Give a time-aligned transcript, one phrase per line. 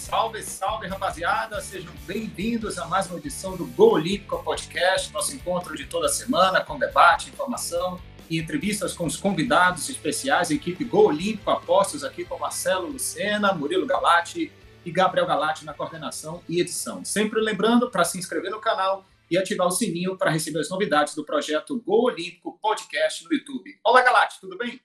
[0.00, 1.60] Salve, salve, rapaziada!
[1.60, 6.64] Sejam bem-vindos a mais uma edição do Gol Olímpico Podcast, nosso encontro de toda semana
[6.64, 12.38] com debate, informação e entrevistas com os convidados especiais, equipe Gol Olímpico Apostos, aqui com
[12.38, 14.50] Marcelo Lucena, Murilo Galati
[14.86, 17.04] e Gabriel Galati na coordenação e edição.
[17.04, 21.14] Sempre lembrando para se inscrever no canal e ativar o sininho para receber as novidades
[21.14, 23.78] do projeto Gol Olímpico Podcast no YouTube.
[23.84, 24.80] Olá, Galati, tudo bem?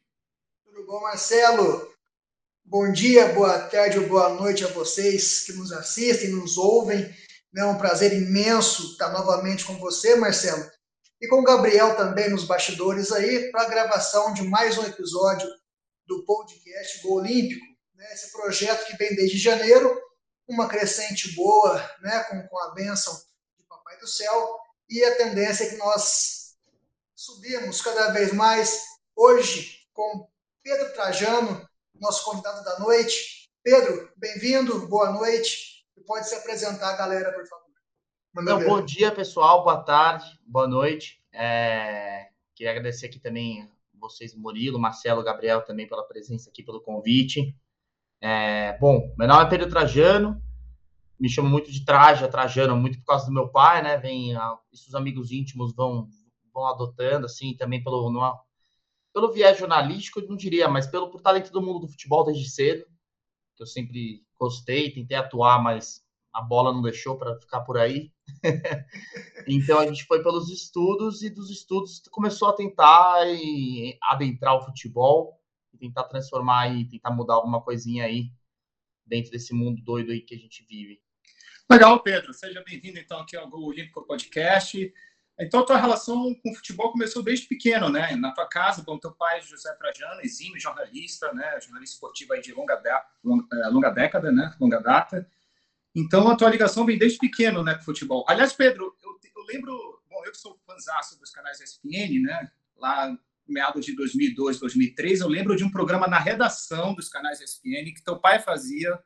[0.66, 1.95] Tudo bom, Marcelo?
[2.68, 7.16] Bom dia, boa tarde ou boa noite a vocês que nos assistem, nos ouvem.
[7.56, 10.68] É um prazer imenso estar novamente com você, Marcelo,
[11.22, 15.48] e com o Gabriel também nos bastidores aí para a gravação de mais um episódio
[16.08, 17.64] do podcast Gol Olímpico.
[17.94, 18.12] Né?
[18.12, 19.96] Esse projeto que vem desde janeiro,
[20.48, 22.24] uma crescente boa, né?
[22.24, 23.14] com, com a bênção
[23.60, 24.58] de Papai do Céu,
[24.90, 26.56] e a tendência é que nós
[27.16, 28.82] subimos cada vez mais.
[29.16, 30.28] Hoje, com
[30.64, 31.64] Pedro Trajano,
[32.00, 33.50] nosso convidado da noite.
[33.64, 35.86] Pedro, bem-vindo, boa noite.
[36.06, 37.66] Pode se apresentar, galera, por favor.
[38.38, 41.22] Então, bom dia, pessoal, boa tarde, boa noite.
[41.34, 42.28] É...
[42.54, 47.56] Queria agradecer aqui também vocês, Murilo, Marcelo, Gabriel, também pela presença aqui, pelo convite.
[48.22, 48.78] É...
[48.78, 50.42] Bom, meu nome é Pedro Trajano,
[51.20, 53.98] me chamo muito de Traja, Trajano, muito por causa do meu pai, né?
[53.98, 54.34] Vem,
[54.72, 56.10] isso os amigos íntimos vão,
[56.54, 58.12] vão adotando, assim, também pelo,
[59.16, 62.50] pelo viés jornalístico, eu não diria, mas pelo por talento do mundo do futebol desde
[62.50, 62.86] cedo,
[63.56, 68.12] que eu sempre gostei, tentei atuar, mas a bola não deixou para ficar por aí.
[69.48, 74.66] então a gente foi pelos estudos e dos estudos começou a tentar e, adentrar o
[74.66, 75.42] futebol
[75.74, 78.30] e tentar transformar e tentar mudar alguma coisinha aí
[79.06, 81.02] dentro desse mundo doido aí que a gente vive.
[81.72, 82.34] Legal, Pedro.
[82.34, 84.94] Seja bem-vindo então aqui ao Gol Olímpico Podcast.
[85.38, 88.16] Então, a tua relação com o futebol começou desde pequeno, né?
[88.16, 91.60] Na tua casa, com teu pai, José Trajano, exímio jornalista, né?
[91.62, 92.82] Jornalista esportivo aí de longa,
[93.24, 94.56] longa, é, longa década, né?
[94.60, 95.30] Longa data.
[95.94, 98.26] Então, a tua ligação vem desde pequeno, né, com o futebol.
[98.28, 100.02] Aliás, Pedro, eu, eu lembro...
[100.10, 102.52] Bom, eu que sou fãzaço dos canais ESPN, né?
[102.78, 107.94] Lá meados de 2002, 2003, eu lembro de um programa na redação dos canais ESPN
[107.94, 108.98] que teu pai fazia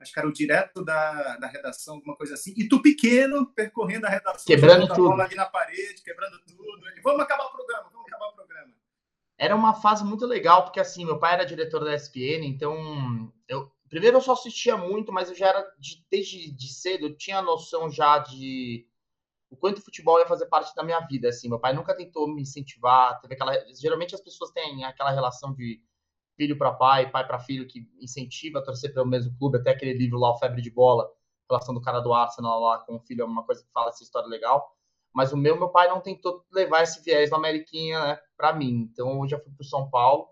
[0.00, 4.06] acho que era o direto da, da redação, alguma coisa assim, e tu pequeno, percorrendo
[4.06, 5.08] a redação, quebrando tudo.
[5.08, 6.88] bola ali na parede, quebrando tudo.
[6.88, 8.72] Ele, vamos acabar o programa, vamos acabar o programa.
[9.36, 13.70] Era uma fase muito legal, porque assim, meu pai era diretor da ESPN, então eu
[13.88, 17.42] primeiro eu só assistia muito, mas eu já era de, desde de cedo, eu tinha
[17.42, 18.86] noção já de
[19.50, 21.48] o quanto o futebol ia fazer parte da minha vida, assim.
[21.48, 25.80] Meu pai nunca tentou me incentivar, teve aquela geralmente as pessoas têm aquela relação de
[26.38, 29.92] filho para pai, pai para filho, que incentiva a torcer pelo mesmo clube, até aquele
[29.92, 31.10] livro lá, o Febre de Bola,
[31.50, 34.04] relação do cara do Arsenal lá com o filho, é uma coisa que fala essa
[34.04, 34.72] história legal.
[35.12, 38.88] Mas o meu, meu pai não tentou levar esse viés da Ameriquinha né, para mim.
[38.92, 40.28] Então eu já fui para São Paulo.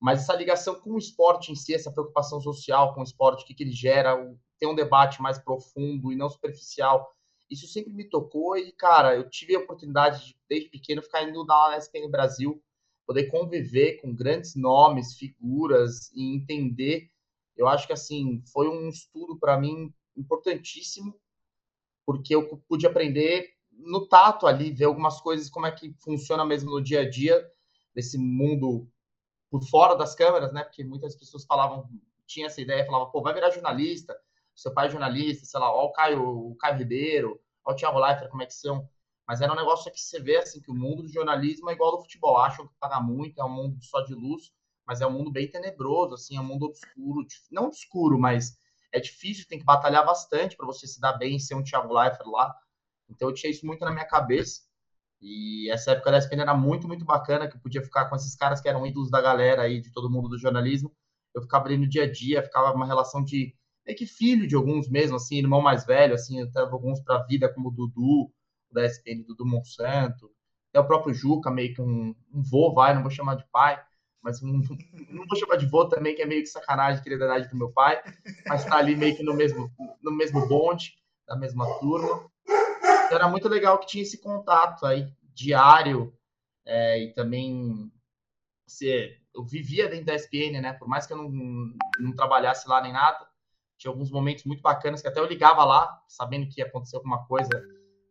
[0.00, 3.46] Mas essa ligação com o esporte em si, essa preocupação social com o esporte, o
[3.46, 4.16] que, que ele gera,
[4.58, 7.12] ter um debate mais profundo e não superficial,
[7.50, 8.56] isso sempre me tocou.
[8.56, 12.62] E, cara, eu tive a oportunidade de, desde pequeno, ficar indo na SPN Brasil
[13.08, 17.10] poder conviver com grandes nomes, figuras e entender.
[17.56, 21.18] Eu acho que assim foi um estudo para mim importantíssimo,
[22.04, 26.70] porque eu pude aprender no tato ali, ver algumas coisas, como é que funciona mesmo
[26.70, 27.50] no dia a dia
[27.94, 28.86] desse mundo
[29.50, 30.62] por fora das câmeras, né?
[30.62, 31.88] Porque muitas pessoas falavam,
[32.26, 34.14] tinha essa ideia, falavam, pô, vai virar jornalista,
[34.54, 38.00] seu pai é jornalista, sei lá, ó o Caio, o Caio Ribeiro, ó o Thiago
[38.00, 38.86] Leifert, como é que são.
[39.28, 41.90] Mas era um negócio que você vê assim que o mundo do jornalismo é igual
[41.90, 42.38] ao do futebol.
[42.38, 44.50] Acham que paga muito, é um mundo só de luz,
[44.86, 48.56] mas é um mundo bem tenebroso, assim, é um mundo obscuro, não obscuro, mas
[48.90, 51.92] é difícil, tem que batalhar bastante para você se dar bem e ser um Thiago
[51.92, 52.54] Leifert lá.
[53.06, 54.62] Então eu tinha isso muito na minha cabeça.
[55.20, 58.34] E essa época da ESPN era muito, muito bacana, que eu podia ficar com esses
[58.34, 60.90] caras que eram ídolos da galera aí, de todo mundo do jornalismo.
[61.34, 64.54] Eu ficava ali no dia a dia, ficava uma relação de meio que filho de
[64.54, 68.32] alguns mesmo, assim, irmão mais velho, assim, tava alguns para a vida, como o Dudu,
[68.70, 70.30] da SPN do, do Monsanto,
[70.70, 73.82] até o próprio Juca, meio que um, um vô, vai, não vou chamar de pai,
[74.22, 74.60] mas um,
[75.10, 77.56] não vou chamar de vô também, que é meio que sacanagem, querer da idade do
[77.56, 78.02] meu pai,
[78.46, 79.70] mas tá ali meio que no mesmo,
[80.02, 80.94] no mesmo bonde,
[81.26, 82.30] da mesma turma.
[82.46, 86.14] Então, era muito legal que tinha esse contato aí diário
[86.66, 87.90] é, e também
[88.66, 90.72] se, eu vivia dentro da SPN, né?
[90.74, 91.30] Por mais que eu não,
[91.98, 93.26] não trabalhasse lá nem nada,
[93.78, 97.24] tinha alguns momentos muito bacanas que até eu ligava lá, sabendo que ia acontecer alguma
[97.26, 97.48] coisa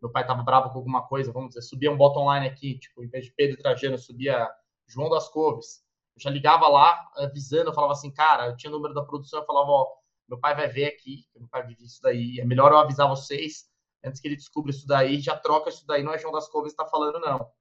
[0.01, 3.03] meu pai estava bravo com alguma coisa, vamos dizer, subia um bottom line aqui, tipo,
[3.03, 4.49] em vez de Pedro Trajano, subia
[4.87, 5.83] João das Couves.
[6.15, 9.39] Eu já ligava lá, avisando, eu falava assim, cara, eu tinha o número da produção,
[9.39, 9.87] eu falava, ó,
[10.27, 13.69] meu pai vai ver aqui, meu pai vive isso daí, é melhor eu avisar vocês
[14.03, 16.73] antes que ele descubra isso daí, já troca isso daí, não é João das Couves
[16.73, 17.51] que está falando, não.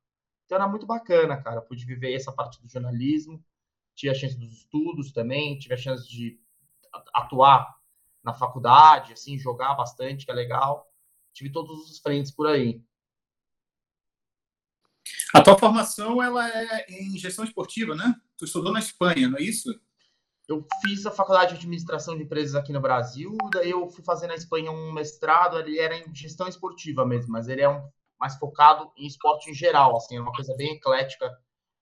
[0.45, 3.43] Então era muito bacana, cara, eu pude viver essa parte do jornalismo,
[3.95, 6.39] tive a chance dos estudos também, tive a chance de
[7.15, 7.77] atuar
[8.23, 10.87] na faculdade, assim, jogar bastante, que é legal.
[11.37, 12.83] Tive todos os frentes por aí.
[15.35, 18.15] A tua formação ela é em gestão esportiva, né?
[18.39, 19.69] Tu estudou na Espanha, não é isso?
[20.49, 24.29] Eu fiz a faculdade de administração de empresas aqui no Brasil, daí eu fui fazer
[24.29, 27.87] na Espanha um mestrado, ele era em gestão esportiva mesmo, mas ele é um,
[28.19, 31.31] mais focado em esporte em geral, assim, é uma coisa bem eclética,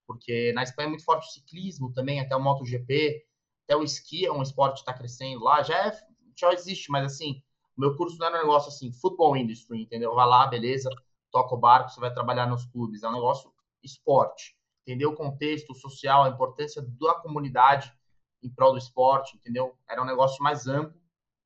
[0.05, 3.25] porque na Espanha é muito forte o ciclismo também, até o MotoGP,
[3.65, 5.93] até o esqui é um esporte que está crescendo lá, já, é,
[6.37, 7.41] já existe, mas assim,
[7.77, 10.15] o meu curso não é um negócio assim, futebol industry, entendeu?
[10.15, 10.91] Vai lá, beleza,
[11.31, 14.57] toca o barco, você vai trabalhar nos clubes, é um negócio esporte,
[14.87, 17.93] entender o contexto social, a importância da comunidade
[18.43, 19.77] em prol do esporte, entendeu?
[19.89, 20.93] Era um negócio mais amplo,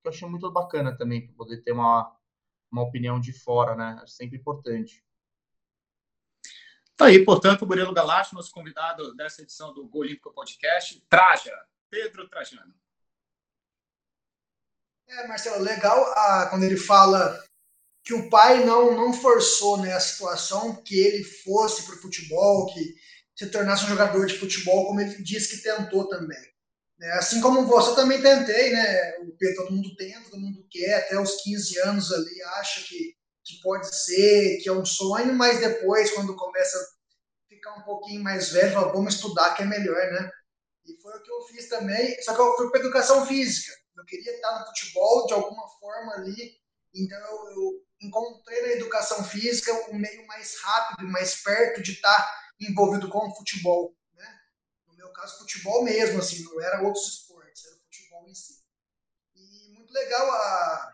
[0.02, 2.14] que eu achei muito bacana também, para poder ter uma,
[2.70, 4.00] uma opinião de fora, né?
[4.02, 5.02] É sempre importante.
[6.96, 11.54] Tá aí, portanto, o Murilo Galacho, nosso convidado dessa edição do Gol Olímpico Podcast, Traja,
[11.88, 12.74] Pedro Trajano.
[15.08, 17.42] É, Marcelo, legal ah, quando ele fala
[18.04, 22.66] que o pai não, não forçou né, a situação que ele fosse para o futebol,
[22.72, 22.94] que
[23.34, 26.38] se tornasse um jogador de futebol, como ele disse que tentou também.
[27.00, 29.18] É, assim como você também tentei, né?
[29.18, 33.14] O todo mundo tenta, todo mundo quer, até os 15 anos ali acha que,
[33.44, 38.22] que pode ser, que é um sonho, mas depois, quando começa a ficar um pouquinho
[38.22, 40.30] mais velho, fala, vamos estudar que é melhor, né?
[40.84, 43.72] E foi o que eu fiz também, só que eu fui para educação física.
[44.08, 46.58] Queria estar no futebol de alguma forma ali,
[46.94, 51.92] então eu, eu encontrei na educação física o um meio mais rápido, mais perto de
[51.92, 53.94] estar envolvido com o futebol
[54.98, 58.62] meu caso, futebol mesmo, assim, não era outros esportes, era futebol em si.
[59.34, 60.92] E muito legal a,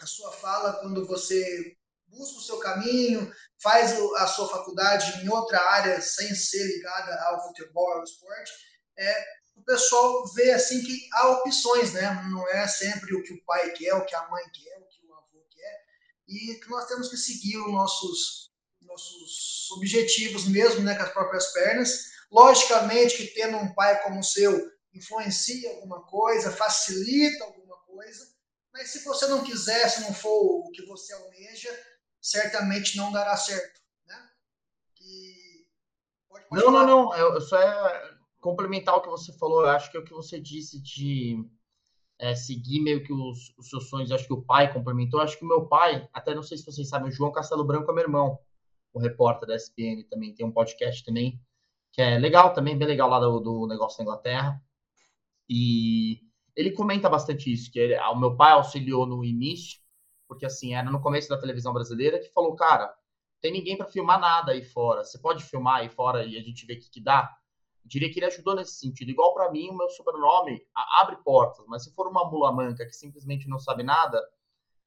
[0.00, 3.30] a sua fala quando você busca o seu caminho,
[3.60, 8.52] faz a sua faculdade em outra área sem ser ligada ao futebol, ao esporte,
[8.96, 9.26] é,
[9.56, 12.02] o pessoal vê assim que há opções, né?
[12.30, 15.04] Não é sempre o que o pai quer, o que a mãe quer, o que
[15.06, 15.84] o avô quer,
[16.28, 18.46] e que nós temos que seguir os nossos
[18.82, 24.24] nossos objetivos mesmo, né, com as próprias pernas, Logicamente que tendo um pai como o
[24.24, 28.26] seu influencia alguma coisa, facilita alguma coisa,
[28.72, 31.70] mas se você não quiser, se não for o que você almeja,
[32.20, 33.80] certamente não dará certo.
[34.06, 34.30] Né?
[35.00, 35.66] E...
[36.28, 36.86] Pode, pode não, falar.
[36.86, 38.15] não, não, eu só é
[38.46, 41.44] complementar o que você falou, eu acho que é o que você disse de
[42.16, 45.44] é, seguir meio que os, os, seus sonhos, acho que o pai complementou, acho que
[45.44, 48.04] o meu pai, até não sei se vocês sabem, o João Castelo Branco é meu
[48.04, 48.38] irmão,
[48.92, 51.40] o repórter da SPN também, tem um podcast também,
[51.92, 54.62] que é legal também, bem legal lá do, do negócio da Inglaterra.
[55.48, 56.20] E
[56.54, 59.80] ele comenta bastante isso, que ele, o meu pai auxiliou no início,
[60.28, 62.94] porque assim, era no começo da televisão brasileira, que falou, cara,
[63.40, 65.04] tem ninguém para filmar nada aí fora.
[65.04, 67.36] Você pode filmar aí fora e a gente vê o que, que dá?
[67.86, 69.10] Diria que ele ajudou nesse sentido.
[69.10, 72.92] Igual para mim, o meu sobrenome abre portas, mas se for uma mula manca que
[72.92, 74.20] simplesmente não sabe nada,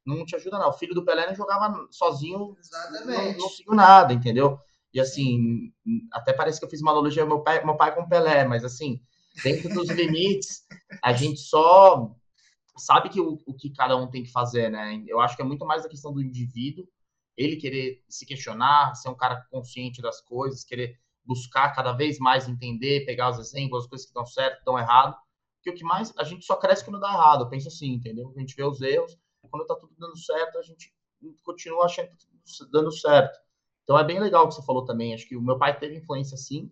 [0.06, 0.70] não te ajuda não.
[0.70, 3.08] O filho do Pelé não jogava sozinho, Exatamente.
[3.08, 4.60] não, não seguiu nada, entendeu?
[4.94, 5.72] E assim,
[6.12, 9.02] até parece que eu fiz uma analogia meu pai, meu pai com Pelé, mas assim,
[9.44, 10.66] dentro dos limites,
[11.02, 12.14] a gente só
[12.76, 15.04] sabe que o, o que cada um tem que fazer, né?
[15.08, 16.88] Eu acho que é muito mais a questão do indivíduo,
[17.38, 22.48] ele querer se questionar, ser um cara consciente das coisas, querer buscar cada vez mais
[22.48, 25.16] entender, pegar os exemplos, as coisas que estão certo, estão errado,
[25.62, 28.34] que o que mais a gente só cresce quando dá errado, eu penso assim, entendeu?
[28.36, 29.18] A gente vê os erros,
[29.50, 30.94] quando tá tudo dando certo, a gente
[31.44, 33.38] continua achando que tá dando certo.
[33.84, 35.14] Então é bem legal o que você falou também.
[35.14, 36.72] Acho que o meu pai teve influência sim,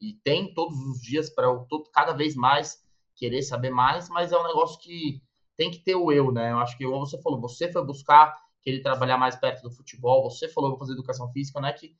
[0.00, 2.82] e tem todos os dias para eu todo, cada vez mais
[3.14, 5.22] querer saber mais, mas é um negócio que
[5.56, 6.52] tem que ter o eu, né?
[6.52, 10.28] Eu acho que, como você falou, você foi buscar querer trabalhar mais perto do futebol,
[10.28, 11.96] você falou, vou fazer educação física, não é que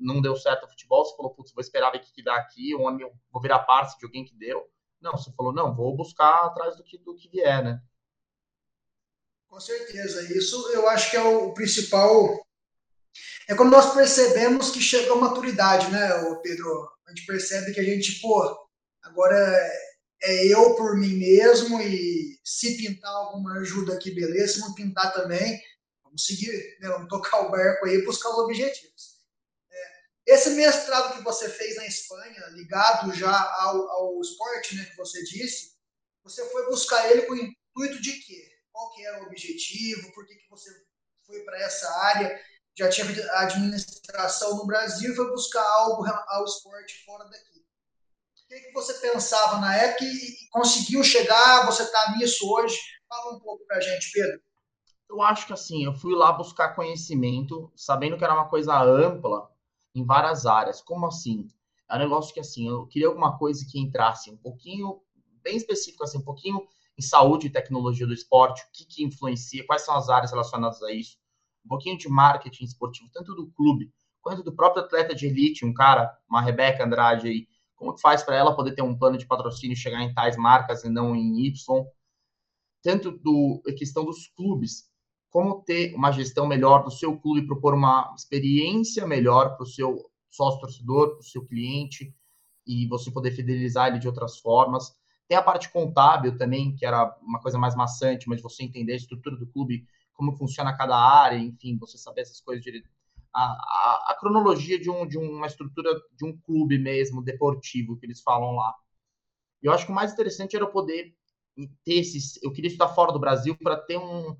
[0.00, 2.74] não deu certo o futebol, você falou, putz, vou esperar ver o que, dá aqui,
[2.74, 2.84] ou
[3.30, 4.68] vou virar parte de alguém que deu.
[5.00, 7.80] Não, você falou, não, vou buscar atrás do que, do que vier, né?
[9.48, 12.46] Com certeza, isso eu acho que é o principal
[13.48, 16.08] é quando nós percebemos que chegou a maturidade, né,
[16.42, 16.90] Pedro?
[17.06, 18.42] A gente percebe que a gente, pô,
[19.02, 19.36] agora
[20.22, 24.54] é eu por mim mesmo e se pintar alguma ajuda aqui, beleza.
[24.54, 25.60] Se não pintar também,
[26.02, 29.15] vamos seguir, né, vamos tocar o barco aí e buscar os objetivos.
[30.26, 35.22] Esse mestrado que você fez na Espanha, ligado já ao, ao esporte, né, que você
[35.22, 35.76] disse,
[36.24, 38.50] você foi buscar ele com o intuito de quê?
[38.72, 40.12] Qual que era o objetivo?
[40.12, 40.68] Por que, que você
[41.26, 42.40] foi para essa área?
[42.78, 43.06] já tinha
[43.40, 47.64] administração no Brasil e foi buscar algo ao esporte fora daqui.
[48.44, 51.64] O que, que você pensava na época e, conseguiu chegar?
[51.66, 52.78] Você está nisso hoje?
[53.08, 54.40] Fala um pouco para a gente, Pedro.
[55.08, 59.50] Eu acho que assim, eu fui lá buscar conhecimento, sabendo que era uma coisa ampla
[59.96, 60.82] em várias áreas.
[60.82, 61.48] Como assim?
[61.88, 65.00] É um negócio que assim, eu queria alguma coisa que entrasse um pouquinho,
[65.42, 66.60] bem específico, assim, um pouquinho
[66.98, 70.82] em saúde e tecnologia do esporte, o que, que influencia, quais são as áreas relacionadas
[70.82, 71.18] a isso,
[71.64, 73.92] um pouquinho de marketing esportivo, tanto do clube
[74.26, 78.24] quanto do próprio atleta de elite, um cara, uma Rebeca Andrade aí, como que faz
[78.24, 81.14] para ela poder ter um plano de patrocínio e chegar em tais marcas e não
[81.14, 81.84] em Y,
[82.82, 84.90] tanto do a questão dos clubes,
[85.36, 90.10] como ter uma gestão melhor do seu clube, propor uma experiência melhor para o seu
[90.30, 92.16] sócio torcedor, para o seu cliente,
[92.66, 94.96] e você poder fidelizar ele de outras formas.
[95.28, 98.96] Tem a parte contábil também, que era uma coisa mais maçante, mas você entender a
[98.96, 102.88] estrutura do clube, como funciona cada área, enfim, você saber essas coisas direito.
[103.30, 108.06] A, a, a, cronologia de, um, de uma estrutura de um clube mesmo, deportivo, que
[108.06, 108.74] eles falam lá.
[109.62, 111.14] Eu acho que o mais interessante era poder
[111.84, 112.42] ter esses.
[112.42, 114.34] Eu queria estudar fora do Brasil para ter um,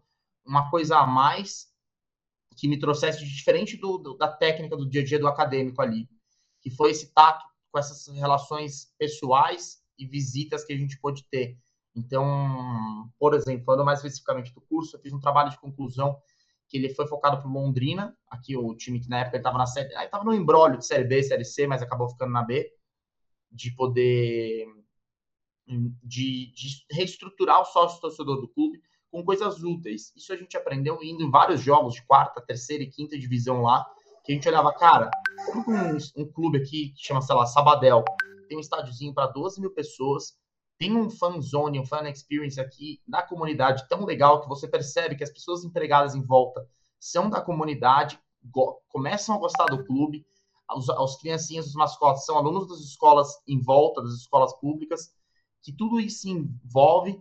[0.47, 1.67] uma coisa a mais
[2.57, 6.09] que me trouxesse diferente do, do, da técnica do dia a dia do acadêmico ali,
[6.63, 11.59] que foi esse tato com essas relações pessoais e visitas que a gente pôde ter.
[11.95, 16.19] Então, por exemplo, falando mais especificamente do curso, eu fiz um trabalho de conclusão
[16.69, 19.95] que ele foi focado para Londrina, aqui o time que na época estava na série,
[19.95, 22.71] estava no embrólio de série B, série C, mas acabou ficando na B,
[23.51, 24.67] de poder
[25.67, 30.13] de, de reestruturar o sócio torcedor do clube com coisas úteis.
[30.17, 33.87] Isso a gente aprendeu indo em vários jogos de quarta, terceira e quinta divisão lá,
[34.25, 35.11] que a gente olhava, cara,
[35.67, 38.05] um, um clube aqui que chama, sei lá, Sabadell,
[38.49, 40.37] tem um estádiozinho para 12 mil pessoas,
[40.79, 45.17] tem um fan zone, um fan experience aqui na comunidade tão legal que você percebe
[45.17, 48.19] que as pessoas empregadas em volta são da comunidade,
[48.89, 50.27] começam a gostar do clube,
[50.75, 55.13] os, os criancinhas, os mascotes são alunos das escolas em volta, das escolas públicas,
[55.63, 57.21] que tudo isso envolve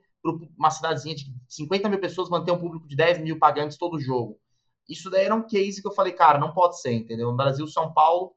[0.57, 4.39] uma cidadezinha de 50 mil pessoas manter um público de 10 mil pagantes todo jogo.
[4.87, 7.31] Isso daí era um case que eu falei, cara, não pode ser, entendeu?
[7.31, 8.35] No Brasil, São Paulo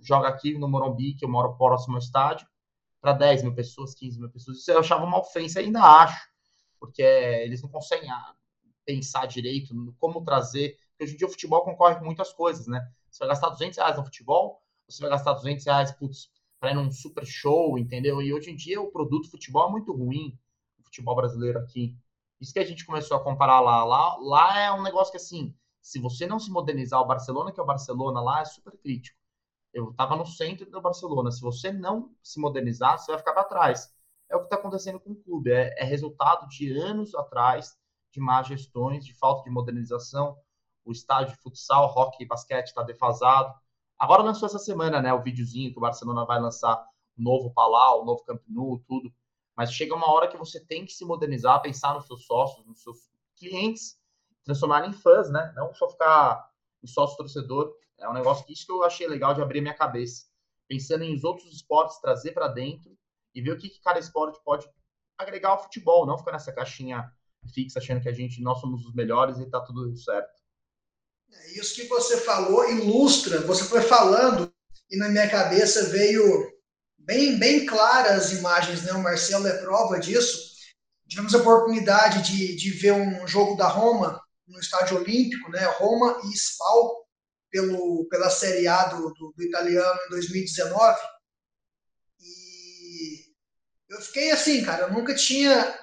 [0.00, 2.46] joga aqui no Morumbi, que eu moro próximo ao estádio,
[3.00, 4.58] para 10 mil pessoas, 15 mil pessoas.
[4.58, 6.28] Isso eu achava uma ofensa, ainda acho,
[6.80, 8.34] porque eles não conseguem ah,
[8.84, 10.76] pensar direito como trazer.
[10.90, 12.80] Porque hoje em dia o futebol concorre com muitas coisas, né?
[13.10, 15.94] Você vai gastar 200 reais no futebol, você vai gastar 200 reais
[16.60, 18.20] para ir num super show, entendeu?
[18.20, 20.36] E hoje em dia o produto futebol é muito ruim
[20.98, 21.96] futebol brasileiro aqui.
[22.40, 23.84] Isso que a gente começou a comparar lá.
[23.84, 27.58] Lá, lá é um negócio que, assim, se você não se modernizar o Barcelona, que
[27.58, 29.16] é o Barcelona lá, é super crítico.
[29.72, 31.30] Eu estava no centro do Barcelona.
[31.30, 33.92] Se você não se modernizar, você vai ficar para trás.
[34.28, 35.50] É o que está acontecendo com o clube.
[35.50, 37.76] É, é, resultado de anos atrás
[38.12, 40.36] de más gestões, de falta de modernização.
[40.84, 43.54] O estádio de futsal, hockey e basquete está defasado.
[43.98, 46.82] Agora lançou essa semana, né, o videozinho que o Barcelona vai lançar
[47.16, 49.12] novo Palau, novo Camp Nou, tudo.
[49.58, 52.80] Mas chega uma hora que você tem que se modernizar, pensar nos seus sócios, nos
[52.80, 53.98] seus clientes,
[54.44, 55.52] transformar em fãs, né?
[55.56, 56.48] Não só ficar
[56.80, 57.74] em sócio torcedor.
[57.98, 60.26] É um negócio que isso que eu achei legal de abrir minha cabeça.
[60.68, 62.96] Pensando em os outros esportes, trazer para dentro
[63.34, 64.64] e ver o que, que cada esporte pode
[65.18, 67.12] agregar ao futebol, não ficar nessa caixinha
[67.52, 70.40] fixa achando que a gente nós somos os melhores e tá tudo certo.
[71.32, 74.52] É isso que você falou ilustra, você foi falando
[74.88, 76.57] e na minha cabeça veio
[77.08, 78.92] bem, bem claras as imagens, né?
[78.92, 80.52] O Marcelo é prova disso.
[81.08, 85.64] Tivemos a oportunidade de, de ver um jogo da Roma no Estádio Olímpico, né?
[85.78, 87.08] Roma e Spal
[87.50, 91.00] pelo, pela Série A do, do, do italiano em 2019.
[92.20, 93.32] E
[93.88, 95.78] eu fiquei assim, cara, eu nunca tinha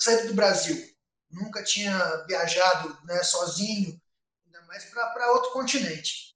[0.00, 0.82] saído do Brasil,
[1.30, 4.00] nunca tinha viajado né, sozinho,
[4.46, 6.35] ainda mais para outro continente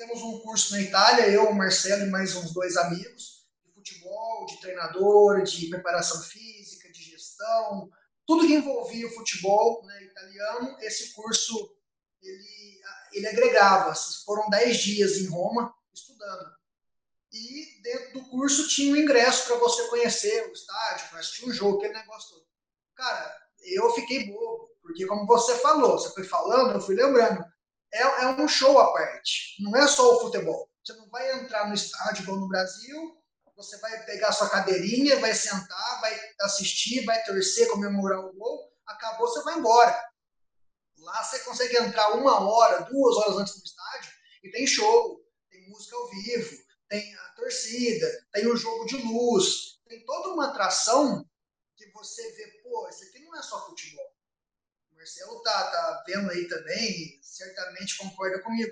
[0.00, 4.46] fizemos um curso na Itália, eu, o Marcelo e mais uns dois amigos, de futebol,
[4.46, 7.90] de treinador, de preparação física, de gestão,
[8.26, 11.76] tudo que envolvia o futebol né, italiano, esse curso
[12.22, 12.80] ele,
[13.12, 13.94] ele agregava.
[14.24, 16.50] Foram dez dias em Roma estudando.
[17.30, 21.52] E dentro do curso tinha um ingresso para você conhecer o estádio, para assistir um
[21.52, 22.46] jogo, aquele negócio todo.
[22.94, 27.44] Cara, eu fiquei bobo, porque como você falou, você foi falando, eu fui lembrando
[27.92, 29.56] é, é um show à parte.
[29.62, 30.68] Não é só o futebol.
[30.84, 33.20] Você não vai entrar no estádio igual no Brasil,
[33.56, 39.28] você vai pegar sua cadeirinha, vai sentar, vai assistir, vai torcer, comemorar o gol, acabou,
[39.28, 40.10] você vai embora.
[40.98, 45.68] Lá você consegue entrar uma hora, duas horas antes do estádio e tem show, tem
[45.68, 46.56] música ao vivo,
[46.88, 51.24] tem a torcida, tem o jogo de luz, tem toda uma atração
[51.76, 54.09] que você vê, pô, isso aqui não é só futebol.
[55.00, 58.70] O Marcelo tá, tá vendo aí também, certamente concorda comigo.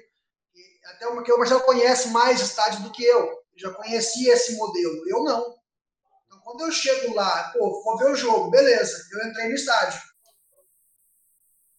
[0.54, 3.42] E até uma que o Marcelo conhece mais estádio do que eu.
[3.56, 5.08] Já conhecia esse modelo.
[5.08, 5.58] Eu não.
[6.26, 9.08] Então, quando eu chego lá, pô, vou ver o jogo, beleza.
[9.10, 9.98] Eu entrei no estádio.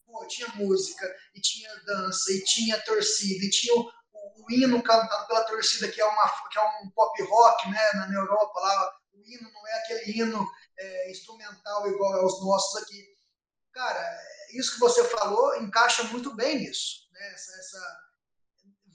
[0.07, 4.81] Pô, tinha música, e tinha dança, e tinha torcida, e tinha o, o, o hino
[4.81, 8.93] cantado pela torcida, que é, uma, que é um pop rock, né, na Europa lá.
[9.13, 10.43] O hino não é aquele hino
[10.75, 13.19] é, é, instrumental igual aos nossos aqui.
[13.71, 14.19] Cara,
[14.53, 17.07] isso que você falou encaixa muito bem nisso.
[17.11, 17.33] Né?
[17.33, 17.99] Essa, essa,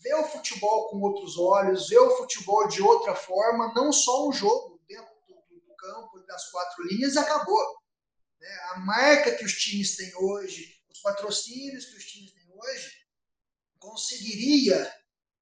[0.04, 4.32] ver o futebol com outros olhos, ver o futebol de outra forma, não só um
[4.32, 7.78] jogo dentro do, do campo, das quatro linhas, e acabou.
[8.38, 8.48] Né?
[8.72, 12.90] A marca que os times têm hoje, os patrocínios que os times têm hoje,
[13.78, 14.92] conseguiria,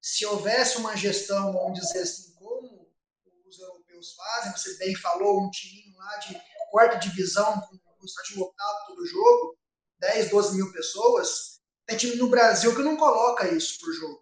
[0.01, 2.89] se houvesse uma gestão, vamos dizer assim, como
[3.45, 6.41] os europeus fazem, você bem falou, um time lá de
[6.71, 9.57] quarta divisão, com o estádio lotado todo jogo,
[10.03, 14.21] 10, 12 mil pessoas, tem time no Brasil que não coloca isso por jogo.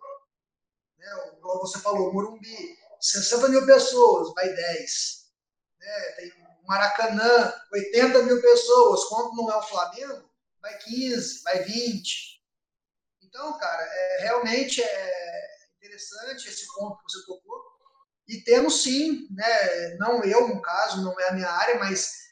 [0.97, 1.07] Né?
[1.41, 5.25] Como você falou, Morumbi, 60 mil pessoas, vai 10.
[5.79, 6.01] Né?
[6.17, 6.31] Tem
[6.67, 10.29] Maracanã, 80 mil pessoas, quando não é o Flamengo,
[10.61, 12.41] vai 15, vai 20.
[13.23, 15.47] Então, cara, é, realmente é
[15.77, 17.59] interessante esse ponto que você tocou.
[18.27, 22.30] E temos sim, né, não eu, no caso, não é a minha área, mas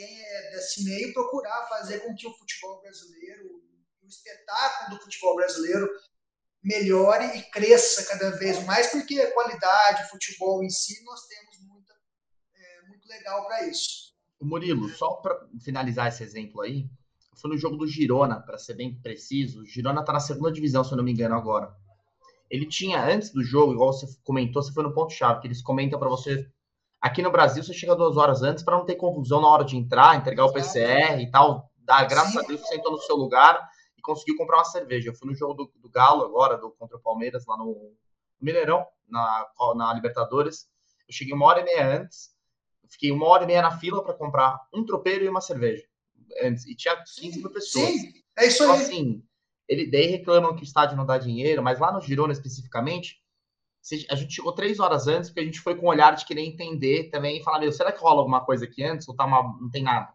[0.00, 3.62] quem é desse meio procurar fazer com que o futebol brasileiro,
[4.02, 5.86] o espetáculo do futebol brasileiro
[6.62, 11.58] melhore e cresça cada vez mais, porque a qualidade, o futebol em si, nós temos
[11.68, 11.92] muita,
[12.54, 14.14] é, muito legal para isso.
[14.40, 16.88] Murilo, só para finalizar esse exemplo aí,
[17.36, 19.60] foi no jogo do Girona, para ser bem preciso.
[19.60, 21.74] O Girona está na segunda divisão, se eu não me engano, agora.
[22.50, 25.98] Ele tinha, antes do jogo, igual você comentou, você foi no ponto-chave, que eles comentam
[25.98, 26.50] para você.
[27.00, 29.76] Aqui no Brasil, você chega duas horas antes para não ter confusão na hora de
[29.76, 31.70] entrar, entregar o PCR e tal.
[31.78, 32.38] Dá, graças Sim.
[32.38, 33.58] a Deus, você sentou no seu lugar
[33.96, 35.08] e conseguiu comprar uma cerveja.
[35.08, 37.94] Eu fui no jogo do, do Galo agora, do contra o Palmeiras, lá no,
[38.40, 40.66] Mineirão, na, na Libertadores.
[41.08, 42.30] Eu cheguei uma hora e meia antes,
[42.88, 45.84] fiquei uma hora e meia na fila para comprar um tropeiro e uma cerveja
[46.42, 47.90] antes, e tinha 15 mil pessoas.
[47.90, 48.82] Sim, é isso então, aí.
[48.82, 49.22] assim,
[49.68, 53.20] ele, daí reclamam que o estádio não dá dinheiro, mas lá no Girona especificamente,
[54.10, 56.42] a gente chegou três horas antes, porque a gente foi com o olhar de querer
[56.42, 59.42] entender também e falar, meu, será que rola alguma coisa aqui antes ou tá uma,
[59.60, 60.12] não tem nada?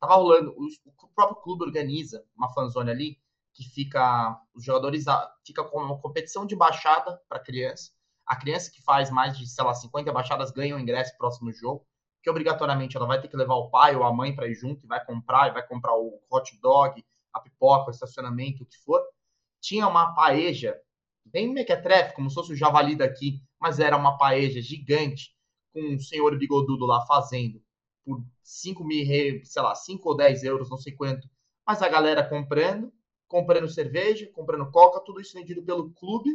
[0.00, 0.66] Tava rolando, o,
[1.02, 3.18] o próprio clube organiza uma fanzone ali,
[3.52, 5.04] que fica, os jogadores,
[5.44, 7.90] fica com uma competição de baixada para criança,
[8.30, 11.52] a criança que faz mais de, sei lá, 50 baixadas ganha o um ingresso próximo
[11.52, 11.84] jogo,
[12.22, 14.84] que obrigatoriamente ela vai ter que levar o pai ou a mãe para ir junto
[14.84, 18.76] e vai comprar, e vai comprar o hot dog, a pipoca, o estacionamento, o que
[18.84, 19.02] for.
[19.60, 20.80] Tinha uma paeja,
[21.24, 25.34] bem mequetrefe, como se fosse o javali daqui, mas era uma paeja gigante,
[25.72, 27.62] com um senhor bigodudo lá fazendo
[28.04, 31.28] por 5 mil, sei lá, 5 ou 10 euros, não sei quanto.
[31.66, 32.92] Mas a galera comprando,
[33.28, 36.30] comprando cerveja, comprando coca, tudo isso vendido pelo clube,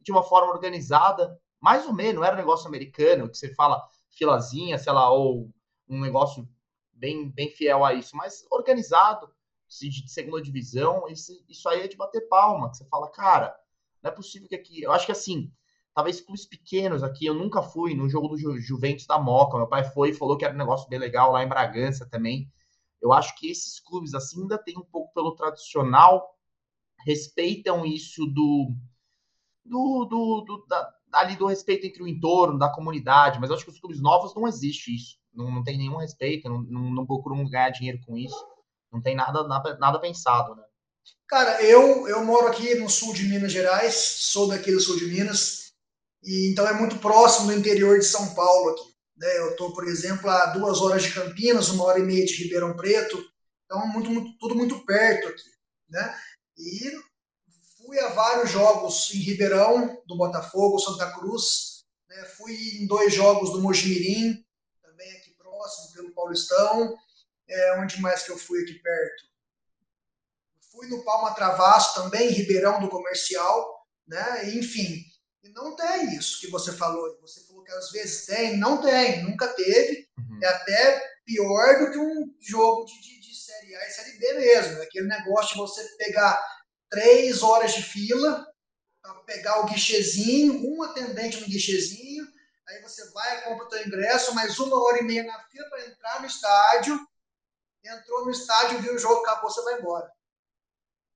[0.00, 3.88] de uma forma organizada, mais ou menos, não era um negócio americano, que você fala,
[4.10, 5.48] filazinha, sei lá, ou
[5.88, 6.48] um negócio
[6.92, 9.30] bem, bem fiel a isso, mas organizado,
[9.68, 13.56] de segunda divisão, isso, isso aí é de bater palma, que você fala, cara,
[14.02, 15.52] não é possível que aqui, eu acho que assim,
[15.94, 19.66] talvez clubes pequenos aqui, eu nunca fui no jogo do Ju, Juventus da Moca, meu
[19.66, 22.50] pai foi e falou que era um negócio bem legal lá em Bragança também,
[23.00, 26.36] eu acho que esses clubes assim ainda tem um pouco pelo tradicional,
[27.04, 28.72] respeitam isso do,
[29.64, 33.70] do, do, do da, ali do respeito entre o entorno, da comunidade, mas acho que
[33.70, 35.18] os clubes novos não existe isso.
[35.32, 38.46] Não, não tem nenhum respeito, não, não, não procuram ganhar dinheiro com isso.
[38.92, 40.64] Não tem nada, nada, nada pensado, né?
[41.28, 45.06] Cara, eu, eu moro aqui no sul de Minas Gerais, sou daqui do sul de
[45.06, 45.72] Minas,
[46.22, 48.94] e então é muito próximo do interior de São Paulo aqui.
[49.16, 49.38] Né?
[49.38, 52.76] Eu estou, por exemplo, a duas horas de Campinas, uma hora e meia de Ribeirão
[52.76, 53.24] Preto,
[53.64, 55.50] então muito, muito, tudo muito perto aqui.
[55.88, 56.18] Né?
[56.58, 56.92] E
[57.92, 61.84] Fui a vários jogos em Ribeirão, do Botafogo, Santa Cruz.
[62.08, 62.24] Né?
[62.38, 64.42] Fui em dois jogos do Mojimirim,
[64.80, 66.96] também aqui próximo, pelo Paulistão.
[67.48, 69.24] É, onde mais que eu fui aqui perto?
[70.72, 73.86] Fui no Palma Travasso também, Ribeirão do Comercial.
[74.08, 74.54] Né?
[74.54, 75.04] Enfim,
[75.44, 77.16] e não tem isso que você falou.
[77.20, 80.08] Você falou que às vezes tem, não tem, nunca teve.
[80.18, 80.40] Uhum.
[80.42, 84.32] É até pior do que um jogo de, de, de Série A e Série B
[84.34, 84.78] mesmo.
[84.78, 86.42] É aquele negócio de você pegar
[86.90, 88.46] três horas de fila
[89.02, 92.24] para pegar o guichezinho, um atendente no guichezinho,
[92.68, 95.86] aí você vai, compra o seu ingresso, mais uma hora e meia na fila para
[95.86, 96.98] entrar no estádio,
[97.84, 100.08] entrou no estádio, viu o jogo, acabou, você vai embora.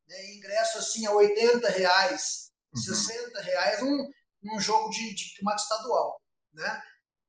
[0.09, 2.81] É, ingresso assim a 80 reais, uhum.
[2.81, 4.11] 60 reais, um,
[4.45, 6.21] um jogo de, de campeonato estadual,
[6.53, 6.83] né?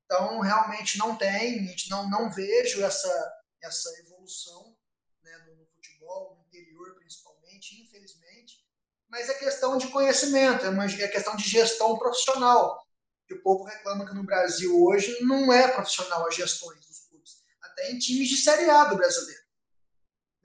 [0.06, 4.78] Então, realmente não tem, a gente não, não vejo essa, essa evolução
[5.22, 8.68] né, no, no futebol, no interior principalmente, infelizmente
[9.10, 12.86] mas é questão de conhecimento, é, uma, é questão de gestão profissional.
[13.28, 17.42] Que o povo reclama que no Brasil hoje não é profissional as gestões dos clubes,
[17.62, 19.37] até em times de Série A do brasileiro.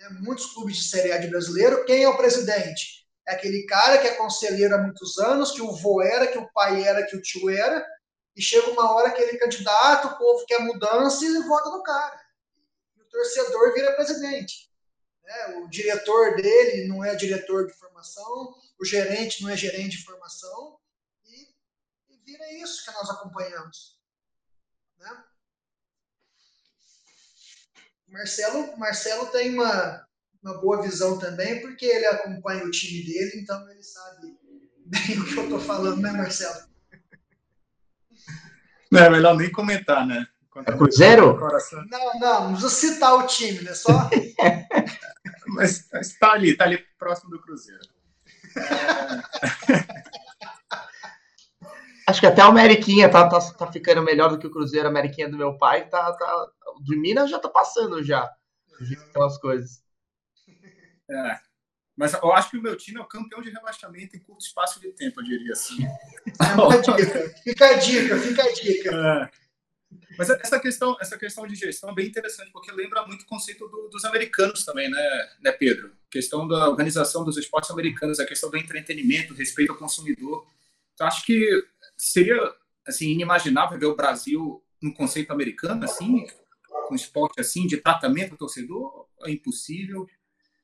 [0.02, 0.08] Né?
[0.20, 3.06] Muitos clubes de Série A de brasileiro, quem é o presidente?
[3.26, 6.50] É aquele cara que é conselheiro há muitos anos, que o vô era, que o
[6.52, 7.86] pai era, que o tio era,
[8.34, 11.82] e chega uma hora que ele é candidato, o povo quer mudança e vota no
[11.82, 12.20] cara.
[13.10, 14.70] torcedor vira presidente.
[15.22, 15.46] Né?
[15.58, 20.78] O diretor dele não é diretor de formação, o gerente não é gerente de formação,
[21.24, 21.54] e,
[22.08, 24.00] e vira isso que nós acompanhamos.
[24.98, 25.24] Né?
[28.12, 30.06] Marcelo, Marcelo tem uma,
[30.42, 34.36] uma boa visão também, porque ele acompanha o time dele, então ele sabe
[34.84, 36.70] bem o que eu estou falando, né, Marcelo?
[38.90, 40.26] Não, é melhor nem comentar, né?
[40.66, 41.40] É Cruzeiro?
[41.90, 43.72] Não, não, não precisa citar o time, né?
[43.72, 43.88] Só.
[45.48, 47.80] mas está ali, está ali próximo do Cruzeiro.
[52.06, 54.90] Acho que até o Ameriquinha tá, tá, tá ficando melhor do que o Cruzeiro, a
[54.90, 55.88] Ameriquinha do meu pai.
[55.88, 56.48] Tá, tá,
[56.80, 58.30] do Minas já tá passando já.
[59.08, 59.82] Aquelas coisas.
[61.10, 61.38] É.
[61.96, 64.80] Mas eu acho que o meu time é o campeão de rebaixamento em curto espaço
[64.80, 65.76] de tempo, eu diria assim.
[67.44, 68.90] fica a dica, fica a dica.
[68.90, 69.42] É.
[70.16, 73.68] Mas essa questão, essa questão de gestão é bem interessante, porque lembra muito o conceito
[73.68, 75.88] do, dos americanos também, né, né, Pedro?
[75.88, 80.46] A questão da organização dos esportes americanos, a questão do entretenimento, respeito ao consumidor.
[80.94, 81.64] Então, acho que
[81.96, 82.38] seria
[82.86, 86.26] assim inimaginável ver o Brasil no conceito americano, assim,
[86.88, 89.06] com esporte assim, de tratamento ao torcedor?
[89.22, 90.06] É impossível?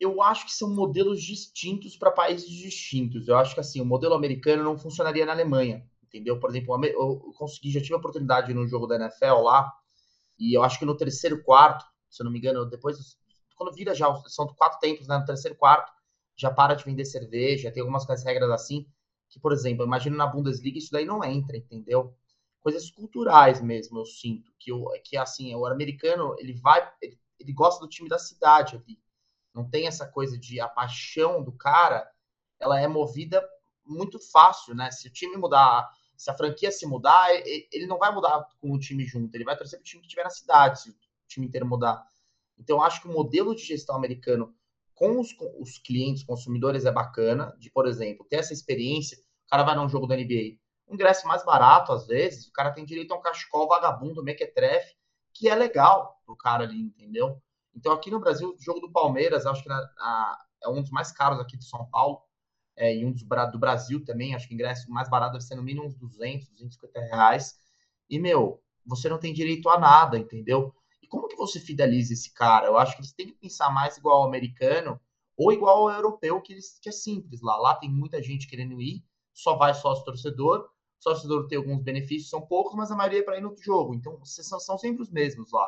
[0.00, 3.28] Eu acho que são modelos distintos para países distintos.
[3.28, 6.38] Eu acho que assim, o modelo americano não funcionaria na Alemanha, entendeu?
[6.38, 9.72] Por exemplo, eu consegui, já tive a oportunidade no jogo da NFL lá,
[10.38, 12.96] e eu acho que no terceiro quarto, se eu não me engano, depois,
[13.56, 15.18] quando vira já, são quatro tempos, né?
[15.18, 15.92] No terceiro quarto,
[16.36, 18.86] já para de vender cerveja, tem algumas regras assim,
[19.28, 22.14] que, por exemplo, imagino na Bundesliga isso daí não entra, entendeu?
[22.68, 27.52] Coisas culturais mesmo, eu sinto, que, eu, que assim, o americano, ele vai, ele, ele
[27.54, 29.00] gosta do time da cidade ali,
[29.54, 32.07] não tem essa coisa de a paixão do cara,
[32.61, 33.42] ela é movida
[33.87, 34.90] muito fácil, né?
[34.90, 38.78] Se o time mudar, se a franquia se mudar, ele não vai mudar com o
[38.78, 40.94] time junto, ele vai torcer para o time que estiver na cidade, se o
[41.26, 42.04] time inteiro mudar.
[42.59, 44.54] Então, acho que o modelo de gestão americano
[44.94, 49.48] com os, com os clientes, consumidores, é bacana, de, por exemplo, ter essa experiência, o
[49.48, 52.85] cara vai num jogo da NBA, um ingresso mais barato, às vezes, o cara tem
[52.85, 54.96] direito a um cachecol vagabundo, mequetrefe,
[55.33, 57.40] que é legal pro cara ali, entendeu?
[57.74, 60.90] Então, aqui no Brasil, o jogo do Palmeiras, acho que na, a, é um dos
[60.90, 62.22] mais caros aqui de São Paulo,
[62.77, 65.57] é, e um dos do Brasil também, acho que o ingresso mais barato deve ser
[65.57, 67.59] no mínimo uns 200, 250 reais.
[68.09, 70.72] E, meu, você não tem direito a nada, entendeu?
[71.03, 72.66] E como que você fideliza esse cara?
[72.66, 75.01] Eu acho que eles têm que pensar mais igual ao americano
[75.37, 77.57] ou igual ao europeu, que, eles, que é simples lá.
[77.57, 80.68] Lá tem muita gente querendo ir, só vai sócio torcedor.
[81.00, 83.94] Sócio torcedor tem alguns benefícios, são poucos, mas a maioria é para ir no jogo.
[83.94, 85.66] Então, são, são sempre os mesmos lá.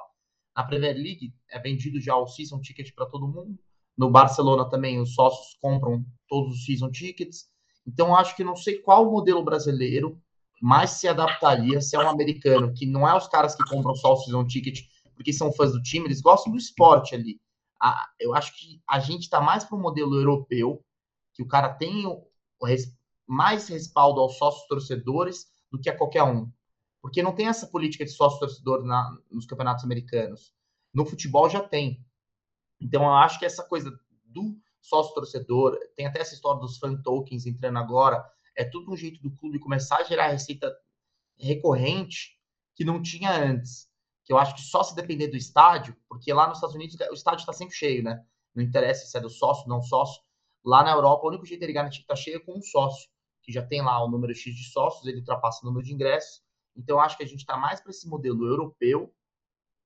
[0.56, 3.58] Na Premier League é vendido já o season ticket para todo mundo.
[3.96, 7.48] No Barcelona também os sócios compram todos os season tickets.
[7.86, 10.20] Então acho que não sei qual modelo brasileiro
[10.60, 14.12] mais se adaptaria se é um americano, que não é os caras que compram só
[14.12, 14.80] o season ticket
[15.20, 17.38] porque são fãs do time, eles gostam do esporte ali.
[18.18, 20.82] eu acho que a gente está mais para o modelo europeu,
[21.34, 22.26] que o cara tem o,
[23.30, 26.50] mais respaldo aos sócios torcedores do que a qualquer um.
[27.00, 30.52] Porque não tem essa política de sócio torcedor na, nos campeonatos americanos.
[30.92, 32.04] No futebol já tem.
[32.80, 37.00] Então eu acho que essa coisa do sócio torcedor, tem até essa história dos fan
[37.02, 38.20] tokens entrando agora,
[38.56, 40.74] é tudo um jeito do clube começar a gerar receita
[41.38, 42.36] recorrente
[42.74, 43.88] que não tinha antes.
[44.24, 47.14] Que eu acho que só se depender do estádio, porque lá nos Estados Unidos o
[47.14, 48.24] estádio está sempre cheio, né?
[48.52, 50.20] Não interessa se é do sócio, não sócio.
[50.64, 53.08] Lá na Europa, o único jeito de garantir que está cheio é com um sócio,
[53.42, 56.42] que já tem lá o número X de sócios, ele ultrapassa o número de ingressos.
[56.76, 59.12] Então, acho que a gente está mais para esse modelo europeu,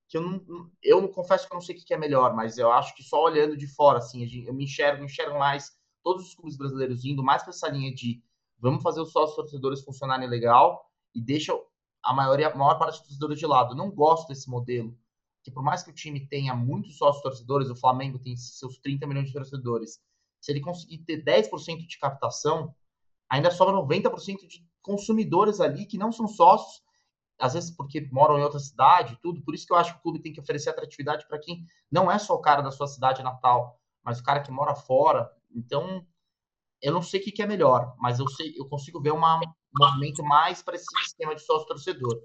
[0.07, 2.57] que eu não, eu não confesso que eu não sei o que é melhor, mas
[2.57, 5.71] eu acho que só olhando de fora, assim, eu me enxergo, enxergo mais
[6.03, 8.23] todos os clubes brasileiros indo mais para essa linha de
[8.59, 11.53] vamos fazer os sócios torcedores funcionarem legal e deixa
[12.03, 13.71] a maioria, a maior parte dos torcedores de lado.
[13.71, 14.95] Eu não gosto desse modelo,
[15.43, 19.07] que por mais que o time tenha muitos sócios torcedores, o Flamengo tem seus 30
[19.07, 19.99] milhões de torcedores,
[20.39, 22.73] se ele conseguir ter 10% de captação,
[23.29, 26.85] ainda sobra 90% de consumidores ali que não são sócios
[27.39, 29.41] às vezes porque moram em outra cidade, tudo.
[29.41, 32.11] Por isso que eu acho que o clube tem que oferecer atratividade para quem não
[32.11, 35.29] é só o cara da sua cidade natal, mas o cara que mora fora.
[35.53, 36.05] Então,
[36.81, 39.41] eu não sei o que, é melhor, mas eu sei, eu consigo ver uma, um
[39.77, 42.21] movimento mais para esse sistema de sócio torcedor.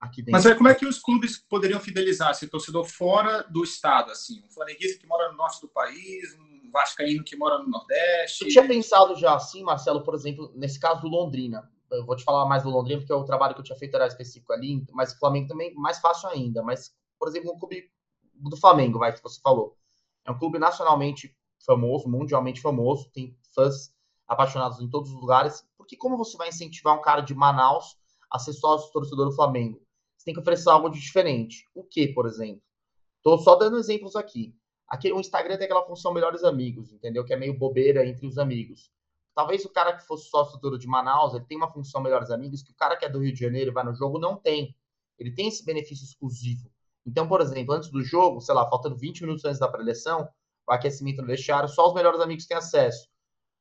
[0.00, 0.32] Aqui dentro.
[0.32, 4.42] Mas aí, como é que os clubes poderiam fidelizar esse torcedor fora do estado, assim,
[4.44, 8.44] um flamenguista que mora no norte do país, um vascaíno que mora no nordeste?
[8.44, 12.24] Eu tinha pensado já assim, Marcelo, por exemplo, nesse caso do Londrina eu vou te
[12.24, 15.12] falar mais do Londrina, porque o trabalho que eu tinha feito era específico ali, mas
[15.12, 16.62] o Flamengo também mais fácil ainda.
[16.62, 17.90] Mas, por exemplo, o clube
[18.34, 19.76] do Flamengo, vai, que você falou.
[20.24, 23.94] É um clube nacionalmente famoso, mundialmente famoso, tem fãs
[24.26, 25.66] apaixonados em todos os lugares.
[25.76, 27.96] Porque como você vai incentivar um cara de Manaus
[28.30, 29.80] a ser sócio torcedor do Flamengo?
[30.16, 31.68] Você tem que oferecer algo de diferente.
[31.74, 32.62] O que, por exemplo?
[33.22, 34.54] Tô só dando exemplos aqui.
[34.92, 37.24] Aqui o Instagram tem aquela função melhores amigos, entendeu?
[37.24, 38.92] Que é meio bobeira entre os amigos.
[39.34, 42.62] Talvez o cara que fosse sócio do de Manaus, ele tem uma função melhores amigos
[42.62, 44.76] que o cara que é do Rio de Janeiro e vai no jogo não tem.
[45.18, 46.70] Ele tem esse benefício exclusivo.
[47.06, 50.28] Então, por exemplo, antes do jogo, sei lá, faltando 20 minutos antes da preleção,
[50.68, 53.08] o aquecimento no vestiário, só os melhores amigos têm acesso.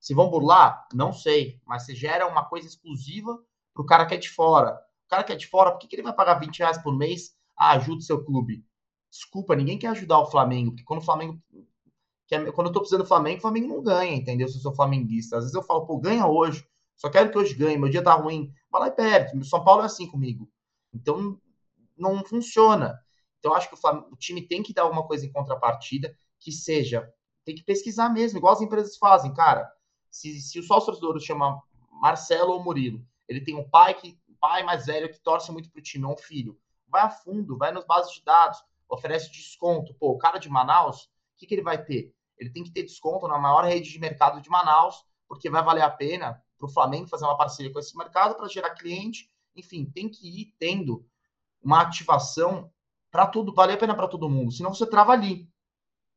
[0.02, 3.42] Se vão burlar, não sei, mas se gera uma coisa exclusiva
[3.74, 4.74] para o cara que é de fora.
[5.06, 6.94] O cara que é de fora, por que, que ele vai pagar 20 reais por
[6.94, 7.34] mês?
[7.58, 8.66] Ah, ajuda o seu clube.
[9.12, 11.40] Desculpa, ninguém quer ajudar o Flamengo, porque quando o Flamengo.
[12.56, 14.48] Quando eu tô precisando do Flamengo, o Flamengo não ganha, entendeu?
[14.48, 15.36] Se eu sou flamenguista.
[15.36, 16.66] Às vezes eu falo, pô, ganha hoje.
[16.96, 18.54] Só quero que hoje ganhe, meu dia tá ruim.
[18.72, 19.38] Vai lá e perde.
[19.38, 20.50] O São Paulo é assim comigo.
[20.94, 21.38] Então,
[21.98, 22.98] não funciona.
[23.38, 27.12] Então, acho que o, o, time tem que dar alguma coisa em contrapartida que seja.
[27.44, 29.70] Tem que pesquisar mesmo, igual as empresas fazem, cara.
[30.10, 31.62] Se, se o sócio torcedor chama
[32.02, 35.82] Marcelo ou Murilo, ele tem um pai que pai mais velho que torce muito pro
[35.82, 36.60] time, é um filho.
[36.88, 39.94] Vai a fundo, vai nas bases de dados, oferece desconto.
[39.96, 42.14] Pô, o cara de Manaus, o que, que ele vai ter?
[42.38, 45.84] Ele tem que ter desconto na maior rede de mercado de Manaus, porque vai valer
[45.84, 49.32] a pena para o Flamengo fazer uma parceria com esse mercado para gerar cliente.
[49.56, 51.06] Enfim, tem que ir tendo
[51.62, 52.72] uma ativação
[53.10, 55.50] para tudo, vale a pena para todo mundo, senão você trava ali.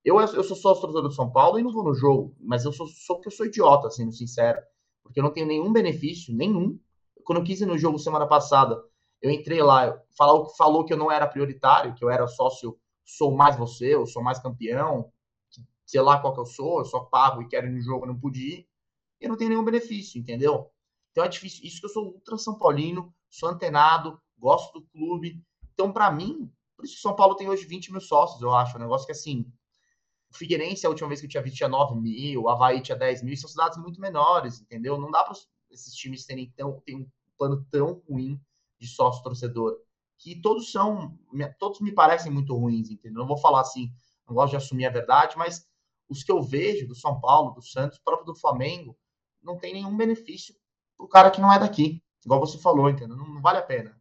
[0.05, 2.73] Eu, eu sou sócio torcedor do São Paulo e não vou no jogo, mas eu
[2.73, 4.61] sou só porque eu sou idiota, sendo sincero,
[5.03, 6.79] porque eu não tenho nenhum benefício, nenhum.
[7.25, 8.81] Quando eu quis ir no jogo semana passada,
[9.25, 13.35] eu entrei lá, falou, falou que eu não era prioritário, que eu era sócio, sou
[13.35, 15.11] mais você, eu sou mais campeão,
[15.87, 18.21] sei lá qual que eu sou, eu só pago e quero ir no jogo, não
[18.21, 18.69] pude ir,
[19.19, 20.71] e eu não tenho nenhum benefício, entendeu?
[21.11, 21.65] Então é difícil.
[21.65, 25.43] Isso que eu sou ultra São Paulino, sou antenado, gosto do clube.
[25.73, 28.77] Então, para mim, por isso que São Paulo tem hoje 20 mil sócios, eu acho.
[28.77, 29.51] Um negócio que, assim,
[30.33, 33.35] Figueirense, a última vez que eu tinha visto, tinha 9 mil, Havaí tinha 10 mil,
[33.39, 35.01] são cidades muito menores, entendeu?
[35.01, 35.33] Não dá para
[35.71, 37.09] esses times terem tão, ter um
[37.39, 38.39] plano tão ruim
[38.85, 39.79] de sócio torcedor,
[40.19, 41.19] que todos são,
[41.59, 43.21] todos me parecem muito ruins, entendeu?
[43.21, 43.91] Não vou falar assim,
[44.27, 45.67] não gosto de assumir a verdade, mas
[46.09, 48.97] os que eu vejo do São Paulo, do Santos, próprio do Flamengo,
[49.43, 50.55] não tem nenhum benefício
[50.97, 53.17] pro cara que não é daqui, igual você falou, entendeu?
[53.17, 54.01] Não, não vale a pena.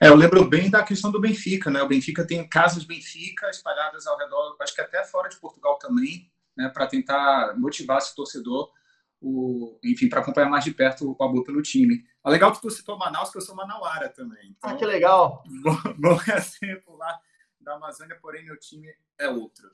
[0.00, 1.82] É, eu lembro bem da questão do Benfica, né?
[1.82, 6.30] O Benfica tem casas Benfica espalhadas ao redor, acho que até fora de Portugal também,
[6.56, 6.68] né?
[6.68, 8.72] Para tentar motivar esse torcedor,
[9.20, 12.04] o, enfim, para acompanhar mais de perto o amor pelo time.
[12.24, 14.54] É legal que tu citou Manaus, que eu sou manauara também.
[14.56, 15.42] Então, ah, que legal!
[15.62, 17.18] Bom, bom exemplo lá
[17.60, 19.68] da Amazônia, porém meu time é outro.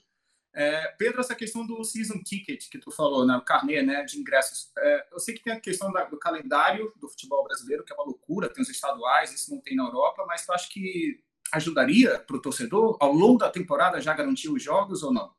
[0.56, 4.18] É, Pedro, essa questão do season ticket que tu falou, né, o carnê né, de
[4.18, 7.92] ingressos, é, eu sei que tem a questão da, do calendário do futebol brasileiro, que
[7.92, 11.20] é uma loucura, tem os estaduais, isso não tem na Europa, mas tu acha que
[11.52, 15.34] ajudaria para o torcedor ao longo da temporada já garantir os jogos ou não?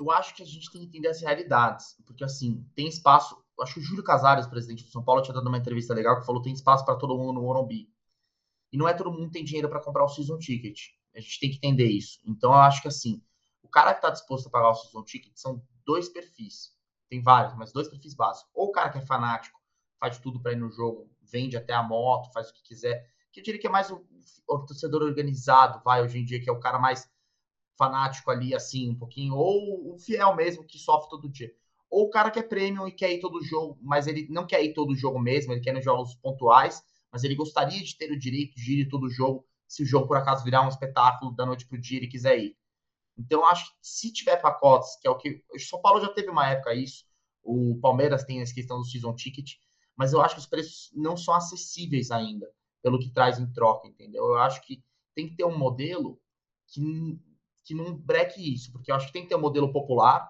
[0.00, 3.36] Eu acho que a gente tem que entender as realidades, porque assim, tem espaço.
[3.60, 6.26] Acho que o Júlio Casares, presidente do São Paulo, tinha dado uma entrevista legal que
[6.26, 7.88] falou tem espaço para todo mundo no Morumbi.
[8.72, 10.78] E não é todo mundo tem dinheiro para comprar o season ticket.
[11.14, 12.18] A gente tem que entender isso.
[12.24, 13.22] Então eu acho que assim,
[13.70, 16.74] cara que está disposto a pagar o season ticket são dois perfis.
[17.08, 18.50] Tem vários, mas dois perfis básicos.
[18.54, 19.58] Ou o cara que é fanático,
[19.98, 23.08] faz tudo para ir no jogo, vende até a moto, faz o que quiser.
[23.32, 24.04] Que eu diria que é mais o,
[24.48, 27.08] o torcedor organizado, vai, hoje em dia, que é o cara mais
[27.80, 29.34] fanático ali, assim, um pouquinho.
[29.34, 31.50] Ou o fiel mesmo, que sofre todo dia.
[31.88, 34.62] Ou o cara que é premium e quer ir todo jogo, mas ele não quer
[34.62, 38.12] ir todo jogo mesmo, ele quer ir nos jogos pontuais, mas ele gostaria de ter
[38.12, 41.46] o direito de ir todo jogo, se o jogo por acaso virar um espetáculo da
[41.46, 42.56] noite pro dia ele quiser ir.
[43.16, 45.42] Então, acho que se tiver pacotes, que é o que.
[45.54, 47.04] O São Paulo já teve uma época isso,
[47.42, 49.54] o Palmeiras tem essa questão do season ticket,
[49.96, 52.46] mas eu acho que os preços não são acessíveis ainda,
[52.82, 54.24] pelo que traz em troca, entendeu?
[54.26, 54.82] Eu acho que
[55.14, 56.20] tem que ter um modelo
[56.68, 57.18] que,
[57.70, 60.28] que não breque isso, porque eu acho que tem que ter um modelo popular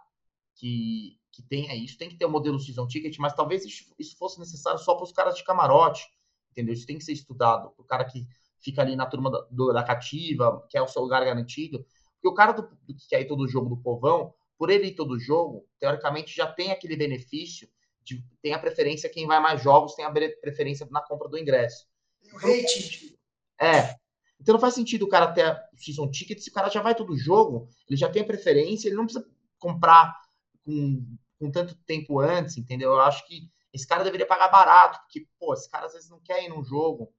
[0.55, 4.14] que, que tenha isso, tem que ter um modelo season ticket, mas talvez isso, isso
[4.18, 6.07] fosse necessário só para os caras de camarote,
[6.50, 6.74] entendeu?
[6.74, 8.26] Isso tem que ser estudado, o cara que
[8.59, 12.29] fica ali na turma da, do, da cativa, que é o seu lugar garantido, porque
[12.29, 15.18] o cara do, do que quer ir todo jogo do povão, por ele ir todo
[15.18, 17.66] jogo, teoricamente já tem aquele benefício
[18.05, 21.87] de tem a preferência quem vai mais jogos, tem a preferência na compra do ingresso.
[22.35, 23.16] O rating.
[23.59, 23.94] É.
[24.40, 27.16] Então não faz sentido o cara ter season ticket se o cara já vai todo
[27.16, 29.26] jogo, ele já tem a preferência, ele não precisa
[29.59, 30.16] comprar
[30.64, 31.05] com,
[31.38, 32.92] com tanto tempo antes, entendeu?
[32.92, 36.20] Eu acho que esse cara deveria pagar barato, porque, pô, esse cara às vezes não
[36.20, 37.12] quer ir num jogo.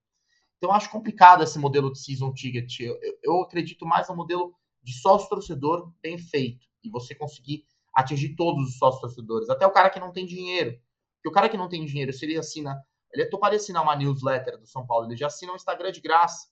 [0.57, 2.79] Então acho complicado esse modelo de season ticket.
[2.79, 4.53] Eu, eu, eu acredito mais no modelo
[4.83, 9.71] de sócio torcedor bem feito e você conseguir atingir todos os sócios torcedores, até o
[9.71, 10.79] cara que não tem dinheiro.
[11.15, 12.81] Porque o cara que não tem dinheiro, se ele assina,
[13.13, 16.01] ele é toparia assinar uma newsletter do São Paulo, ele já assina um Instagram de
[16.01, 16.47] graça.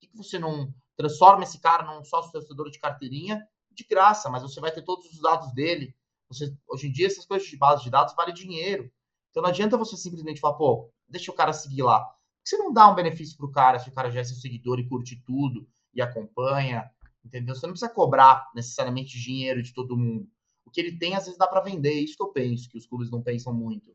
[0.00, 4.42] Que, que você não transforma esse cara num sócio torcedor de carteirinha de graça, mas
[4.42, 5.94] você vai ter todos os dados dele.
[6.28, 8.90] Você, hoje em dia, essas coisas de base de dados valem dinheiro.
[9.30, 12.04] Então não adianta você simplesmente falar, pô, deixa o cara seguir lá.
[12.44, 14.88] Você não dá um benefício pro cara se o cara já é seu seguidor e
[14.88, 15.68] curte tudo?
[15.94, 16.90] e acompanha,
[17.24, 17.54] entendeu?
[17.54, 20.28] Você não precisa cobrar necessariamente dinheiro de todo mundo.
[20.64, 21.90] O que ele tem, às vezes, dá para vender.
[21.90, 23.94] É isso que eu penso, que os clubes não pensam muito.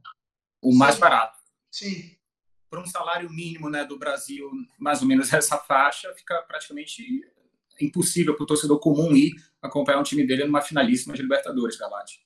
[0.62, 1.02] O mais Sim.
[1.02, 1.38] barato.
[1.70, 2.16] Sim.
[2.70, 4.50] Por um salário mínimo né, do Brasil,
[4.80, 7.04] mais ou menos essa faixa, fica praticamente
[7.82, 12.26] impossível para o torcedor comum ir acompanhar um time dele numa finalíssima de Libertadores, Galati.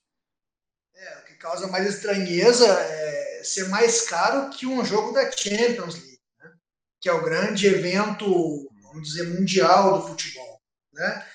[0.94, 6.52] É, causa mais estranheza é ser mais caro que um jogo da Champions League, né?
[7.00, 10.62] que é o grande evento, vamos dizer, mundial do futebol.
[10.92, 11.26] Né?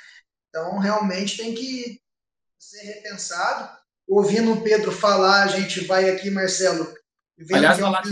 [0.47, 2.01] Então, realmente tem que
[2.57, 3.77] ser repensado.
[4.07, 6.95] Ouvindo o Pedro falar, a gente vai aqui, Marcelo.
[7.51, 8.09] Aliás, Galati,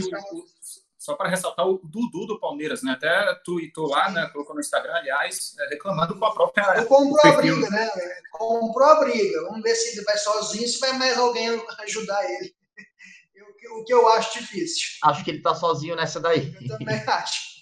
[1.05, 2.93] só para ressaltar o Dudu do Palmeiras, né?
[2.93, 4.27] Até tu e tu lá, né?
[4.33, 6.77] Colocou no Instagram, aliás, é, reclamando com a própria.
[6.77, 7.91] Ele comprou a briga, né?
[8.31, 9.43] Comprou a briga.
[9.43, 12.55] Vamos ver se ele vai sozinho, se vai mais alguém ajudar ele.
[13.79, 14.97] o que eu acho difícil.
[15.03, 16.55] Acho que ele tá sozinho nessa daí.
[16.67, 17.55] Eu também acho.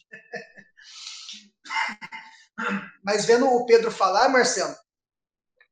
[3.03, 4.73] Mas vendo o Pedro falar, Marcelo,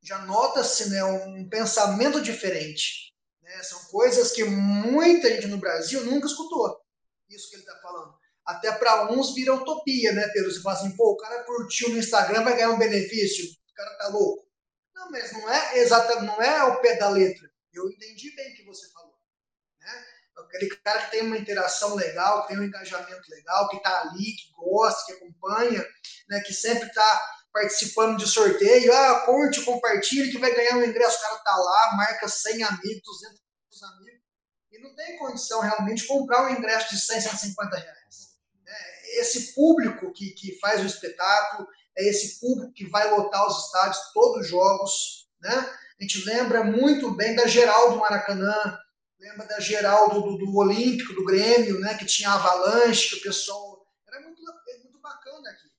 [0.03, 3.13] já nota-se né, um pensamento diferente.
[3.41, 3.63] Né?
[3.63, 6.81] São coisas que muita gente no Brasil nunca escutou
[7.36, 8.13] isso que ele está falando.
[8.46, 10.52] Até para uns vira utopia, né, Pedro?
[10.52, 13.98] Você fala assim, pô, o cara curtiu no Instagram, vai ganhar um benefício, o cara
[13.98, 14.48] tá louco.
[14.94, 17.50] Não, mas não é exatamente, não é ao pé da letra.
[17.74, 19.15] Eu entendi bem o que você falou.
[19.80, 20.06] Né?
[20.38, 24.36] Aquele cara que tem uma interação legal, que tem um engajamento legal, que está ali,
[24.36, 25.86] que gosta, que acompanha,
[26.30, 27.22] né, que sempre está
[27.54, 31.96] participando de sorteio, ah, curte, compartilhe, que vai ganhar um ingresso, o cara tá lá,
[31.96, 33.41] marca 100 amigos, 200
[33.84, 34.11] amigos,
[34.82, 38.32] não tem condição realmente de comprar um ingresso de 100, 150 reais.
[38.67, 41.67] É esse público que, que faz o espetáculo,
[41.98, 45.30] é esse público que vai lotar os estádios, todos os jogos.
[45.41, 45.52] Né?
[45.52, 48.80] A gente lembra muito bem da geral do Maracanã,
[49.20, 51.98] lembra da geral do, do, Olímpico, do Grêmio, né?
[51.98, 53.86] que tinha avalanche, que o pessoal.
[54.08, 54.41] Era muito,
[54.84, 55.70] muito bacana aqui.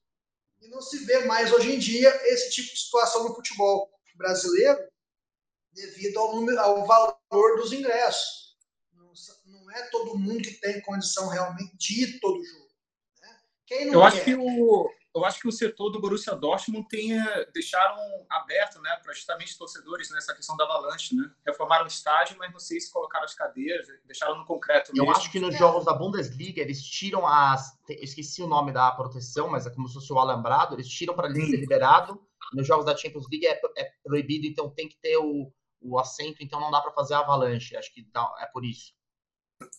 [0.60, 4.78] E não se vê mais hoje em dia esse tipo de situação no futebol brasileiro
[5.72, 8.41] devido ao, número, ao valor dos ingressos
[9.72, 12.68] não é todo mundo que tem condição realmente de ir todo jogo.
[13.20, 13.28] Né?
[13.66, 17.12] Quem não eu, acho que o, eu acho que o setor do Borussia Dortmund tem,
[17.52, 17.96] deixaram
[18.28, 21.14] aberto né, para justamente torcedores nessa questão da avalanche.
[21.14, 21.30] Né?
[21.46, 24.92] Reformaram o estádio, mas não sei se colocaram as cadeiras, deixaram no concreto.
[24.92, 25.06] Mesmo.
[25.06, 27.78] Eu acho que nos jogos da Bundesliga eles tiram as.
[27.88, 31.32] esqueci o nome da proteção, mas é como se fosse o alambrado, eles tiram para
[31.32, 32.20] ser liberado.
[32.52, 36.36] Nos jogos da Champions League é, é proibido, então tem que ter o, o assento,
[36.40, 37.76] então não dá para fazer a avalanche.
[37.76, 38.92] Acho que dá, é por isso.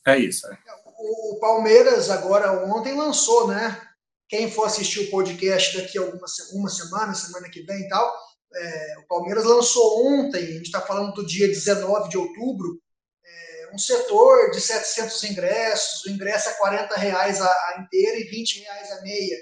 [0.05, 0.47] É isso.
[0.47, 0.57] É.
[0.97, 3.81] O Palmeiras agora ontem lançou, né?
[4.27, 8.15] Quem for assistir o podcast daqui a alguma uma semana, semana que vem e tal,
[8.55, 12.79] é, o Palmeiras lançou ontem, a gente está falando do dia 19 de outubro,
[13.25, 18.23] é, um setor de 700 ingressos, o ingresso é 40 reais a, a inteira e
[18.25, 19.37] 20 reais a meia.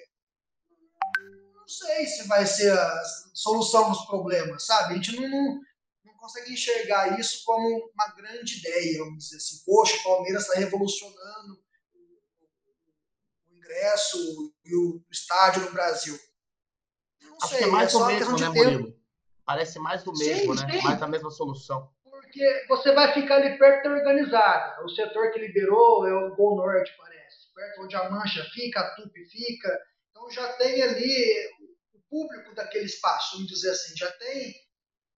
[1.56, 3.02] Não sei se vai ser a
[3.34, 4.94] solução dos problemas, sabe?
[4.94, 5.60] A gente não, não
[6.22, 9.64] consegue enxergar isso como uma grande ideia, vamos dizer assim.
[9.66, 11.60] Poxa, o Palmeiras está revolucionando
[13.50, 16.18] o ingresso e o estádio no Brasil.
[17.24, 19.02] Não Acho sei, que é mais é do mesmo, né, Murilo?
[19.44, 20.74] Parece mais do mesmo, sim, né?
[20.74, 20.84] Sim.
[20.84, 21.92] Mais da mesma solução.
[22.04, 24.86] Porque você vai ficar ali perto da organizada.
[24.86, 27.52] O setor que liberou é o Gol Norte, parece.
[27.54, 29.82] Perto onde a Mancha fica, a Tupi fica.
[30.12, 31.50] Então já tem ali
[31.94, 33.98] o público daquele espaço, vamos dizer assim.
[33.98, 34.54] Já tem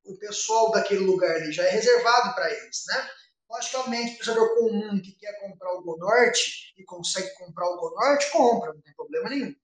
[0.06, 3.10] o pessoal daquele lugar ali, já é reservado para eles, né?
[3.50, 7.92] Logicamente, o torcedor comum que quer comprar o Go Norte e consegue comprar o Go
[7.92, 9.56] Norte, compra, não tem problema nenhum.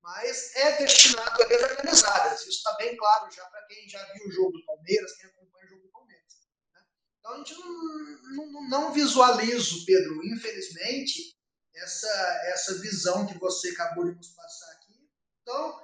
[0.00, 2.40] Mas é destinado a desorganizadas.
[2.40, 5.66] Isso está bem claro já para quem já viu o jogo do Palmeiras, quem acompanha
[5.66, 6.34] o jogo do Palmeiras.
[6.72, 6.80] Né?
[7.18, 11.36] Então a gente não, não, não visualizo, Pedro, infelizmente,
[11.74, 15.08] essa, essa visão que você acabou de nos passar aqui.
[15.42, 15.80] Então,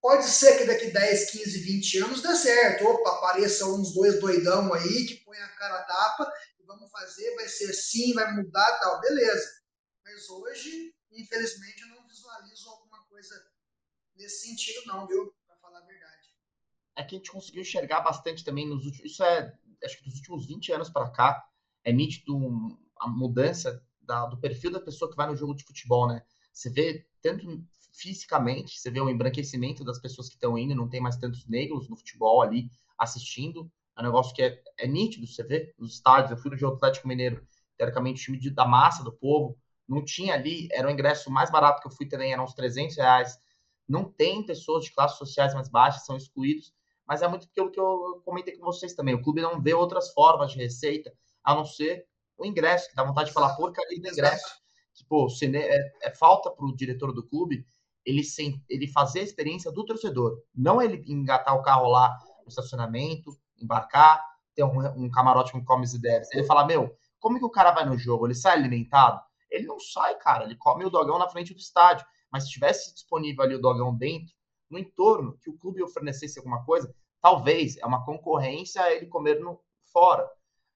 [0.00, 2.86] Pode ser que daqui 10, 15, 20 anos dê certo.
[2.86, 7.34] Opa, apareçam uns dois doidão aí que põe a cara a tapa e vamos fazer,
[7.34, 9.46] vai ser assim, vai mudar tal, beleza.
[10.04, 13.34] Mas hoje, infelizmente, eu não visualizo alguma coisa
[14.14, 15.34] nesse sentido, não, viu?
[15.46, 16.28] Para falar a verdade.
[16.96, 19.10] É que a gente conseguiu enxergar bastante também nos últimos.
[19.10, 19.52] Isso é,
[19.84, 21.46] acho que dos últimos 20 anos para cá,
[21.84, 22.36] é nítido
[22.98, 26.22] a mudança da, do perfil da pessoa que vai no jogo de futebol, né?
[26.52, 27.46] Você vê tanto
[27.96, 31.88] fisicamente, você vê o embranquecimento das pessoas que estão indo, não tem mais tantos negros
[31.88, 33.70] no futebol ali assistindo.
[33.96, 36.30] É um negócio que é, é nítido, você vê nos estádios.
[36.30, 39.56] Eu fui no jogo Atlético Mineiro, teoricamente, time de, da massa do povo.
[39.88, 42.96] Não tinha ali, era o ingresso mais barato que eu fui também, eram uns 300
[42.96, 43.38] reais.
[43.88, 46.74] Não tem pessoas de classes sociais mais baixas, são excluídos,
[47.06, 49.14] mas é muito aquilo que eu comentei com vocês também.
[49.14, 53.04] O clube não vê outras formas de receita, a não ser o ingresso, que dá
[53.04, 54.60] vontade de falar porcaria do ingresso.
[54.92, 57.64] Que, pô, é, é falta para o diretor do clube
[58.06, 62.48] ele, sem, ele fazer a experiência do torcedor, não ele engatar o carro lá no
[62.48, 66.32] estacionamento, embarcar, ter um, um camarote com comes e bebes.
[66.32, 68.26] Ele fala, meu, como que o cara vai no jogo?
[68.26, 69.20] Ele sai alimentado?
[69.50, 70.44] Ele não sai, cara.
[70.44, 72.06] Ele come o dogão na frente do estádio.
[72.30, 74.34] Mas se tivesse disponível ali o dogão dentro,
[74.70, 79.60] no entorno, que o clube oferecesse alguma coisa, talvez é uma concorrência ele comer no,
[79.92, 80.28] fora.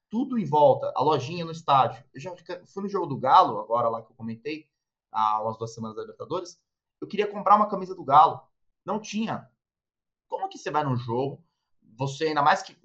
[0.09, 2.03] Tudo em volta, a lojinha no estádio.
[2.12, 2.35] Eu já
[2.66, 4.66] fui no jogo do Galo, agora lá que eu comentei,
[5.12, 6.59] há umas duas semanas da Libertadores.
[7.01, 8.40] Eu queria comprar uma camisa do Galo.
[8.84, 9.48] Não tinha.
[10.28, 11.44] Como que você vai no jogo?
[11.96, 12.76] Você, ainda mais que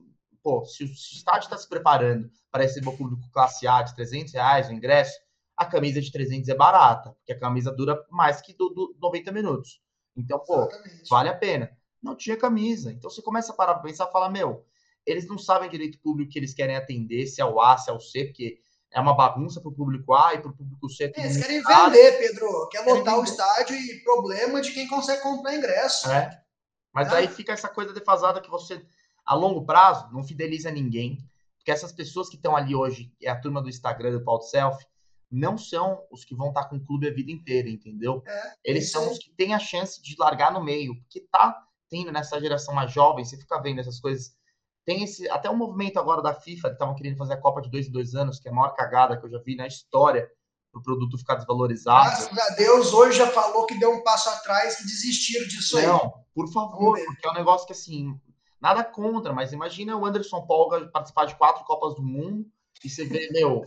[0.45, 4.31] pô, se o estádio está se preparando para receber o público classe A de 300
[4.31, 5.19] reais o ingresso,
[5.57, 9.31] a camisa de 300 é barata, porque a camisa dura mais que do, do 90
[9.31, 9.81] minutos.
[10.15, 11.09] Então, pô, Exatamente.
[11.09, 11.75] vale a pena.
[11.99, 12.91] Não tinha camisa.
[12.91, 14.63] Então você começa a parar para pensar e falar, meu,
[15.03, 17.93] eles não sabem direito público que eles querem atender, se é o A, se é
[17.93, 18.59] o C, porque
[18.95, 21.11] é uma bagunça para o público A e para o público C.
[21.15, 22.69] É, eles querem vender, Pedro.
[22.69, 26.09] Quer lotar o estádio e problema de quem consegue comprar ingresso.
[26.09, 26.41] É.
[26.93, 27.17] Mas é.
[27.17, 28.81] aí fica essa coisa defasada que você
[29.25, 31.17] a longo prazo, não fideliza ninguém,
[31.57, 34.85] porque essas pessoas que estão ali hoje, é a turma do Instagram do Paulo Self,
[35.29, 38.23] não são os que vão estar com o clube a vida inteira, entendeu?
[38.25, 42.11] É, Eles são os que têm a chance de largar no meio, porque tá tendo
[42.11, 44.37] nessa geração mais jovem, você fica vendo essas coisas.
[44.85, 47.69] Tem esse até um movimento agora da FIFA, que estavam querendo fazer a Copa de
[47.69, 50.29] dois em dois anos, que é a maior cagada que eu já vi na história,
[50.71, 52.09] para o produto ficar desvalorizado.
[52.09, 55.87] Graças a Deus, hoje já falou que deu um passo atrás e desistiram disso aí.
[55.87, 58.19] Não, por favor, porque é um negócio que assim,
[58.65, 62.47] Nada contra, mas imagina o Anderson Polga participar de quatro Copas do Mundo
[62.83, 63.63] e você vê, meu.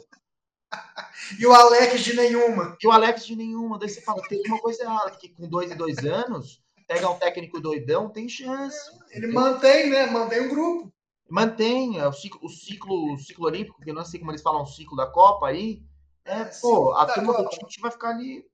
[1.39, 2.77] e o Alex de nenhuma.
[2.83, 3.79] E o Alex de nenhuma.
[3.79, 7.19] Daí você fala, tem uma coisa errada, que com dois e dois anos, pegar um
[7.19, 8.91] técnico doidão, tem chance.
[9.11, 10.07] Ele mantém, né?
[10.07, 10.93] Mantém o grupo.
[11.29, 14.43] Mantém é, o ciclo, o ciclo, o ciclo olímpico, que eu não sei como eles
[14.43, 15.83] falam, o ciclo da Copa aí.
[16.25, 18.45] É, é pô, a turma do Tite vai ficar ali.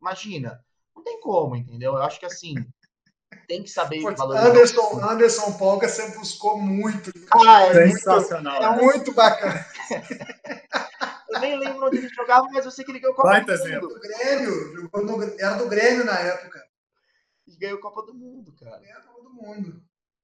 [0.00, 0.64] Imagina.
[0.94, 1.94] Não tem como, entendeu?
[1.94, 2.54] Eu acho que assim,
[3.46, 4.48] tem que saber valorizar.
[4.48, 7.12] Anderson, Anderson Polga, você buscou muito.
[7.34, 8.60] Ah, é sensacional.
[8.60, 9.66] Muito, é muito bacana.
[11.28, 13.52] eu nem lembro onde ele jogava, mas eu sei que ele ganhou Copa Vai, do
[13.52, 13.88] Mundo.
[13.88, 16.62] Do Grêmio, era do Grêmio na época.
[17.46, 18.78] E ganhou Copa do Mundo, cara.
[18.78, 19.82] Ganhou a Copa do Mundo.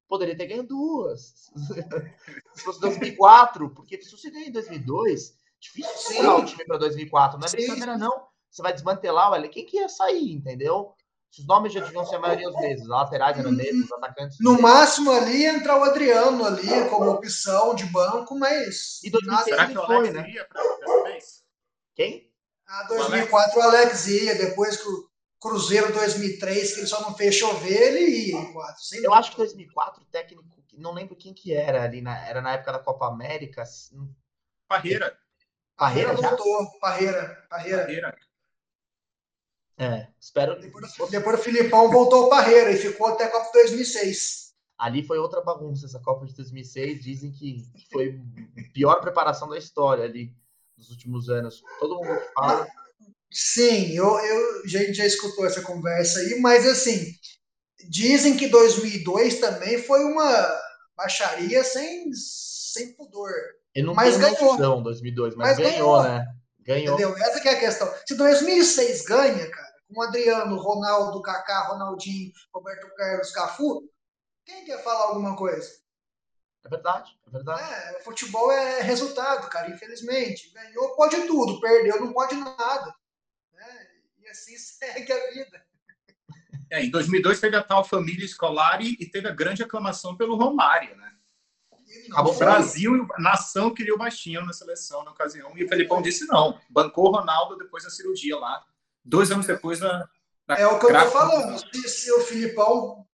[0.09, 1.51] Poderia ter ganho duas.
[2.55, 7.39] se fosse 2004, porque se você ganha em 2002, difícil segurar o time para 2004.
[7.39, 8.27] Não é brincadeira, não.
[8.51, 10.95] Você vai desmantelar, olha, quem que ia sair, entendeu?
[11.31, 14.39] Os nomes já deviam ser a maioria os mesmos, os laterais eram mesmos, os atacantes.
[14.41, 19.03] No máximo ali entrar o Adriano ali como opção de banco, mas.
[19.05, 20.33] E 2006 Será que o Alex foi, né?
[21.95, 22.33] Quem?
[22.67, 25.08] Ah, 2004 o Alex ia, depois que o
[25.41, 28.83] Cruzeiro 2003, que ele só não fez chover, ele ia em 4.
[29.03, 30.45] Eu acho que 2004 o técnico,
[30.77, 33.63] não lembro quem que era ali, na, era na época da Copa América.
[34.67, 35.17] Parreira.
[35.77, 37.83] Parreira, Parreira voltou, Parreira, Parreira.
[37.83, 38.19] Parreira.
[39.79, 40.61] É, espero.
[40.61, 44.49] Depois, depois o Filipão voltou ao Parreira e ficou até a Copa 2006.
[44.77, 47.03] Ali foi outra bagunça, essa Copa de 2006.
[47.03, 48.21] Dizem que foi
[48.59, 50.35] a pior preparação da história ali
[50.77, 51.63] nos últimos anos.
[51.79, 52.67] Todo mundo fala.
[53.31, 57.13] Sim, eu, eu, a gente já escutou essa conversa aí, mas assim,
[57.89, 60.61] dizem que 2002 também foi uma
[60.97, 63.31] baixaria sem, sem pudor.
[63.75, 64.53] Eu não mas ganhou.
[64.53, 66.27] Noção, 2002, mas, mas ganhou, ganhou, né?
[66.61, 66.95] Ganhou.
[66.95, 67.17] Entendeu?
[67.19, 67.93] Essa que é a questão.
[68.07, 73.89] Se 2006 ganha, cara, com Adriano, Ronaldo, Kaká, Ronaldinho, Roberto Carlos, Cafu,
[74.45, 75.69] quem quer falar alguma coisa?
[76.65, 77.63] É verdade, é verdade.
[77.63, 80.53] É, futebol é resultado, cara, infelizmente.
[80.53, 82.95] Ganhou, pode tudo, perdeu, não pode nada.
[84.29, 85.63] E assim segue a vida.
[86.71, 90.95] É, em 2002 teve a tal família escolar e teve a grande aclamação pelo Romário,
[90.97, 91.15] né?
[92.15, 95.57] O Brasil, nação, queria o baixinho na seleção na ocasião.
[95.57, 96.61] E o Felipão disse não.
[96.69, 98.63] Bancou o Ronaldo depois da cirurgia lá.
[99.03, 100.07] Dois anos depois da.
[100.47, 101.59] da é o que eu tô falando.
[101.59, 103.07] Se, se o Filipão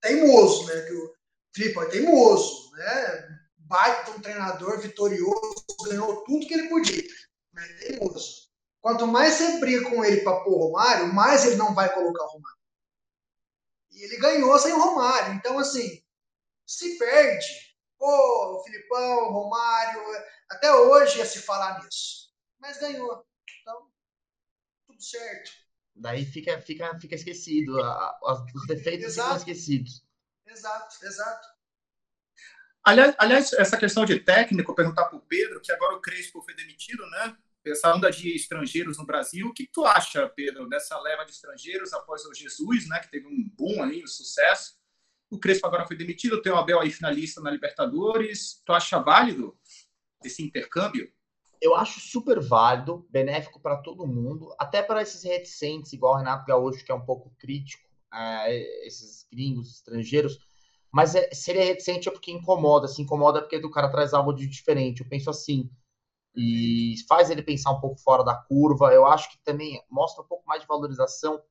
[0.00, 0.80] teimoso, né?
[0.80, 1.14] Que o
[1.54, 3.38] Filipão é teimoso, né?
[3.58, 7.04] Baita um treinador vitorioso, ganhou tudo que ele podia.
[7.52, 7.68] Né?
[7.80, 8.45] Teimoso.
[8.86, 12.22] Quanto mais você briga com ele para pôr o Romário, mais ele não vai colocar
[12.22, 12.60] o Romário.
[13.90, 15.34] E ele ganhou sem o Romário.
[15.34, 16.04] Então, assim,
[16.64, 17.74] se perde.
[17.98, 20.00] Pô, o Filipão, o Romário,
[20.48, 22.32] até hoje ia se falar nisso.
[22.60, 23.26] Mas ganhou
[24.86, 25.50] tudo certo.
[25.92, 27.76] Daí fica, fica, fica esquecido,
[28.22, 29.30] os defeitos exato.
[29.30, 30.06] ficam esquecidos.
[30.46, 31.48] Exato, exato.
[32.84, 36.54] Aliás, aliás, essa questão de técnico, perguntar para o Pedro, que agora o Crespo foi
[36.54, 37.36] demitido, né?
[37.72, 39.46] Essa onda de estrangeiros no Brasil.
[39.48, 43.26] O que tu acha, Pedro, dessa leva de estrangeiros após o Jesus, né, que teve
[43.26, 44.74] um boom ali, um sucesso?
[45.30, 48.62] O Crespo agora foi demitido, tem o Abel aí finalista na Libertadores.
[48.64, 49.58] Tu acha válido
[50.24, 51.10] esse intercâmbio?
[51.60, 56.46] Eu acho super válido, benéfico para todo mundo, até para esses reticentes, igual o Renato
[56.46, 60.38] Gaúcho, que é um pouco crítico, é, esses gringos estrangeiros.
[60.92, 64.46] Mas é, seria reticente é porque incomoda, se incomoda porque o cara traz algo de
[64.46, 65.00] diferente.
[65.00, 65.70] Eu penso assim,
[66.36, 68.92] e faz ele pensar um pouco fora da curva.
[68.92, 71.42] Eu acho que também mostra um pouco mais de valorização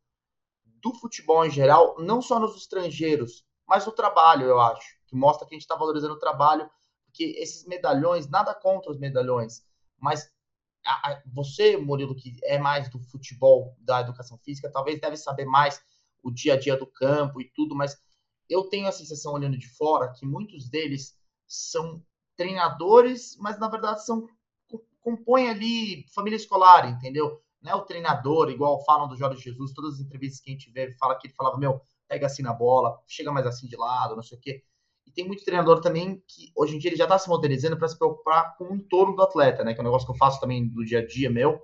[0.63, 5.47] do futebol em geral, não só nos estrangeiros, mas no trabalho, eu acho, que mostra
[5.47, 6.69] que a gente está valorizando o trabalho,
[7.05, 9.65] porque esses medalhões, nada contra os medalhões,
[9.97, 10.31] mas
[10.85, 15.45] a, a, você, Murilo, que é mais do futebol, da educação física, talvez deve saber
[15.45, 15.81] mais
[16.21, 17.99] o dia a dia do campo e tudo, mas
[18.47, 21.17] eu tenho a sensação, olhando de fora, que muitos deles
[21.47, 22.03] são
[22.35, 24.27] treinadores, mas na verdade são
[25.05, 27.39] compõe ali família escolar, entendeu?
[27.61, 30.71] Não é o treinador, igual falam do Jorge Jesus, todas as entrevistas que a gente
[30.71, 34.15] vê, fala que ele falava, meu, pega assim na bola, chega mais assim de lado,
[34.15, 34.63] não sei o quê.
[35.05, 37.87] E tem muito treinador também que hoje em dia ele já está se modernizando para
[37.87, 39.75] se preocupar com o entorno do atleta, né?
[39.75, 41.61] Que é um negócio que eu faço também do dia a dia meu.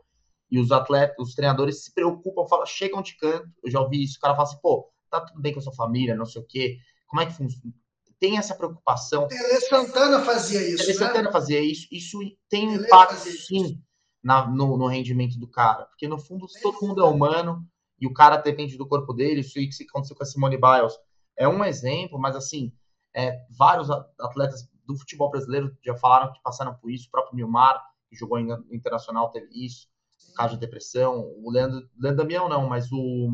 [0.51, 3.49] E os atletas, os treinadores se preocupam, falam, chegam de canto.
[3.63, 5.73] Eu já ouvi isso, o cara fala assim, pô, tá tudo bem com a sua
[5.73, 6.77] família, não sei o quê.
[7.07, 7.73] Como é que funciona?
[8.22, 9.28] Tem essa preocupação.
[9.28, 10.86] Tele Santana fazia isso.
[10.86, 11.07] Tele né?
[11.07, 11.88] Santana fazia isso.
[11.91, 13.84] Isso tem um impacto, sim,
[14.24, 15.86] na, no, no, rendimento do cara.
[15.86, 17.67] Porque, no fundo, todo mundo é humano
[17.99, 19.41] e o cara depende do corpo dele.
[19.41, 20.93] Isso que aconteceu com a Simone Biles
[21.36, 22.72] é um exemplo, mas, assim,
[23.15, 27.07] é, vários atletas do futebol brasileiro já falaram que passaram por isso.
[27.07, 29.88] O próprio Nilmar, que jogou em internacional, teve isso.
[30.19, 30.34] Sim.
[30.36, 31.22] Caso de depressão.
[31.43, 33.30] O Leandro, Leandro Damião não, mas o...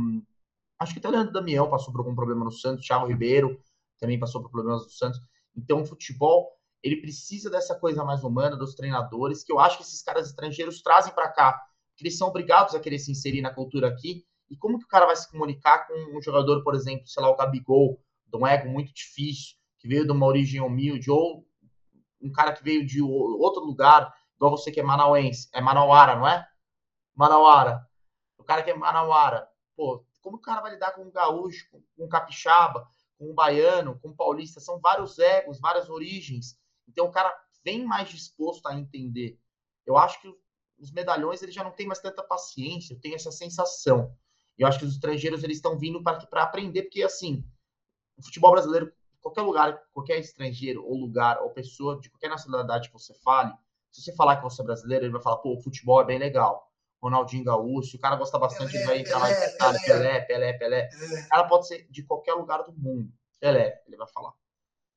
[0.79, 2.85] Acho que até o Leandro Damião passou por algum problema no Santos.
[2.85, 3.59] Thiago Ribeiro
[3.99, 5.19] também passou por problemas do Santos.
[5.55, 6.51] Então, o futebol,
[6.83, 10.81] ele precisa dessa coisa mais humana dos treinadores, que eu acho que esses caras estrangeiros
[10.81, 11.59] trazem para cá,
[11.95, 14.25] que eles são obrigados a querer se inserir na cultura aqui.
[14.49, 17.29] E como que o cara vai se comunicar com um jogador, por exemplo, sei lá,
[17.29, 21.45] o Gabigol, de um ego muito difícil, que veio de uma origem humilde, ou
[22.21, 26.27] um cara que veio de outro lugar, igual você que é manauense, é manauara, não
[26.27, 26.47] é?
[27.15, 27.85] Manauara.
[28.37, 32.05] O cara que é manauara, pô, como o cara vai lidar com um gaúcho, com
[32.05, 32.87] um capixaba?
[33.17, 36.57] Com o baiano, com o paulista, são vários egos, várias origens.
[36.87, 39.39] Então o cara vem mais disposto a entender.
[39.85, 40.33] Eu acho que
[40.79, 44.15] os medalhões eles já não têm mais tanta paciência, eu tenho essa sensação.
[44.57, 47.43] Eu acho que os estrangeiros eles estão vindo para aprender, porque assim,
[48.17, 48.91] o futebol brasileiro,
[49.21, 53.53] qualquer lugar, qualquer estrangeiro ou lugar ou pessoa de qualquer nacionalidade que você fale,
[53.91, 56.19] se você falar que você é brasileiro, ele vai falar, pô, o futebol é bem
[56.19, 56.66] legal.
[57.01, 59.41] Ronaldinho Gaúcho, o cara gosta bastante Pelé, de vai entrar Pelé,
[59.85, 60.89] Pelé, Pelé, Pelé, Pelé.
[60.89, 61.25] É.
[61.25, 63.11] O cara pode ser de qualquer lugar do mundo.
[63.39, 64.33] Pelé, ele vai falar.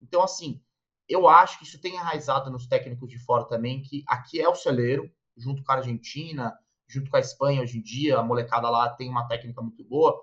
[0.00, 0.62] Então, assim,
[1.08, 4.54] eu acho que isso tem enraizado nos técnicos de fora também, que aqui é o
[4.54, 6.56] celeiro, junto com a Argentina,
[6.88, 10.18] junto com a Espanha hoje em dia, a molecada lá tem uma técnica muito boa,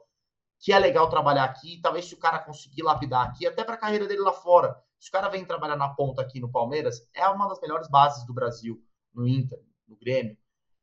[0.60, 3.78] que é legal trabalhar aqui, talvez se o cara conseguir lapidar aqui, até para a
[3.78, 4.76] carreira dele lá fora.
[5.00, 8.26] Se o cara vem trabalhar na ponta aqui no Palmeiras, é uma das melhores bases
[8.26, 8.82] do Brasil,
[9.14, 10.36] no Inter, no Grêmio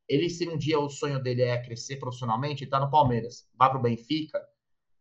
[0.08, 3.70] ele, se um dia o sonho dele é crescer profissionalmente, ele tá no Palmeiras, vai
[3.70, 4.40] para o Benfica,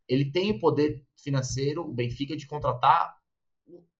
[0.08, 3.16] ele tem o poder financeiro, o Benfica, de contratar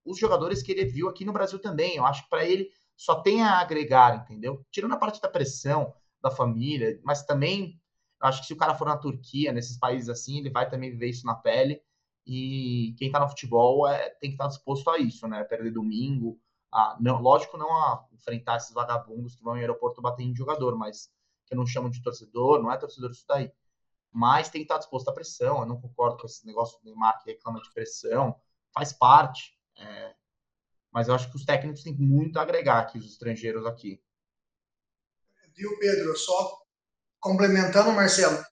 [0.06, 1.96] os jogadores que ele viu aqui no Brasil também.
[1.96, 4.66] Eu acho que para ele só tem a agregar, entendeu?
[4.72, 7.80] Tirando a parte da pressão da família, mas também
[8.22, 11.10] acho que se o cara for na Turquia, nesses países assim, ele vai também viver
[11.10, 11.82] isso na pele.
[12.26, 15.44] E quem tá no futebol é, tem que estar tá disposto a isso, né?
[15.44, 16.40] Perder domingo,
[16.74, 20.76] a, não, lógico, não a enfrentar esses vagabundos que vão em aeroporto bater em jogador,
[20.76, 21.12] mas
[21.46, 23.52] que não chamo de torcedor, não é torcedor isso daí.
[24.12, 25.60] Mas tem que estar disposto à pressão.
[25.60, 28.36] Eu não concordo com esse negócio do Neymar que reclama de pressão,
[28.74, 29.56] faz parte.
[29.78, 30.16] É,
[30.92, 34.02] mas eu acho que os técnicos têm muito a agregar aqui, os estrangeiros aqui.
[35.56, 36.18] Viu, Pedro?
[36.18, 36.60] Só
[37.20, 38.44] complementando, Marcelo,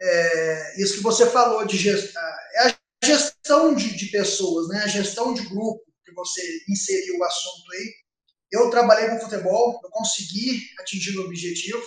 [0.00, 2.22] é, isso que você falou de gestão,
[2.54, 4.82] é a gestão de, de pessoas, né?
[4.82, 5.89] a gestão de grupo
[6.20, 7.94] você inseriu o assunto aí.
[8.52, 11.82] Eu trabalhei com futebol, eu consegui atingir o objetivo,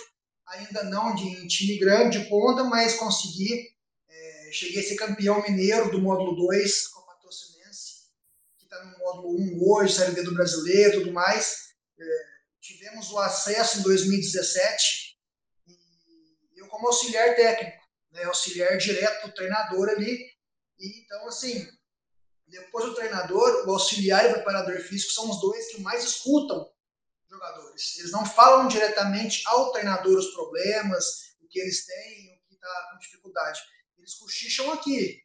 [0.46, 3.74] ainda não de em time grande de ponta, mas consegui.
[4.08, 8.08] É, cheguei a ser campeão mineiro do módulo 2 com a Patrocinense,
[8.58, 11.74] que está no módulo 1 hoje, Série B do Brasileiro e tudo mais.
[11.98, 12.04] É,
[12.60, 15.18] tivemos o acesso em 2017
[16.54, 17.78] e eu como auxiliar técnico,
[18.12, 20.18] né, auxiliar direto do treinador ali.
[20.78, 21.66] E, então, assim,
[22.46, 26.70] depois o treinador, o auxiliar e o preparador físico são os dois que mais escutam
[27.28, 27.98] jogadores.
[27.98, 32.88] Eles não falam diretamente ao treinador os problemas, o que eles têm, o que está
[32.90, 33.60] com dificuldade.
[33.98, 35.20] Eles cochicham aqui,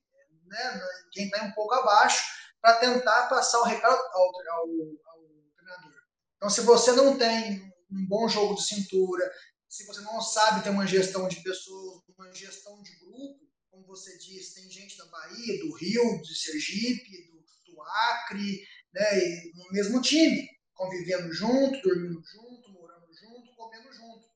[0.45, 2.23] né, quem está um pouco abaixo,
[2.61, 5.19] para tentar passar o recado ao, ao, ao,
[5.55, 6.01] treinador.
[6.37, 7.61] Então, se você não tem
[7.91, 9.31] um bom jogo de cintura,
[9.67, 14.17] se você não sabe ter uma gestão de pessoas, uma gestão de grupo, como você
[14.17, 19.71] disse, tem gente da Bahia, do Rio, de Sergipe, do, do Acre, né, e no
[19.71, 24.29] mesmo time, convivendo junto, dormindo junto, morando junto, comendo junto.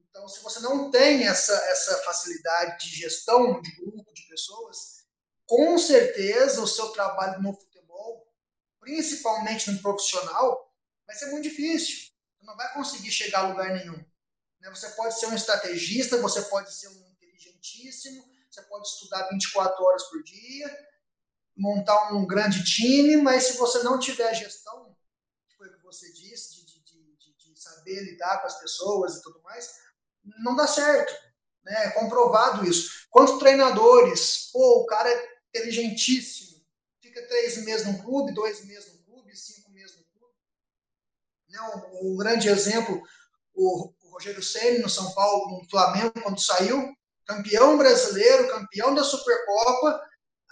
[0.00, 5.04] Então, se você não tem essa, essa facilidade de gestão de grupo, de pessoas,
[5.46, 8.32] com certeza o seu trabalho no futebol,
[8.78, 10.72] principalmente no profissional,
[11.06, 12.12] vai ser muito difícil.
[12.38, 13.96] Você não vai conseguir chegar a lugar nenhum.
[14.60, 14.70] Né?
[14.70, 20.04] Você pode ser um estrategista, você pode ser um inteligentíssimo, você pode estudar 24 horas
[20.04, 20.88] por dia,
[21.56, 24.96] montar um grande time, mas se você não tiver gestão,
[25.48, 29.16] que foi o que você disse, de, de, de, de saber lidar com as pessoas
[29.16, 29.68] e tudo mais,
[30.42, 31.12] não dá certo.
[31.64, 31.86] Né?
[31.86, 33.08] É comprovado isso.
[33.10, 36.64] Quantos treinadores, pô, o cara é inteligentíssimo,
[37.00, 40.34] fica três meses no clube, dois meses no clube, cinco meses no clube.
[41.48, 41.60] Né?
[41.60, 43.02] Um, um grande exemplo,
[43.52, 46.94] o, o Rogério Ceni no São Paulo, no Flamengo, quando saiu,
[47.26, 50.02] campeão brasileiro, campeão da Supercopa,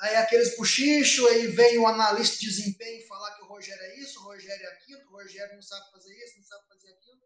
[0.00, 4.20] aí aqueles buchichos, aí vem o analista de desempenho falar que o Rogério é isso,
[4.20, 7.20] o Rogério é aquilo, o Rogério não sabe fazer isso, não sabe fazer aquilo.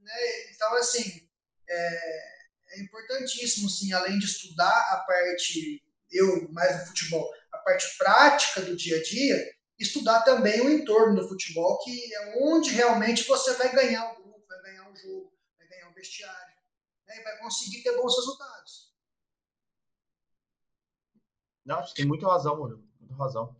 [0.00, 0.50] Né?
[0.50, 1.28] Então, assim,
[1.68, 2.32] é,
[2.72, 8.60] é importantíssimo, sim, além de estudar a parte, eu mais do futebol, a parte prática
[8.62, 13.54] do dia a dia, estudar também o entorno do futebol, que é onde realmente você
[13.54, 16.51] vai ganhar o grupo, vai ganhar o jogo, vai ganhar o vestiário,
[17.14, 17.20] né?
[17.20, 18.92] e vai conseguir ter bons resultados.
[21.64, 23.56] Não, você tem muita razão, Murilo, muita razão.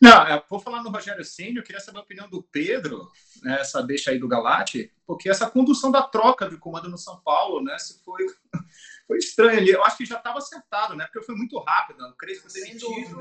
[0.00, 3.10] Não, é, vou falar no Rogério Ceni, eu queria saber a opinião do Pedro,
[3.42, 7.20] né, essa deixa aí do Galate, porque essa condução da troca de comando no São
[7.20, 8.26] Paulo, né, se foi,
[9.06, 9.70] foi estranho ali.
[9.70, 12.02] Eu acho que já estava acertado, né, porque foi muito rápido.
[12.06, 13.18] O Crespo foi demitido.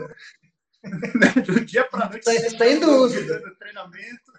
[0.81, 2.23] Né, do dia para noite.
[2.23, 3.41] Sem, sem dúvida.
[3.41, 4.31] Do treinamento.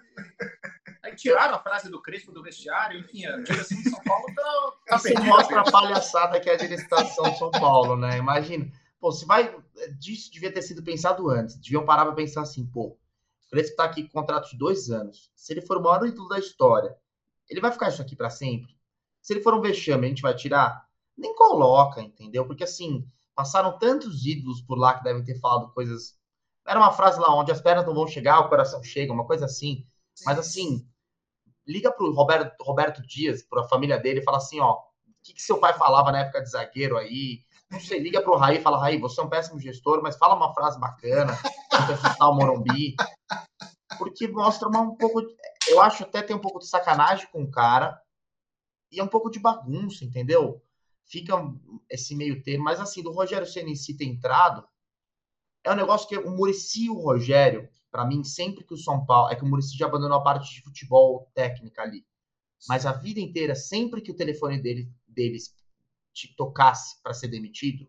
[1.11, 4.73] Aí tiraram a frase do Crespo do vestiário, enfim, a direção de São Paulo tá,
[4.87, 8.19] tá Isso mostra a palhaçada que é a administração de São Paulo, né?
[8.19, 9.57] Imagina Pô, se vai.
[9.99, 11.57] Disso devia ter sido pensado antes.
[11.57, 15.31] Deviam parar para pensar assim, pô, o Crespo tá aqui com contrato de dois anos.
[15.35, 16.95] Se ele for o maior ídolo da história,
[17.49, 18.77] ele vai ficar isso aqui para sempre?
[19.23, 20.87] Se ele for um vexame, a gente vai tirar?
[21.17, 22.47] Nem coloca, entendeu?
[22.47, 26.19] Porque assim, passaram tantos ídolos por lá que devem ter falado coisas.
[26.67, 29.47] Era uma frase lá onde as pernas não vão chegar, o coração chega, uma coisa
[29.47, 29.87] assim.
[30.15, 30.25] Sim.
[30.27, 30.87] Mas assim,
[31.67, 34.83] liga pro Roberto, Roberto Dias, para a família dele, e fala assim, ó, o
[35.23, 37.45] que, que seu pai falava na época de zagueiro aí?
[37.71, 40.35] não sei, liga pro Raí e fala, Raí, você é um péssimo gestor, mas fala
[40.35, 41.39] uma frase bacana,
[41.69, 42.97] para assustar o Morumbi.
[43.97, 45.23] Porque mostra uma, um pouco.
[45.69, 48.01] Eu acho até tem um pouco de sacanagem com o cara
[48.91, 50.61] e é um pouco de bagunça, entendeu?
[51.05, 51.35] Fica
[51.89, 54.67] esse meio termo, mas assim, do Rogério Senna em si ter entrado,
[55.63, 59.05] é um negócio que o Murici e o Rogério, para mim, sempre que o São
[59.05, 59.31] Paulo.
[59.31, 62.07] É que o Murici já abandonou a parte de futebol técnica ali.
[62.69, 65.55] Mas a vida inteira, sempre que o telefone dele, deles
[66.13, 67.89] te tocasse para ser demitido,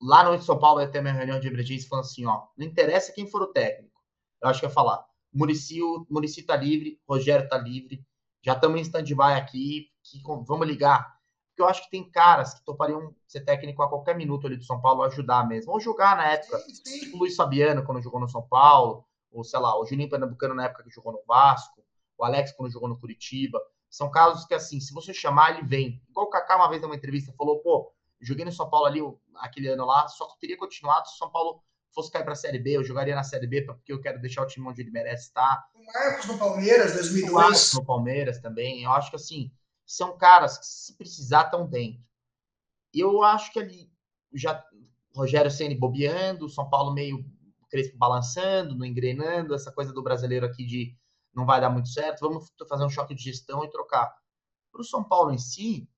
[0.00, 3.12] lá no São Paulo ia ter uma reunião de emergência falando assim, ó, não interessa
[3.12, 3.98] quem for o técnico.
[4.42, 8.04] Eu acho que ia falar, Murici, tá livre, Rogério tá livre,
[8.42, 11.18] já estamos em stand-by aqui, que, vamos ligar.
[11.48, 14.64] Porque eu acho que tem caras que topariam ser técnico a qualquer minuto ali do
[14.64, 15.72] São Paulo, ajudar mesmo.
[15.72, 17.00] Ou jogar na época, sim, sim.
[17.00, 20.54] tipo o Luiz Fabiano, quando jogou no São Paulo, ou sei lá, o Juninho Pernambucano
[20.54, 21.84] na época que jogou no Vasco,
[22.16, 23.60] o Alex quando jogou no Curitiba.
[23.88, 26.02] São casos que, assim, se você chamar, ele vem.
[26.10, 29.00] Igual o Kaká uma vez numa entrevista falou, pô, joguei no São Paulo ali
[29.36, 31.62] aquele ano lá, só que teria continuado se o São Paulo
[31.94, 34.42] fosse cair para a Série B, eu jogaria na Série B porque eu quero deixar
[34.42, 35.64] o time onde ele merece estar.
[35.74, 37.30] O Marcos no Palmeiras, 2002.
[37.30, 38.82] O Marcos no Palmeiras também.
[38.82, 39.50] Eu acho que, assim,
[39.86, 42.02] são caras que, se precisar, estão dentro.
[42.92, 43.90] Eu acho que ali,
[44.34, 44.62] já
[45.14, 47.24] Rogério Ceni bobeando, São Paulo meio
[47.68, 50.96] Crespo balançando, não engrenando, essa coisa do brasileiro aqui de
[51.34, 54.12] não vai dar muito certo, vamos fazer um choque de gestão e trocar.
[54.72, 55.88] Para o São Paulo em si,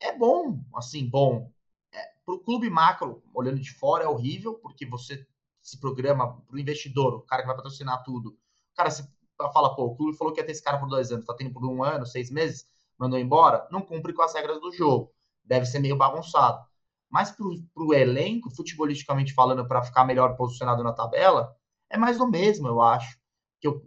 [0.00, 1.50] é bom, assim, bom.
[1.92, 5.26] É, para o clube macro, olhando de fora, é horrível, porque você
[5.62, 8.30] se programa para o investidor, o cara que vai patrocinar tudo.
[8.30, 9.08] O cara se
[9.52, 11.52] fala, pô, o clube falou que ia ter esse cara por dois anos, tá tendo
[11.52, 12.66] por um ano, seis meses,
[12.98, 15.12] mandou embora, não cumpre com as regras do jogo.
[15.44, 16.66] Deve ser meio bagunçado.
[17.10, 21.54] Mas para o elenco, futebolisticamente falando, para ficar melhor posicionado na tabela,
[21.88, 23.18] é mais do mesmo, eu acho.
[23.60, 23.82] Que eu,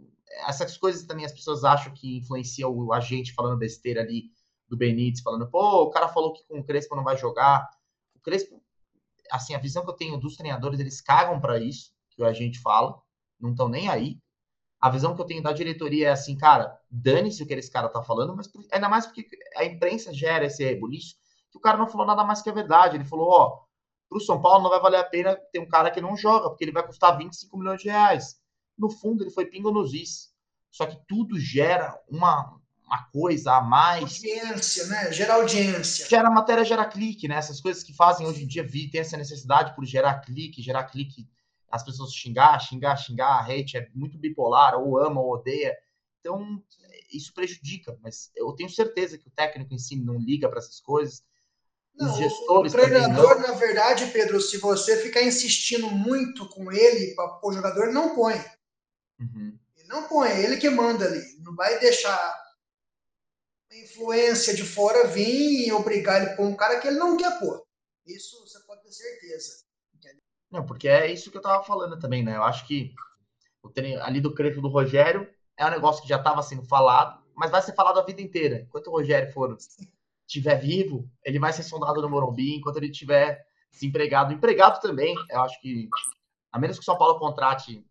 [0.46, 4.30] essas coisas também as pessoas acham que influencia o agente falando besteira ali
[4.68, 7.68] do Benítez, falando, pô, o cara falou que com o Crespo não vai jogar.
[8.14, 8.62] O Crespo,
[9.30, 12.60] assim, a visão que eu tenho dos treinadores, eles cagam para isso, que o agente
[12.60, 12.96] fala,
[13.38, 14.18] não estão nem aí.
[14.80, 17.88] A visão que eu tenho da diretoria é assim, cara, dane-se o que esse cara
[17.88, 21.16] tá falando, mas ainda mais porque a imprensa gera esse rebuliço,
[21.50, 22.96] que o cara não falou nada mais que a verdade.
[22.96, 23.60] Ele falou, ó,
[24.08, 26.64] pro São Paulo não vai valer a pena ter um cara que não joga, porque
[26.64, 28.40] ele vai custar 25 milhões de reais
[28.80, 30.30] no fundo ele foi pingo nos is.
[30.70, 34.02] Só que tudo gera uma, uma coisa a mais.
[34.02, 35.12] Audiência, né?
[35.12, 36.08] Gera audiência.
[36.08, 37.34] Gera matéria, gera clique, né?
[37.36, 40.84] Essas coisas que fazem hoje em dia vir, tem essa necessidade por gerar clique, gerar
[40.84, 41.28] clique,
[41.70, 45.76] as pessoas xingar, xingar, xingar, hate é muito bipolar, ou ama ou odeia.
[46.20, 46.62] Então,
[47.12, 50.80] isso prejudica, mas eu tenho certeza que o técnico em si não liga para essas
[50.80, 51.24] coisas.
[52.00, 52.72] Não, Os gestores.
[52.72, 57.54] O treinador, na verdade, Pedro, se você ficar insistindo muito com ele para pôr o
[57.54, 58.34] jogador, não põe.
[59.20, 59.58] Uhum.
[59.76, 61.22] Ele não põe, é ele que manda ali.
[61.40, 62.16] Não vai deixar
[63.70, 67.18] a influência de fora vir e obrigar ele a pôr um cara que ele não
[67.18, 67.62] quer pôr.
[68.06, 69.62] Isso você pode ter certeza.
[70.50, 72.34] Não, porque é isso que eu tava falando também, né?
[72.34, 72.92] Eu acho que
[73.62, 77.22] o treino, ali do crédito do Rogério é um negócio que já estava sendo falado,
[77.36, 78.62] mas vai ser falado a vida inteira.
[78.66, 79.56] Enquanto o Rogério for
[80.30, 85.14] estiver vivo, ele vai ser sondado no Morumbi, enquanto ele estiver desempregado, empregado também.
[85.28, 85.88] Eu acho que,
[86.52, 87.84] a menos que o São Paulo contrate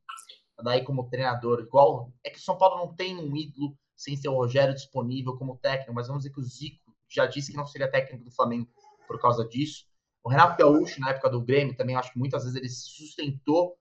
[0.64, 2.12] daí como treinador, igual.
[2.24, 5.58] É que o São Paulo não tem um ídolo sem ser o Rogério disponível como
[5.58, 8.70] técnico, mas vamos dizer que o Zico já disse que não seria técnico do Flamengo
[9.06, 9.86] por causa disso.
[10.24, 13.76] O Renato Gaúcho, na época do Grêmio, também acho que muitas vezes ele se sustentou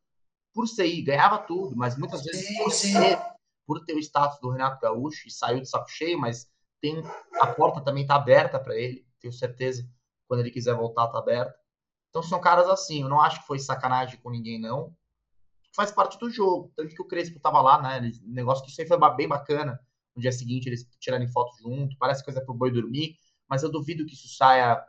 [0.52, 3.18] por ser, ganhava tudo, mas muitas vezes por, ser,
[3.66, 6.48] por ter o status do Renato Gaúcho e saiu de saco cheio, mas
[6.80, 7.02] tem
[7.40, 9.88] a porta também está aberta para ele, tenho certeza,
[10.26, 11.54] quando ele quiser voltar está aberta.
[12.10, 14.94] Então são caras assim, eu não acho que foi sacanagem com ninguém não.
[15.74, 18.10] Faz parte do jogo, tanto que o Crespo estava lá, né?
[18.24, 19.78] Negócio que isso aí foi bem bacana.
[20.14, 23.16] No dia seguinte eles tirarem foto junto, parece coisa pro boi dormir,
[23.48, 24.84] mas eu duvido que isso saia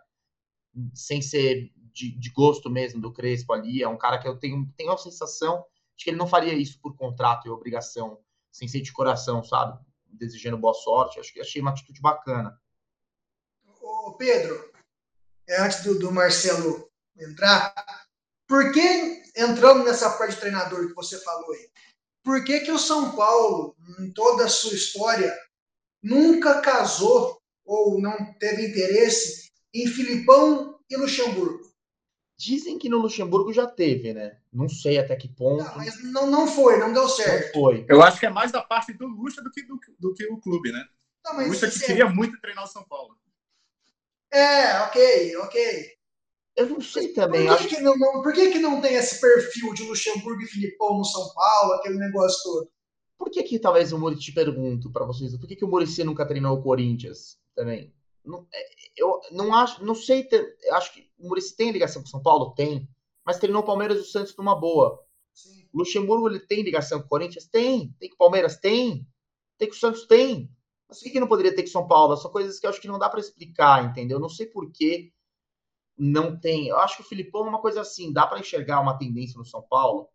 [0.93, 3.83] sem ser de, de, gosto mesmo do Crespo ali.
[3.83, 5.63] É um cara que eu tenho, tenho a sensação
[5.95, 8.19] de que ele não faria isso por contrato e obrigação,
[8.51, 9.79] sem ser de coração, sabe?
[10.11, 11.19] Desejando boa sorte.
[11.19, 12.59] Acho que achei uma atitude bacana.
[13.81, 14.71] Ô Pedro,
[15.47, 17.73] é, antes do, do Marcelo entrar,
[18.47, 21.69] por que entrando nessa parte de treinador que você falou aí?
[22.23, 25.35] Por que, que o São Paulo, em toda a sua história,
[26.01, 31.68] nunca casou ou não teve interesse em Filipão e Luxemburgo?
[32.39, 34.37] Dizem que no Luxemburgo já teve, né?
[34.49, 35.61] Não sei até que ponto.
[35.61, 37.47] Não, mas não, não foi, não deu certo.
[37.47, 37.85] Não foi.
[37.85, 40.39] Eu acho que é mais da parte do Luxa do que, do, do que o
[40.39, 40.81] clube, né?
[41.25, 43.17] Não, o Luxa que queria muito treinar o São Paulo.
[44.31, 45.87] É, ok, ok.
[46.55, 47.45] Eu não sei também.
[47.45, 47.75] Por que, acho...
[47.75, 51.03] que não, não, por que, que não tem esse perfil de Luxemburgo e Filipão no
[51.03, 52.71] São Paulo, aquele negócio todo?
[53.17, 56.05] Por que, que talvez o Murici te pergunto para vocês, por que, que o Murici
[56.05, 57.93] nunca treinou o Corinthians também?
[58.29, 62.07] Não, é, eu não acho, não sei, ter, acho que o Murici tem ligação com
[62.07, 62.53] o São Paulo?
[62.53, 62.87] Tem.
[63.25, 65.03] Mas treinou o Palmeiras e o Santos numa boa.
[65.33, 65.67] Sim.
[65.73, 67.47] O Luxemburgo ele tem ligação com o Corinthians?
[67.47, 67.93] Tem.
[67.99, 68.57] Tem com o Palmeiras?
[68.57, 69.07] Tem.
[69.57, 70.05] Tem com o Santos?
[70.05, 70.49] Tem.
[70.87, 72.17] Mas por que, não poderia ter com o São Paulo?
[72.17, 74.17] São coisas que eu acho que não dá para explicar, entendeu?
[74.17, 75.13] Eu não sei por que
[75.97, 76.67] não tem.
[76.67, 79.45] Eu acho que o Filipão é uma coisa assim, dá para enxergar uma tendência no
[79.45, 80.07] São Paulo,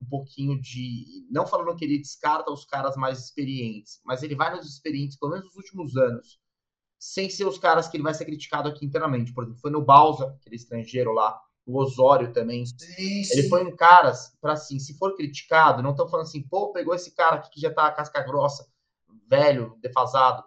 [0.00, 1.26] um pouquinho de.
[1.30, 5.32] Não falando que ele descarta os caras mais experientes, mas ele vai nos experientes, pelo
[5.32, 6.38] menos nos últimos anos
[7.04, 9.32] sem ser os caras que ele vai ser criticado aqui internamente.
[9.32, 12.64] Por exemplo, foi no Balsa, aquele estrangeiro lá, o Osório também.
[12.64, 12.74] Sim,
[13.24, 13.38] sim.
[13.38, 16.94] Ele foi um cara para assim, se for criticado, não estão falando assim, pô, pegou
[16.94, 18.66] esse cara aqui que já tá casca grossa,
[19.28, 20.44] velho, defasado.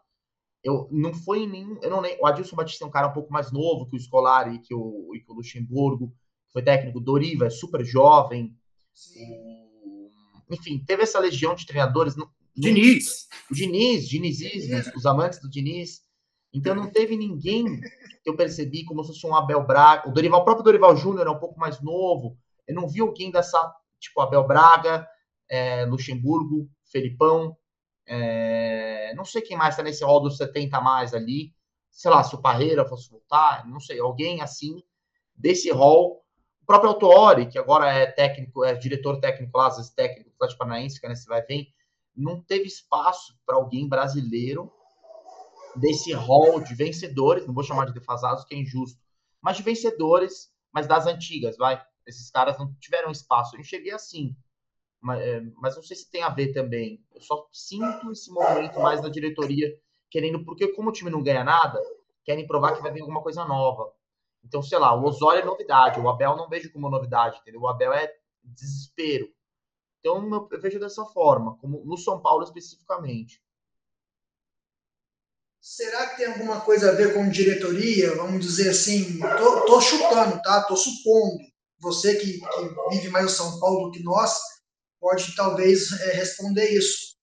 [0.63, 3.31] Eu não foi nenhum, eu não nem, o Adilson Batista é um cara um pouco
[3.31, 6.11] mais novo que o Scolari e que o, e que o Luxemburgo,
[6.51, 8.57] foi técnico, Doriva é super jovem.
[9.15, 10.09] O,
[10.49, 12.15] enfim, teve essa legião de treinadores.
[12.55, 13.27] Diniz.
[13.51, 16.06] O Diniz, Dinizismo, os amantes do Diniz.
[16.53, 17.65] Então não teve ninguém
[18.23, 20.09] que eu percebi como se fosse um Abel Braga.
[20.09, 22.37] O Dorival, o próprio Dorival Júnior é um pouco mais novo.
[22.67, 25.07] Eu não vi alguém dessa, tipo Abel Braga,
[25.49, 27.55] é, Luxemburgo, Felipão.
[28.05, 31.53] É, não sei quem mais está nesse rol dos 70 a mais ali.
[31.89, 34.83] Sei lá, se o Parreira fosse voltar, não sei, alguém assim,
[35.35, 36.23] desse rol.
[36.61, 40.35] O próprio Autori, que agora é técnico, é diretor técnico lá, às vezes técnico do
[40.35, 41.73] Atlético Paranaense, que nesse vai vir,
[42.15, 44.71] não teve espaço para alguém brasileiro
[45.79, 48.99] desse hall de vencedores, não vou chamar de defasados, que é injusto,
[49.41, 51.81] mas de vencedores, mas das antigas, vai.
[52.05, 53.55] Esses caras não tiveram espaço.
[53.55, 54.35] Eu enxerguei assim,
[55.01, 57.03] mas, é, mas não sei se tem a ver também.
[57.13, 59.73] Eu só sinto esse movimento mais da diretoria
[60.09, 61.79] querendo, porque como o time não ganha nada,
[62.23, 63.93] querem provar que vai vir alguma coisa nova.
[64.43, 67.61] Então, sei lá, o Osório é novidade, o Abel não vejo como novidade, entendeu?
[67.61, 68.13] O Abel é
[68.43, 69.27] desespero.
[69.99, 73.41] Então, eu vejo dessa forma, como no São Paulo especificamente.
[75.61, 78.15] Será que tem alguma coisa a ver com diretoria?
[78.15, 80.63] Vamos dizer assim, tô, tô chutando, tá?
[80.63, 81.37] Tô supondo.
[81.79, 84.37] Você que, que, vive mais o São Paulo do que nós,
[84.99, 87.15] pode talvez é, responder isso.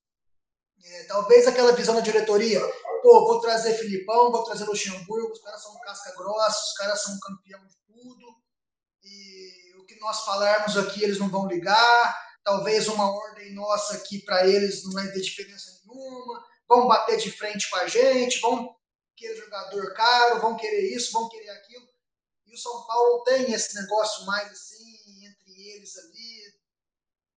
[0.84, 2.60] É, talvez aquela visão da diretoria,
[3.02, 7.18] pô, vou trazer Filipão, vou trazer Luxemburgo, os caras são casca grossa, os caras são
[7.20, 8.26] campeão de tudo,
[9.02, 14.20] e o que nós falarmos aqui eles não vão ligar, talvez uma ordem nossa aqui
[14.20, 18.76] para eles não vai ter diferença nenhuma, vão bater de frente com a gente, vão
[19.16, 21.88] querer jogador caro, vão querer isso, vão querer aquilo.
[22.46, 26.54] E o São Paulo tem esse negócio mais assim, entre eles ali.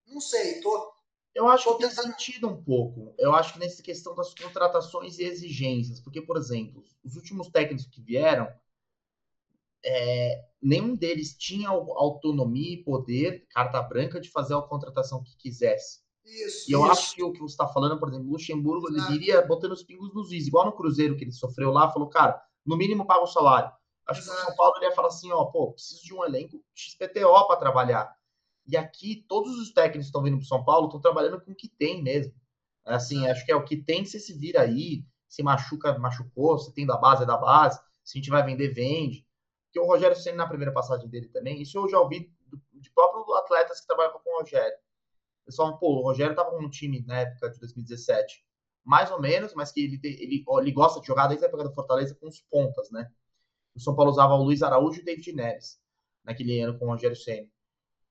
[0.08, 0.94] Não sei, tô.
[1.34, 3.14] Eu acho que tem sentido um pouco.
[3.18, 7.86] Eu acho que nessa questão das contratações e exigências, porque, por exemplo, os últimos técnicos
[7.86, 8.52] que vieram,
[9.86, 16.02] é, nenhum deles tinha autonomia e poder, carta branca, de fazer a contratação que quisesse.
[16.28, 16.92] Isso, e eu isso.
[16.92, 20.14] acho que o que você está falando, por exemplo, Luxemburgo, ele iria botando os pingos
[20.14, 23.28] nos is, igual no Cruzeiro que ele sofreu lá, falou, cara, no mínimo paga o
[23.28, 23.72] salário.
[24.06, 24.38] Acho Exato.
[24.38, 27.48] que o São Paulo ele ia falar assim, ó, pô, preciso de um elenco XPTO
[27.48, 28.14] para trabalhar.
[28.66, 31.56] E aqui, todos os técnicos que estão vindo para São Paulo estão trabalhando com o
[31.56, 32.34] que tem mesmo.
[32.86, 36.74] Assim, acho que é o que tem, você se vira aí, se machuca, machucou, se
[36.74, 39.26] tem da base, é da base, se a gente vai vender, vende.
[39.66, 42.32] Porque o Rogério Senna, na primeira passagem dele também, isso eu já ouvi
[42.74, 44.78] de próprios atletas que trabalham com o Rogério.
[45.56, 48.44] Falam, pô, o Rogério estava com um time na época de 2017,
[48.84, 51.74] mais ou menos, mas que ele, ele, ele gosta de jogar desde a época do
[51.74, 53.10] Fortaleza com os pontas, né?
[53.76, 55.80] O São Paulo usava o Luiz Araújo e o David Neres
[56.24, 57.48] naquele ano com o Rogério Senna.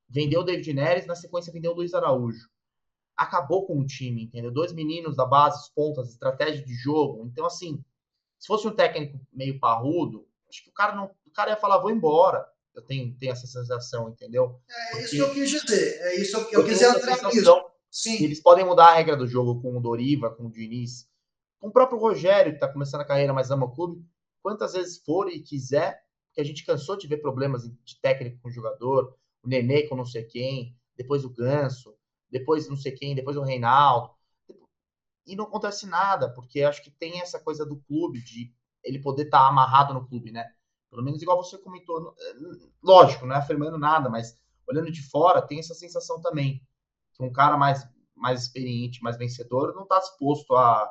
[0.09, 2.49] Vendeu o David Neres, na sequência vendeu o Luiz Araújo.
[3.17, 4.51] Acabou com o time, entendeu?
[4.51, 7.27] Dois meninos da base, os pontas, estratégia de jogo.
[7.27, 7.85] Então, assim,
[8.39, 11.79] se fosse um técnico meio parrudo, acho que o cara não, o cara ia falar,
[11.79, 12.47] vou embora.
[12.77, 14.61] Eu tenho, tenho essa sensação, entendeu?
[14.69, 15.99] É Porque, isso que eu quis dizer.
[16.03, 17.65] É isso que eu, eu quis entrar nisso.
[17.91, 18.23] Sim.
[18.23, 21.09] Eles podem mudar a regra do jogo com o Doriva, com o Diniz,
[21.59, 24.05] com o próprio Rogério, que está começando a carreira, mas ama o clube.
[24.43, 28.49] Quantas vezes for e quiser, porque a gente cansou de ver problemas de técnico com
[28.49, 31.97] o jogador, o Nenê com não sei quem, depois o Ganso,
[32.31, 34.15] depois não sei quem, depois o Reinaldo.
[35.27, 38.55] E não acontece nada, porque acho que tem essa coisa do clube, de
[38.85, 40.53] ele poder estar tá amarrado no clube, né?
[40.97, 42.17] Pelo menos igual você comentou.
[42.19, 42.35] Eh,
[42.83, 44.35] lógico, não é afirmando nada, mas
[44.67, 46.67] olhando de fora, tem essa sensação também.
[47.13, 50.91] Que um cara mais, mais experiente, mais vencedor, não está disposto a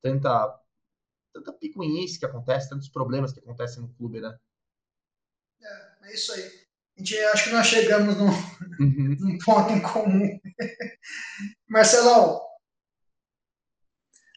[0.00, 0.58] tanta,
[1.34, 4.34] tanta picuinhice que acontece, tantos problemas que acontecem no clube, né?
[5.60, 6.64] É, é isso aí.
[6.96, 8.30] A gente acho que nós chegamos num,
[8.80, 9.16] uhum.
[9.20, 10.40] num ponto em comum.
[11.68, 12.40] Marcelão,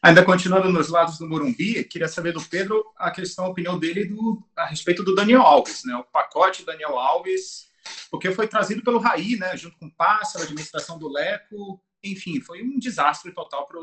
[0.07, 4.05] Ainda continuando nos lados do Morumbi, queria saber do Pedro a questão, a opinião dele
[4.05, 5.97] do, a respeito do Daniel Alves, né?
[5.97, 7.67] O pacote Daniel Alves,
[8.09, 9.57] porque foi trazido pelo Raí, né?
[9.57, 13.77] Junto com o Pássaro, a administração do Leco, enfim, foi um desastre total para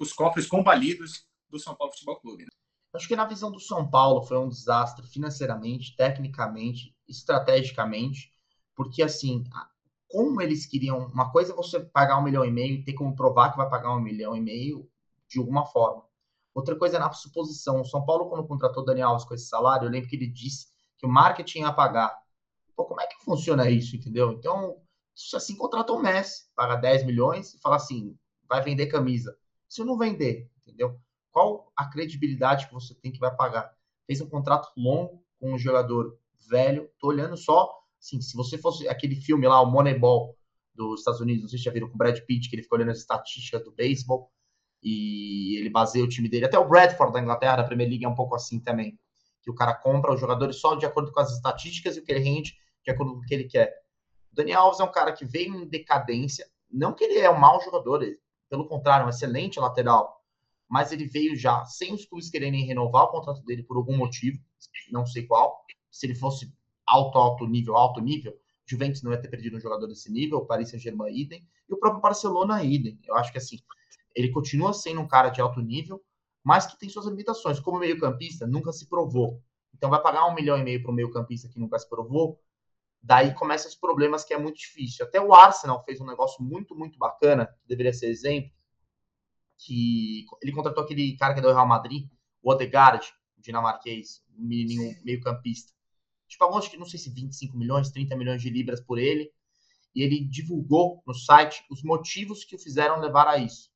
[0.00, 2.46] os cofres combalidos do São Paulo Futebol Clube.
[2.46, 2.50] Né?
[2.92, 8.32] Acho que na visão do São Paulo foi um desastre financeiramente, tecnicamente, estrategicamente,
[8.74, 9.44] porque assim,
[10.08, 13.14] como eles queriam, uma coisa é você pagar um milhão e meio e ter como
[13.14, 14.90] provar que vai pagar um milhão e meio
[15.30, 16.04] de alguma forma.
[16.52, 17.80] Outra coisa é na suposição.
[17.80, 20.66] O São Paulo, quando contratou Daniel Alves com esse salário, eu lembro que ele disse
[20.98, 22.14] que o marketing ia pagar.
[22.74, 24.32] Pô, como é que funciona isso, entendeu?
[24.32, 24.76] Então,
[25.34, 28.18] assim contratou o Messi, paga 10 milhões e fala assim,
[28.48, 29.36] vai vender camisa.
[29.68, 30.98] Se não vender, entendeu?
[31.30, 33.72] Qual a credibilidade que você tem que vai pagar?
[34.06, 36.18] Fez um contrato longo com um jogador
[36.48, 36.90] velho.
[36.98, 40.36] Tô olhando só, assim, se você fosse aquele filme lá, o Moneyball
[40.74, 42.74] dos Estados Unidos, não sei se já viram com o Brad Pitt, que ele fica
[42.74, 44.32] olhando as estatísticas do beisebol
[44.82, 46.46] e ele baseia o time dele.
[46.46, 48.98] Até o Bradford da Inglaterra, da Premier League, é um pouco assim também.
[49.42, 52.12] Que o cara compra os jogadores só de acordo com as estatísticas e o que
[52.12, 53.74] ele rende de acordo com o que ele quer.
[54.32, 56.46] O Daniel Alves é um cara que veio em decadência.
[56.70, 58.18] Não que ele é um mau jogador, ele,
[58.48, 60.24] pelo contrário, um excelente lateral.
[60.68, 64.38] Mas ele veio já sem os clubes quererem renovar o contrato dele por algum motivo,
[64.90, 65.64] não sei qual.
[65.90, 66.52] Se ele fosse
[66.86, 68.32] alto, alto nível, alto nível,
[68.64, 71.76] Juventus não ia ter perdido um jogador desse nível, o Paris Saint-Germain idem, e o
[71.76, 73.00] próprio Barcelona idem.
[73.04, 73.58] Eu acho que assim,
[74.14, 76.02] ele continua sendo um cara de alto nível,
[76.42, 77.60] mas que tem suas limitações.
[77.60, 79.42] Como meio-campista, nunca se provou.
[79.74, 82.40] Então, vai pagar um milhão e meio para o meio-campista que nunca se provou.
[83.02, 85.06] Daí começam os problemas que é muito difícil.
[85.06, 88.50] Até o Arsenal fez um negócio muito, muito bacana, que deveria ser exemplo,
[89.58, 92.08] que ele contratou aquele cara que é do Real Madrid,
[92.42, 95.72] o Odegaard, dinamarquês, um menininho meio-campista.
[96.28, 99.30] Tipo, acho que não sei se 25 milhões, 30 milhões de libras por ele.
[99.94, 103.69] E ele divulgou no site os motivos que o fizeram levar a isso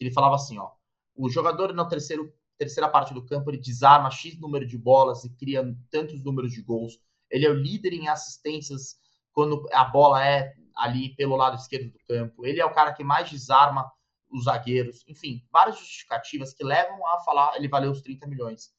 [0.00, 0.70] ele falava assim, ó,
[1.14, 5.30] o jogador na terceiro, terceira parte do campo, ele desarma X número de bolas e
[5.36, 6.98] cria tantos números de gols.
[7.30, 8.96] Ele é o líder em assistências
[9.32, 12.46] quando a bola é ali pelo lado esquerdo do campo.
[12.46, 13.90] Ele é o cara que mais desarma
[14.30, 15.04] os zagueiros.
[15.06, 18.72] Enfim, várias justificativas que levam a falar ele valeu os 30 milhões.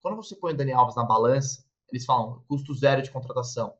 [0.00, 3.74] Quando você põe o Dani Alves na balança, eles falam custo zero de contratação.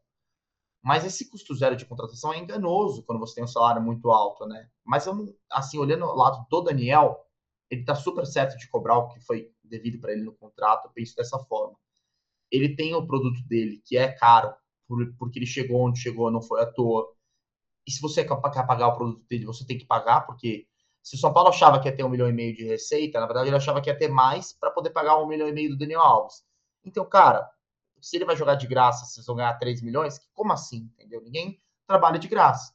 [0.83, 4.47] Mas esse custo zero de contratação é enganoso quando você tem um salário muito alto,
[4.47, 4.69] né?
[4.85, 7.25] Mas eu, assim, olhando o lado do Daniel,
[7.71, 10.93] ele tá super certo de cobrar o que foi devido para ele no contrato, eu
[10.93, 11.77] penso dessa forma.
[12.51, 14.55] Ele tem o produto dele, que é caro,
[15.19, 17.09] porque ele chegou onde chegou, não foi à toa.
[17.87, 20.67] E se você quer pagar o produto dele, você tem que pagar, porque
[21.03, 23.27] Se o São Paulo achava que ia ter um milhão e meio de receita, na
[23.27, 25.79] verdade ele achava que ia ter mais para poder pagar um milhão e meio do
[25.79, 26.45] Daniel Alves.
[26.85, 27.49] Então, cara,
[28.03, 30.91] se ele vai jogar de graça, vocês vão ganhar 3 milhões, como assim?
[30.99, 31.23] Entendeu?
[31.23, 32.75] Ninguém trabalha de graça.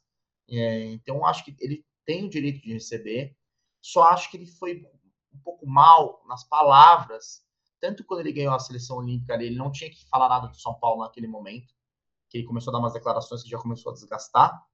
[0.50, 3.36] É, então, acho que ele tem o direito de receber.
[3.82, 4.88] Só acho que ele foi
[5.34, 7.44] um pouco mal nas palavras.
[7.80, 10.74] Tanto quando ele ganhou a seleção olímpica, ele não tinha que falar nada do São
[10.74, 11.74] Paulo naquele momento,
[12.30, 14.66] que ele começou a dar umas declarações que já começou a desgastar.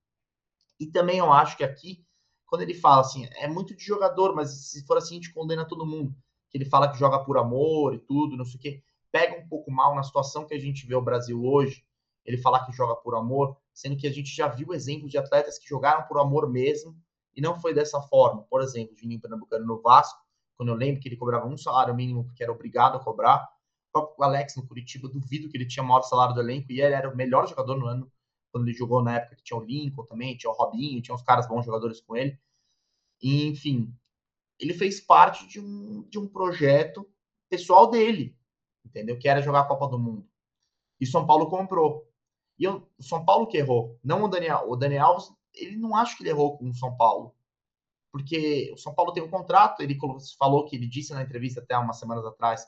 [0.79, 2.05] E também eu acho que aqui,
[2.45, 5.65] quando ele fala assim, é muito de jogador, mas se for assim, a gente condena
[5.65, 6.15] todo mundo.
[6.49, 8.83] Que ele fala que joga por amor e tudo, não sei o quê.
[9.13, 11.85] Pega um pouco mal na situação que a gente vê o Brasil hoje,
[12.25, 15.59] ele falar que joga por amor, sendo que a gente já viu exemplos de atletas
[15.59, 16.97] que jogaram por amor mesmo
[17.35, 18.41] e não foi dessa forma.
[18.49, 20.19] Por exemplo, o Juninho Pernambucano no Vasco,
[20.57, 23.43] quando eu lembro que ele cobrava um salário mínimo porque era obrigado a cobrar.
[23.89, 26.81] O próprio Alex no Curitiba, duvido que ele tinha o maior salário do elenco e
[26.81, 28.11] ele era o melhor jogador no ano
[28.53, 31.23] quando ele jogou na época que tinha o Lincoln também, tinha o Robinho, tinha uns
[31.23, 32.39] caras bons jogadores com ele.
[33.19, 33.91] E, enfim,
[34.59, 37.09] ele fez parte de um, de um projeto
[37.49, 38.37] pessoal dele,
[38.85, 39.17] entendeu?
[39.17, 40.27] Que era jogar a Copa do Mundo.
[40.99, 42.09] E São Paulo comprou.
[42.57, 44.65] E o São Paulo que errou, não o Daniel.
[44.67, 47.35] O Daniel Alves, ele não acha que ele errou com o São Paulo.
[48.11, 49.97] Porque o São Paulo tem um contrato, ele
[50.37, 52.65] falou que ele disse na entrevista até umas semanas atrás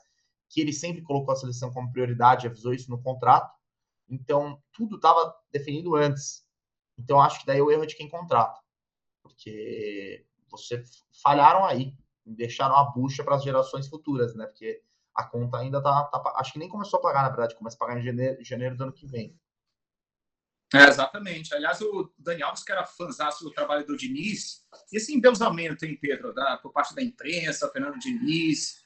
[0.48, 3.52] que ele sempre colocou a seleção como prioridade, avisou isso no contrato.
[4.08, 6.44] Então, tudo estava definido antes.
[6.98, 8.60] Então, acho que daí o erro é de quem contrata.
[9.22, 10.82] Porque você
[11.22, 11.92] falharam aí,
[12.24, 14.46] deixaram a bucha para as gerações futuras, né?
[14.46, 14.82] Porque
[15.16, 17.78] a conta ainda tá, tá, Acho que nem começou a pagar, na verdade, começa a
[17.78, 19.38] pagar em janeiro, janeiro do ano que vem.
[20.74, 21.54] É, exatamente.
[21.54, 25.96] Aliás, o Dani Alves, que era fãzão do trabalho do Diniz, e esse endeusamento, hein,
[26.00, 28.84] Pedro, da, por parte da imprensa, Fernando Diniz.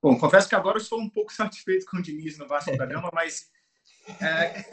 [0.00, 2.86] Bom, confesso que agora eu estou um pouco satisfeito com o Diniz no Vasco da
[2.86, 3.50] Gama, mas
[4.20, 4.64] é...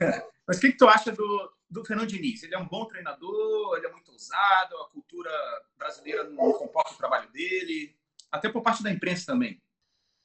[0.46, 2.42] Mas o que, que tu acha do, do Fernando Diniz?
[2.44, 5.30] Ele é um bom treinador, ele é muito ousado, a cultura
[5.76, 7.98] brasileira não comporta o trabalho dele,
[8.30, 9.60] até por parte da imprensa também.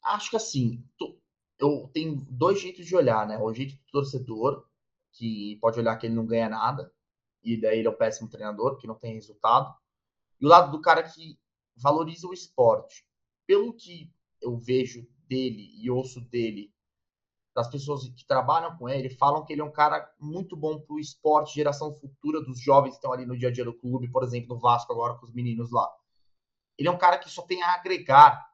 [0.04, 0.84] Acho que assim,
[1.60, 3.38] eu tenho dois jeitos de olhar, né?
[3.38, 4.66] O jeito do torcedor,
[5.14, 6.92] que pode olhar que ele não ganha nada,
[7.44, 9.74] e daí ele é um péssimo treinador, que não tem resultado.
[10.40, 11.40] E o lado do cara que
[11.76, 13.06] valoriza o esporte.
[13.46, 16.74] Pelo que eu vejo dele e ouço dele
[17.54, 20.96] das pessoas que trabalham com ele, falam que ele é um cara muito bom para
[20.96, 24.10] o esporte, geração futura dos jovens que estão ali no dia a dia do clube,
[24.10, 25.90] por exemplo, no Vasco agora com os meninos lá.
[26.78, 28.51] Ele é um cara que só tem a agregar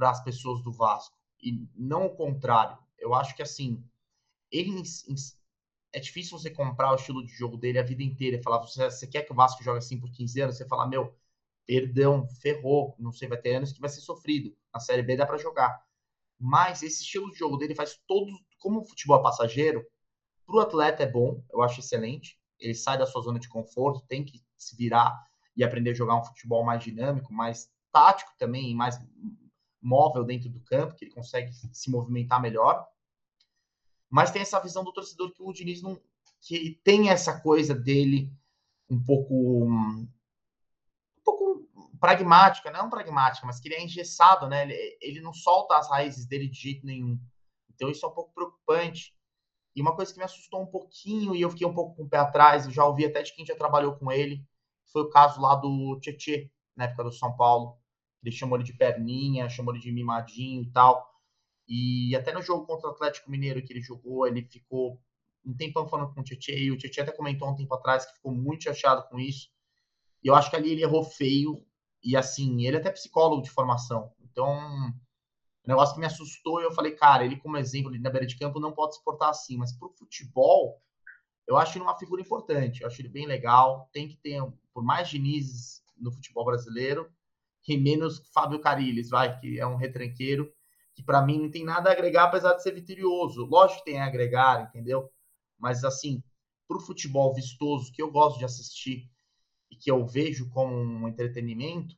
[0.00, 2.78] para as pessoas do Vasco e não o contrário.
[2.98, 3.84] Eu acho que assim,
[4.50, 4.82] ele
[5.92, 9.06] é difícil você comprar o estilo de jogo dele a vida inteira falar, você, você
[9.06, 10.56] quer que o Vasco jogue assim por 15 anos?
[10.56, 11.14] Você fala, meu,
[11.66, 14.56] perdão, ferrou, não sei, vai ter anos que vai ser sofrido.
[14.72, 15.84] Na Série B dá para jogar
[16.40, 18.32] mas esse estilo de jogo dele faz todo.
[18.58, 19.86] Como o futebol é passageiro,
[20.46, 22.40] para o atleta é bom, eu acho excelente.
[22.58, 25.14] Ele sai da sua zona de conforto, tem que se virar
[25.54, 28.98] e aprender a jogar um futebol mais dinâmico, mais tático também, mais
[29.80, 32.86] móvel dentro do campo, que ele consegue se movimentar melhor.
[34.08, 36.00] Mas tem essa visão do torcedor que o Diniz não.
[36.40, 38.32] que tem essa coisa dele
[38.88, 39.68] um pouco
[42.00, 44.62] pragmática, não pragmática, mas que ele é engessado, né?
[44.62, 47.20] Ele, ele não solta as raízes dele de jeito nenhum.
[47.68, 49.14] Então isso é um pouco preocupante.
[49.76, 52.08] E uma coisa que me assustou um pouquinho e eu fiquei um pouco com o
[52.08, 54.44] pé atrás, eu já ouvi até de quem já trabalhou com ele,
[54.90, 57.78] foi o caso lá do Tietê, na época do São Paulo.
[58.22, 61.08] Ele chamou ele de perninha, chamou ele de mimadinho e tal.
[61.68, 65.00] E até no jogo contra o Atlético Mineiro que ele jogou, ele ficou
[65.44, 68.14] um tempão falando com o Tietê, e o Tietê até comentou um tempo atrás que
[68.14, 69.48] ficou muito chateado com isso.
[70.22, 71.64] E eu acho que ali ele errou feio,
[72.02, 74.12] e assim, ele é até psicólogo de formação.
[74.20, 78.36] Então, um negócio que me assustou, eu falei, cara, ele como exemplo na beira de
[78.36, 80.82] campo não pode se portar assim, mas pro futebol,
[81.46, 84.42] eu acho ele uma figura importante, eu acho ele bem legal, tem que ter,
[84.72, 87.10] por mais Diniz no futebol brasileiro,
[87.68, 90.52] e menos Fábio Carilles, vai, que é um retranqueiro,
[90.94, 93.44] que para mim não tem nada a agregar, apesar de ser vitorioso.
[93.44, 95.10] Lógico que tem a agregar, entendeu?
[95.58, 96.22] Mas assim,
[96.66, 99.08] pro futebol vistoso, que eu gosto de assistir,
[99.70, 101.96] e que eu vejo como um entretenimento,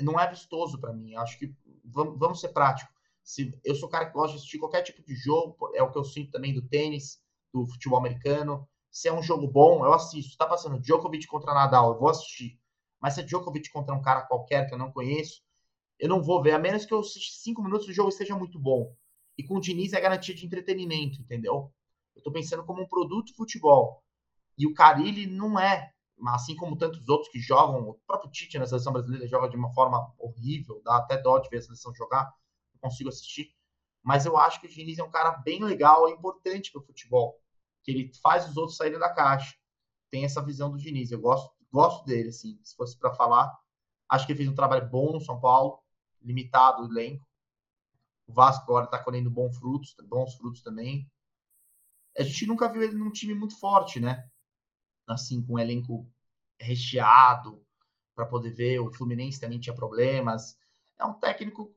[0.00, 1.14] não é vistoso para mim.
[1.16, 2.94] Acho que vamos, vamos ser práticos.
[3.22, 5.90] Se eu sou o cara que gosta de assistir qualquer tipo de jogo, é o
[5.90, 7.20] que eu sinto também do tênis,
[7.52, 8.68] do futebol americano.
[8.90, 10.36] Se é um jogo bom, eu assisto.
[10.36, 12.60] Tá passando Djokovic contra Nadal, eu vou assistir.
[13.02, 15.42] Mas se é Djokovic contra um cara qualquer que eu não conheço,
[15.98, 18.94] eu não vou ver, a menos que assista cinco minutos do jogo esteja muito bom.
[19.36, 21.72] E com o Diniz é garantia de entretenimento, entendeu?
[22.14, 24.02] Eu tô pensando como um produto futebol.
[24.56, 25.92] E o Carilli não é
[26.28, 29.72] assim como tantos outros que jogam, o próprio Tite na seleção brasileira joga de uma
[29.72, 32.32] forma horrível, dá até dó de ver a seleção jogar,
[32.72, 33.52] não consigo assistir.
[34.02, 36.84] Mas eu acho que o Diniz é um cara bem legal, é importante para o
[36.84, 37.40] futebol,
[37.82, 39.56] que ele faz os outros saírem da caixa.
[40.10, 41.10] Tem essa visão do Diniz.
[41.10, 43.52] Eu gosto, gosto dele, assim, se fosse para falar.
[44.08, 45.82] Acho que ele fez um trabalho bom no São Paulo,
[46.20, 47.26] limitado o elenco.
[48.26, 51.10] O Vasco agora está colhendo bons frutos, bons frutos também.
[52.16, 54.28] A gente nunca viu ele num time muito forte, né?
[55.06, 56.06] Assim, com um elenco
[56.60, 57.64] recheado
[58.14, 58.78] para poder ver.
[58.80, 60.58] O Fluminense também tinha problemas.
[60.98, 61.74] É um técnico,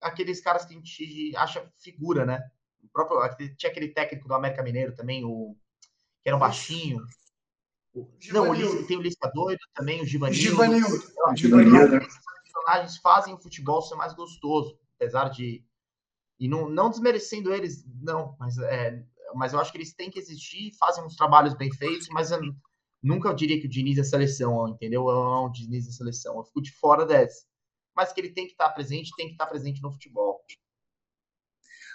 [0.00, 2.50] aqueles caras que a gente acha figura, né?
[2.82, 5.56] O próprio, tinha aquele técnico do América Mineiro também, o
[6.22, 7.04] que era um baixinho.
[8.32, 10.40] Não, o, tem o Lisca Doido também, o Givanildo.
[10.40, 11.36] Givanildo.
[11.36, 11.96] Givanildo.
[11.96, 15.64] Os personagens fazem o futebol ser mais gostoso, apesar de.
[16.38, 20.20] E não, não desmerecendo eles, não, mas, é, mas eu acho que eles têm que
[20.20, 22.40] existir, fazem uns trabalhos bem feitos, mas eu,
[23.02, 25.08] nunca eu diria que o Diniz é seleção, entendeu?
[25.10, 26.36] É um Diniz é seleção.
[26.36, 27.44] Eu fico de fora dessa.
[27.94, 30.40] Mas que ele tem que estar presente, tem que estar presente no futebol.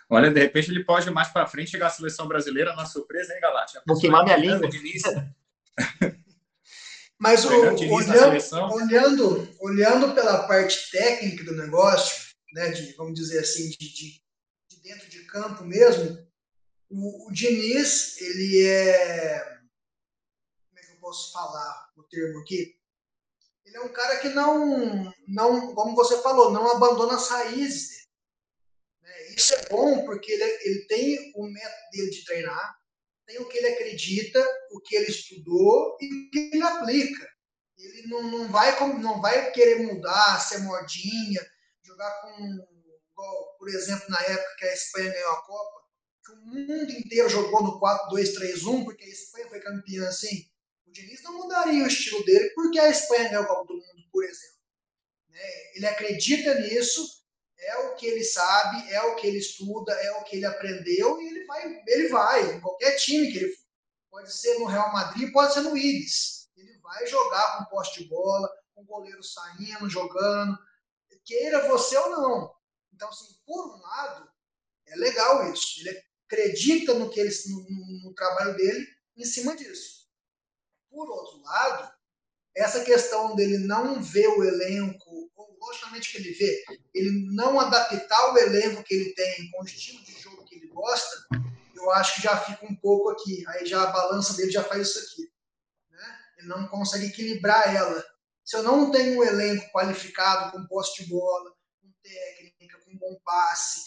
[0.10, 3.40] Olha, de repente ele pode mais para frente chegar à seleção brasileira na surpresa, hein,
[3.42, 3.80] Galate?
[3.88, 4.70] Vou queimar minha língua.
[7.18, 13.70] Mas o, olhando, olhando, olhando pela parte técnica do negócio, né, de, vamos dizer assim,
[13.70, 14.22] de, de,
[14.70, 16.18] de dentro de campo mesmo,
[16.90, 19.40] o, o, Diniz, ele é.
[20.68, 22.76] Como é que eu posso falar o termo aqui?
[23.66, 28.04] Ele é um cara que não, não como você falou, não abandona as raízes dele.
[29.02, 29.36] Né?
[29.36, 32.78] Isso é bom porque ele, ele tem o método dele de treinar,
[33.26, 34.40] tem o que ele acredita,
[34.72, 37.30] o que ele estudou e o que ele aplica.
[37.78, 41.46] Ele não, não, vai, não vai querer mudar, ser modinha,
[41.84, 42.68] jogar com,
[43.58, 45.84] por exemplo, na época que a Espanha ganhou a Copa,
[46.26, 50.50] que o mundo inteiro jogou no 4-2-3-1, porque a Espanha foi campeã assim.
[50.86, 54.10] O Diniz não mudaria o estilo dele porque a Espanha ganhou a Copa do Mundo,
[54.12, 54.58] por exemplo.
[55.30, 55.76] Né?
[55.76, 57.23] Ele acredita nisso
[57.66, 61.22] é o que ele sabe, é o que ele estuda, é o que ele aprendeu
[61.22, 63.64] e ele vai, ele vai em qualquer time que ele for.
[64.12, 66.50] Pode ser no Real Madrid, pode ser no Ibis.
[66.56, 70.58] Ele vai jogar com poste de bola, com goleiro saindo, jogando,
[71.26, 72.56] queira você ou não.
[72.94, 74.30] Então, assim, por um lado,
[74.86, 75.80] é legal isso.
[75.80, 80.08] Ele acredita no que ele, no, no trabalho dele em cima disso.
[80.90, 81.92] Por outro lado,
[82.56, 85.23] essa questão dele não ver o elenco
[85.64, 90.04] logicamente que ele vê, ele não adaptar o elenco que ele tem com o estilo
[90.04, 91.28] de jogo que ele gosta,
[91.76, 93.44] eu acho que já fica um pouco aqui.
[93.48, 95.32] Aí já a balança dele já faz isso aqui.
[95.90, 96.20] Né?
[96.38, 98.04] Ele não consegue equilibrar ela.
[98.44, 101.52] Se eu não tenho um elenco qualificado com posse de bola,
[101.82, 103.82] com técnica, com bom passe,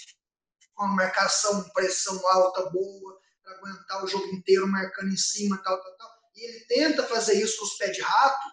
[0.74, 5.80] com uma marcação, pressão alta boa, para aguentar o jogo inteiro marcando em cima, tal,
[5.80, 8.48] tal, tal, e ele tenta fazer isso com os pés de rato,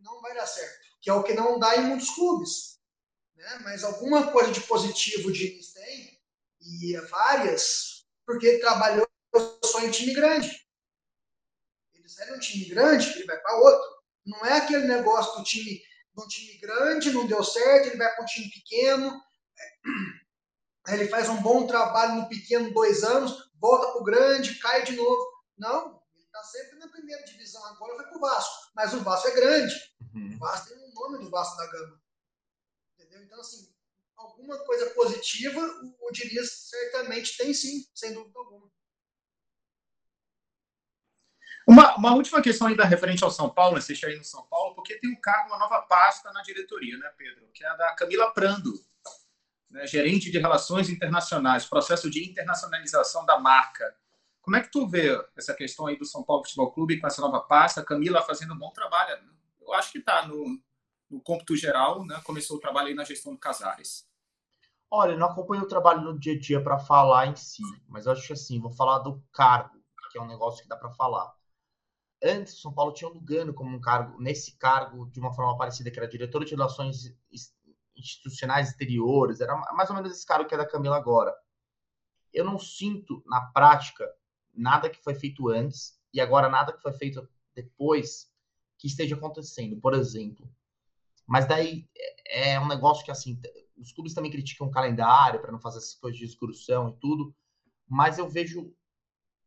[0.00, 2.80] não vai dar certo que é o que não dá em muitos clubes.
[3.36, 3.60] Né?
[3.62, 6.18] Mas alguma coisa de positivo o Diniz tem,
[6.62, 9.06] e várias, porque ele trabalhou
[9.62, 10.50] só em time grande.
[11.92, 14.02] Ele sai de um time grande, ele vai para outro.
[14.24, 15.82] Não é aquele negócio do time,
[16.14, 19.22] do time grande, não deu certo, ele vai para um time pequeno,
[20.88, 24.96] ele faz um bom trabalho no pequeno dois anos, volta para o grande, cai de
[24.96, 25.34] novo.
[25.58, 28.70] Não, ele está sempre na primeira divisão, agora vai para o Vasco.
[28.74, 29.74] Mas o Vasco é grande.
[30.14, 30.34] Uhum.
[30.36, 32.00] O Vasco tem um nome do Vasco da Gama.
[32.98, 33.22] Entendeu?
[33.22, 33.74] Então, assim,
[34.16, 38.72] alguma coisa positiva o, o Diniz certamente tem sim, sem dúvida alguma.
[41.66, 44.98] Uma, uma, última questão ainda referente ao São Paulo, assiste aí no São Paulo, porque
[44.98, 47.48] tem um cargo, uma nova pasta na diretoria, né, Pedro?
[47.54, 48.72] Que é a da Camila Prando,
[49.70, 53.96] né, gerente de relações internacionais, processo de internacionalização da marca.
[54.42, 57.22] Como é que tu vê essa questão aí do São Paulo Futebol Clube com essa
[57.22, 57.82] nova pasta?
[57.82, 59.18] Camila fazendo um bom trabalho.
[59.62, 60.62] Eu acho que está no,
[61.14, 62.20] no cômputo geral, né?
[62.24, 64.06] Começou o trabalho aí na gestão do Casares.
[64.90, 68.26] Olha, não acompanho o trabalho no dia a dia para falar em si, mas acho
[68.26, 69.80] que assim, vou falar do cargo,
[70.10, 71.32] que é um negócio que dá para falar.
[72.22, 75.90] Antes, São Paulo tinha o Lugano como um cargo, nesse cargo, de uma forma parecida,
[75.90, 77.14] que era diretor de relações
[77.96, 81.34] institucionais exteriores, era mais ou menos esse cargo que é da Camila agora.
[82.32, 84.08] Eu não sinto, na prática,
[84.52, 88.32] nada que foi feito antes e agora nada que foi feito depois
[88.78, 89.80] que esteja acontecendo.
[89.80, 90.48] Por exemplo,
[91.26, 91.88] mas daí
[92.26, 93.40] é, é um negócio que, assim,
[93.76, 97.34] os clubes também criticam o calendário para não fazer essas coisas de excursão e tudo,
[97.88, 98.72] mas eu vejo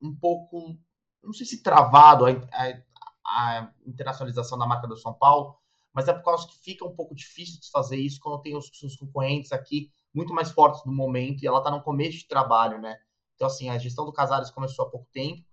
[0.02, 0.78] um pouco,
[1.24, 2.80] não sei se travado a, a,
[3.26, 5.58] a internacionalização da marca do São Paulo,
[5.94, 8.70] mas é por causa que fica um pouco difícil de fazer isso quando tem os
[8.72, 12.80] seus concorrentes aqui muito mais fortes no momento e ela está no começo de trabalho,
[12.80, 12.98] né?
[13.36, 15.44] Então, assim, a gestão do Casares começou há pouco tempo,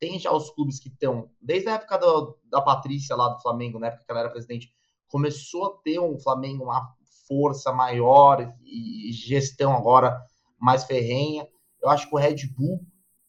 [0.00, 3.78] tem já os clubes que estão, desde a época do, da Patrícia lá do Flamengo,
[3.78, 4.72] na época que ela era presidente,
[5.10, 6.94] começou a ter um Flamengo uma
[7.26, 10.20] força maior e gestão agora
[10.58, 11.46] mais ferrenha.
[11.82, 12.80] Eu acho que o Red Bull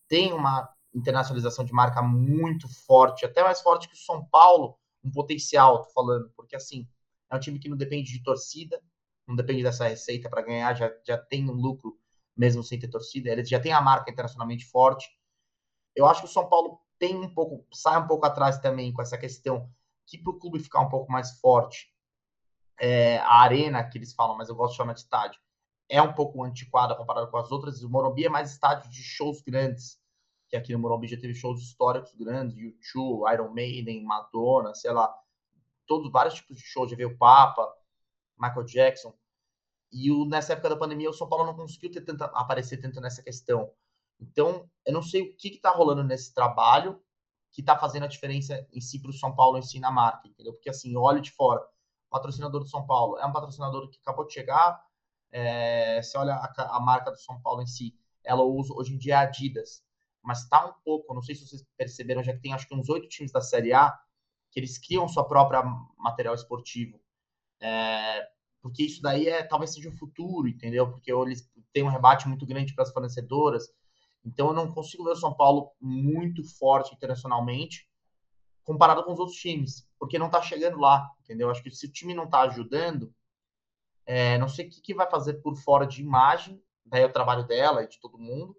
[0.08, 5.12] tem uma internacionalização de marca muito forte, até mais forte que o São Paulo, um
[5.12, 6.88] potencial, tô falando, porque assim,
[7.30, 8.82] é um time que não depende de torcida,
[9.28, 11.98] não depende dessa receita para ganhar, já, já tem um lucro
[12.36, 15.10] mesmo sem ter torcida, eles já tem a marca internacionalmente forte.
[15.96, 19.02] Eu acho que o São Paulo tem um pouco, sai um pouco atrás também com
[19.02, 19.70] essa questão
[20.12, 21.90] que para o clube ficar um pouco mais forte,
[22.78, 25.40] é, a arena que eles falam, mas eu gosto de chamar de estádio,
[25.88, 27.82] é um pouco antiquada comparado com as outras.
[27.82, 29.98] O Morumbi é mais estádio de shows grandes,
[30.50, 35.14] que aqui no Morumbi já teve shows históricos grandes, YouTube, Iron Maiden, Madonna, sei lá,
[35.88, 37.74] todos vários tipos de shows, já veio o Papa,
[38.38, 39.14] Michael Jackson.
[39.94, 43.00] E o, nessa época da pandemia, o São Paulo não conseguiu ter tanta, aparecer tanto
[43.00, 43.72] nessa questão.
[44.20, 47.02] Então, eu não sei o que está rolando nesse trabalho
[47.52, 50.28] que está fazendo a diferença em si para o São Paulo em si na marca,
[50.28, 50.54] entendeu?
[50.54, 51.62] Porque assim, olho de fora,
[52.10, 54.82] patrocinador do São Paulo é um patrocinador que acabou de chegar.
[55.32, 58.98] É, você olha a, a, marca do São Paulo em si, ela usa hoje em
[58.98, 59.82] dia é Adidas,
[60.22, 62.90] mas está um pouco, não sei se vocês perceberam, já que tem acho que uns
[62.90, 63.98] oito times da Série A
[64.52, 65.64] que eles criam sua própria
[65.98, 67.00] material esportivo.
[67.62, 68.28] É,
[68.62, 70.90] porque isso daí é talvez seja o futuro, entendeu?
[70.92, 73.70] Porque eles têm um rebate muito grande para as fornecedoras.
[74.24, 77.88] Então eu não consigo ver o São Paulo muito forte internacionalmente
[78.64, 81.50] comparado com os outros times, porque não está chegando lá, entendeu?
[81.50, 83.14] Acho que se o time não está ajudando,
[84.06, 87.12] é, não sei o que, que vai fazer por fora de imagem, daí é o
[87.12, 88.56] trabalho dela e de todo mundo,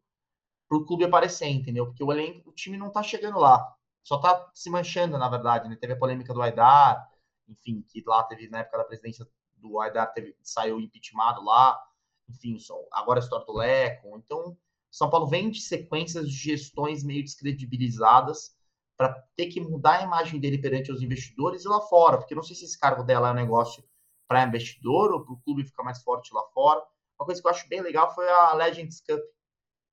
[0.69, 1.87] para o clube aparecer, entendeu?
[1.87, 3.65] Porque o elenco, o time não está chegando lá,
[4.03, 5.77] só está se manchando, na verdade, né?
[5.77, 7.09] Teve a polêmica do Aidar,
[7.49, 9.27] enfim, que lá teve, na época da presidência
[9.57, 11.81] do Aidar, teve, saiu impeachmentado lá,
[12.29, 12.57] enfim,
[12.93, 14.57] agora a história do Leco, então
[14.93, 18.55] são Paulo vem de sequências de gestões meio descredibilizadas
[18.95, 22.43] para ter que mudar a imagem dele perante os investidores e lá fora, porque não
[22.43, 23.83] sei se esse cargo dela é um negócio
[24.29, 26.85] para investidor ou para o clube ficar mais forte lá fora.
[27.19, 29.21] Uma coisa que eu acho bem legal foi a Legends Cup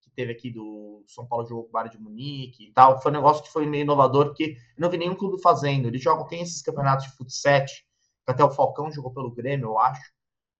[0.01, 3.01] que teve aqui do São Paulo jogou com o de Munique e tal.
[3.01, 5.87] Foi um negócio que foi meio inovador, porque eu não vi nenhum clube fazendo.
[5.87, 9.79] Eles jogam, tem esses campeonatos de futsal, que até o Falcão jogou pelo Grêmio, eu
[9.79, 10.11] acho.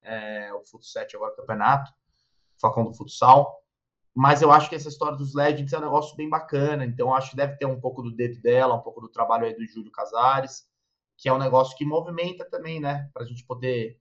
[0.01, 1.91] É, o futsal agora campeonato,
[2.57, 3.61] Falcão do futsal.
[4.21, 6.83] Mas eu acho que essa história dos Legends é um negócio bem bacana.
[6.83, 9.55] Então, acho que deve ter um pouco do dedo dela, um pouco do trabalho aí
[9.55, 10.67] do Júlio Casares,
[11.15, 13.09] que é um negócio que movimenta também, né?
[13.13, 13.97] Para a gente poder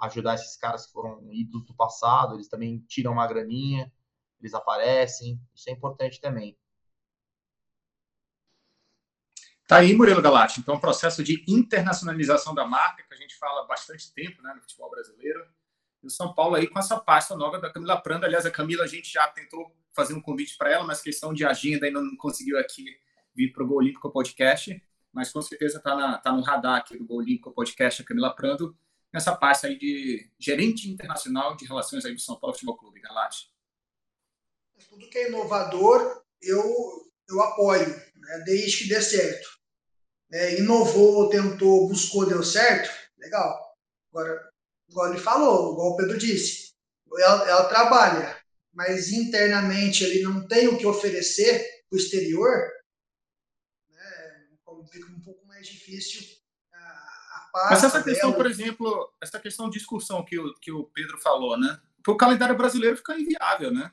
[0.00, 2.34] ajudar esses caras que foram ídolos do passado.
[2.34, 3.92] Eles também tiram uma graninha,
[4.40, 5.40] eles aparecem.
[5.54, 6.58] Isso é importante também.
[9.68, 10.58] Tá aí, Murilo Galati.
[10.58, 14.52] Então, o processo de internacionalização da marca, que a gente fala há bastante tempo né,
[14.52, 15.46] no futebol brasileiro,
[16.02, 18.26] e o São Paulo aí com essa pasta nova da Camila Pranda.
[18.26, 21.44] Aliás, a Camila, a gente já tentou fazer um convite para ela, mas questão de
[21.44, 22.84] agenda ainda não conseguiu aqui
[23.34, 24.82] vir para o Gol Olímpico Podcast.
[25.12, 28.76] Mas com certeza está tá no radar aqui do Gol Olímpico Podcast, a Camila Prando,
[29.12, 33.00] nessa pasta aí de gerente internacional de relações aí do São Paulo Futebol Clube.
[33.00, 33.50] Galate.
[34.88, 36.62] Tudo que é inovador, eu,
[37.28, 39.48] eu apoio, né, desde que dê certo.
[40.32, 43.76] É, inovou, tentou, buscou, deu certo, legal.
[44.12, 44.49] Agora,
[44.90, 46.72] igual ele falou, igual o Pedro disse,
[47.18, 48.36] ela, ela trabalha,
[48.72, 52.68] mas internamente ele não tem o que oferecer para o exterior,
[53.90, 54.46] né,
[54.92, 56.22] fica um pouco mais difícil
[56.72, 58.42] a, a Mas essa questão, dela.
[58.42, 61.80] por exemplo, essa questão de excursão que o, que o Pedro falou, né?
[61.96, 63.92] Porque o calendário brasileiro fica inviável, né?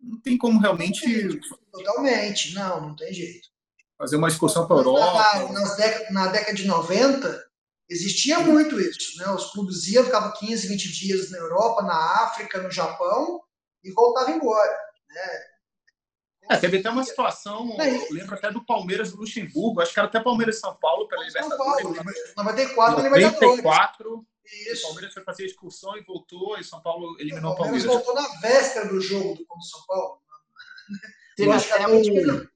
[0.00, 1.38] Não tem como realmente.
[1.70, 3.48] Totalmente, não, não tem jeito.
[3.96, 5.52] Fazer uma excursão para a Europa.
[5.52, 7.45] Na, na década de 90,
[7.88, 9.30] Existia muito isso, né?
[9.30, 13.40] Os clubes iam, ficavam 15, 20 dias na Europa, na África, no Japão
[13.84, 14.76] e voltavam embora,
[15.08, 15.56] né?
[16.48, 20.06] É, teve até uma situação, é lembro até do Palmeiras do Luxemburgo, acho que era
[20.06, 21.82] até Palmeiras São Paulo pela São Libertadores.
[21.82, 23.64] Paulo, 94 Libertadores.
[23.64, 24.84] 94, Isso.
[24.84, 27.84] o Palmeiras foi fazer a excursão e voltou, e São Paulo eliminou o Palmeiras.
[27.84, 30.20] O Palmeiras voltou na véspera do jogo do São Paulo.
[31.36, 32.46] Teve até um,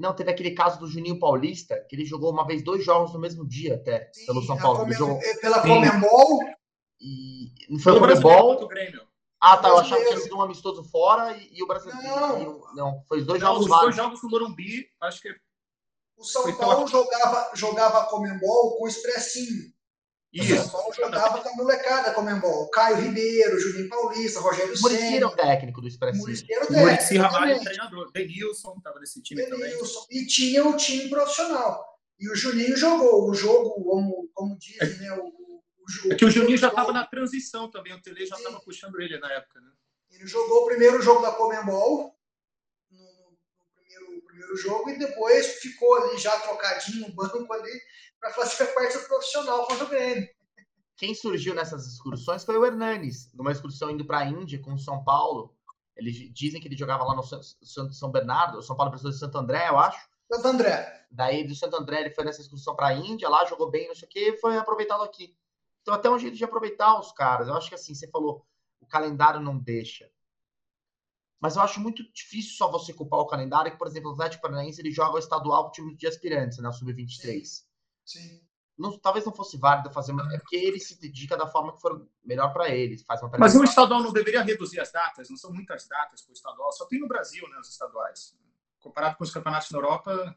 [0.00, 3.20] não, teve aquele caso do Juninho Paulista, que ele jogou uma vez dois jogos no
[3.20, 4.78] mesmo dia, até, Sim, pelo São Paulo.
[4.78, 4.96] Comem...
[4.96, 5.18] Jogou...
[5.22, 6.40] É, pela Comembol.
[6.98, 8.68] E não foi o Comembol.
[9.38, 9.68] Ah, tá.
[9.68, 12.02] Eu achava que tinha sido um amistoso fora e, e o brasileiro.
[12.02, 13.76] Não, não, foi os dois não, jogos lá.
[13.76, 15.34] Os dois jogos no Morumbi, acho que.
[16.16, 16.88] O São Paulo pela...
[16.88, 19.70] jogava, jogava Comembol com o Expressinho.
[20.32, 20.54] Isso.
[20.54, 22.68] O São Paulo jogava com a molecada Comembol.
[22.70, 24.88] Caio Ribeiro, Juninho Paulista, Rogério Senna.
[24.88, 26.22] Muricy era o técnico do Expressinho.
[26.22, 26.90] Muricy era o técnico.
[26.90, 28.12] Muricy Ramalho, treinador.
[28.12, 30.02] Denilson estava nesse time Denilson.
[30.02, 30.22] também.
[30.22, 31.84] E tinha o time profissional.
[32.20, 33.28] E o Juninho jogou.
[33.28, 35.12] O jogo, como, como dizem, é, né?
[35.14, 37.92] O, o jogo, é que o Juninho já estava na transição também.
[37.92, 39.70] O Tele já estava puxando ele na época, né?
[40.12, 42.14] Ele jogou o primeiro jogo da Comembol
[42.90, 47.80] no, no primeiro, primeiro jogo e depois ficou ali já trocadinho no banco ali
[48.20, 50.28] para fazer parte do profissional contra o Grêmio.
[50.96, 54.78] Quem surgiu nessas excursões foi o Hernanes, numa excursão indo para a Índia com o
[54.78, 55.56] São Paulo.
[55.96, 59.38] Eles dizem que ele jogava lá no São Bernardo, o São Paulo precisou de Santo
[59.38, 59.98] André, eu acho.
[60.30, 61.06] Santo André.
[61.10, 63.94] Daí do Santo André ele foi nessa excursão para a Índia, lá jogou bem, não
[63.94, 65.34] sei o que, foi aproveitado aqui.
[65.82, 67.48] Então até um jeito de aproveitar os caras.
[67.48, 68.46] Eu acho que assim, você falou,
[68.78, 70.10] o calendário não deixa.
[71.40, 74.42] Mas eu acho muito difícil só você culpar o calendário, que, por exemplo, o Atlético
[74.42, 76.68] Paranaense ele joga o estadual com o time de aspirantes, né?
[76.68, 77.64] O Sub-23.
[78.10, 78.40] Sim.
[78.76, 81.80] Não, talvez não fosse válido fazer, mas é porque ele se dedica da forma que
[81.80, 82.96] for melhor para ele.
[82.98, 85.28] Faz uma mas o estadual não deveria reduzir as datas?
[85.28, 88.34] Não são muitas datas para o estadual, só tem no Brasil, né, os estaduais.
[88.80, 90.34] Comparado com os campeonatos na Europa.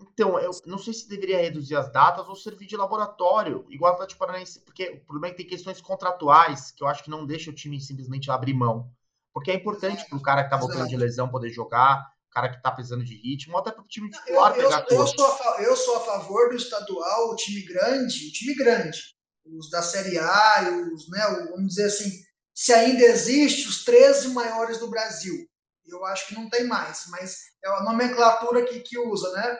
[0.00, 3.94] Então, eu não sei se deveria reduzir as datas ou servir de laboratório, igual o
[3.94, 7.26] Atlético Paranaense, porque o problema é que tem questões contratuais que eu acho que não
[7.26, 8.90] deixa o time simplesmente abrir mão.
[9.32, 12.56] Porque é importante para o cara que está voltando de lesão poder jogar, cara que
[12.56, 15.62] está precisando de ritmo, até para o time titular eu, pegar eu, eu, sou a,
[15.62, 19.14] eu sou a favor do estadual, o time grande, o time grande,
[19.46, 21.20] os da Série A, os, né,
[21.50, 22.10] vamos dizer assim,
[22.52, 25.48] se ainda existe, os 13 maiores do Brasil.
[25.86, 29.58] Eu acho que não tem mais, mas é a nomenclatura que, que usa, né?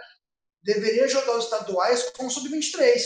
[0.63, 3.03] Deveria jogar os estaduais com sub-23.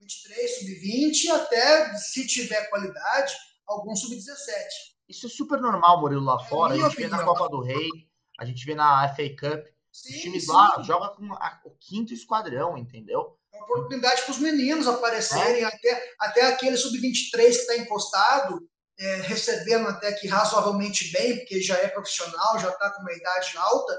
[0.00, 3.34] 23, sub-20, até, se tiver qualidade,
[3.66, 4.26] algum sub-17.
[5.08, 6.74] Isso é super normal, Murilo, lá é fora.
[6.74, 7.10] A gente opinião.
[7.10, 7.88] vê na Copa do Rei,
[8.38, 9.66] a gente vê na FA Cup.
[9.92, 10.52] Sim, os times sim.
[10.52, 13.38] lá jogam com a, o quinto esquadrão, entendeu?
[13.52, 15.64] É oportunidade para os meninos aparecerem, é.
[15.64, 18.68] até, até aquele sub-23 que está encostado,
[18.98, 23.56] é, recebendo até que razoavelmente bem, porque já é profissional, já está com uma idade
[23.56, 23.98] alta,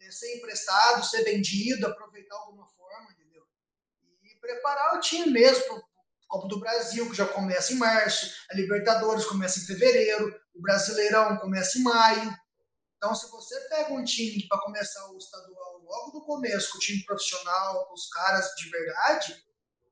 [0.00, 3.42] é, ser emprestado, ser vendido, aproveitar alguma forma, entendeu?
[4.22, 5.82] E preparar o time mesmo para
[6.28, 11.36] Copa do Brasil, que já começa em março, a Libertadores começa em fevereiro, o Brasileirão
[11.36, 12.36] começa em maio.
[13.04, 16.80] Então, se você pega um time para começar o estadual logo no começo, com o
[16.80, 19.44] time profissional, com os caras de verdade,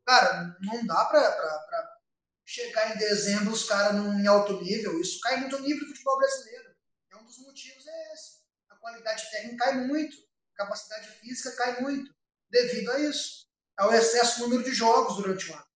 [0.07, 1.99] cara, não dá para
[2.47, 4.99] chegar em dezembro os caras em alto nível.
[4.99, 6.75] Isso cai muito no nível do futebol brasileiro.
[7.11, 8.39] E um dos motivos é esse.
[8.71, 10.17] A qualidade técnica cai muito,
[10.55, 12.11] a capacidade física cai muito,
[12.49, 13.47] devido a isso.
[13.77, 15.67] Ao excesso do número de jogos durante o ano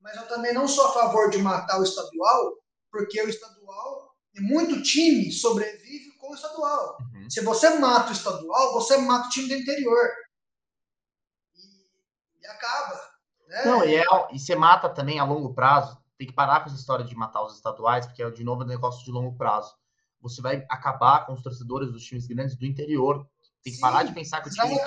[0.00, 2.58] mas eu também não sou a favor de matar o estadual,
[2.90, 5.81] porque o estadual, e muito time sobrevive
[6.32, 6.98] com o estadual.
[7.00, 7.30] Uhum.
[7.30, 10.08] Se você mata o estadual, você mata o time do interior.
[11.54, 13.00] E, e acaba.
[13.48, 13.64] Né?
[13.66, 16.00] Não, e, é, e você mata também a longo prazo.
[16.16, 18.66] Tem que parar com essa história de matar os estaduais, porque é de novo um
[18.66, 19.74] negócio de longo prazo.
[20.20, 23.26] Você vai acabar com os torcedores dos times grandes do interior.
[23.62, 24.78] Tem que Sim, parar de pensar que o time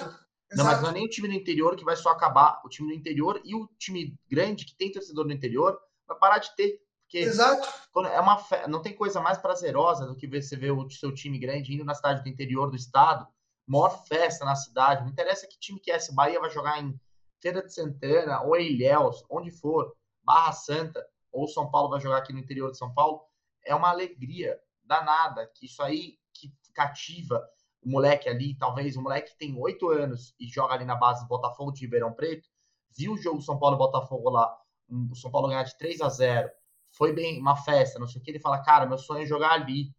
[0.54, 2.62] não, mas não é nem o time do interior que vai só acabar.
[2.64, 5.78] O time do interior e o time grande que tem torcedor no interior
[6.08, 6.80] vai parar de ter.
[7.16, 7.66] Porque Exato.
[8.12, 8.68] é uma fe...
[8.68, 11.96] não tem coisa mais prazerosa do que você ver o seu time grande indo na
[11.96, 13.26] cidade do interior do estado,
[13.66, 15.02] maior festa na cidade.
[15.02, 17.00] Não interessa que time que é, se Bahia vai jogar em
[17.42, 22.34] Feira de Santana ou Ilhéus, onde for, Barra Santa, ou São Paulo vai jogar aqui
[22.34, 23.22] no interior de São Paulo,
[23.64, 27.48] é uma alegria danada que isso aí que cativa
[27.82, 31.22] o moleque ali, talvez o moleque que tem oito anos e joga ali na base
[31.22, 32.50] do Botafogo de Ribeirão Preto,
[32.90, 34.54] viu o jogo São Paulo e Botafogo lá,
[34.90, 36.50] o São Paulo ganhar de 3 a 0
[36.98, 39.52] foi bem uma festa, não sei o que, ele fala, cara, meu sonho é jogar
[39.52, 39.94] ali.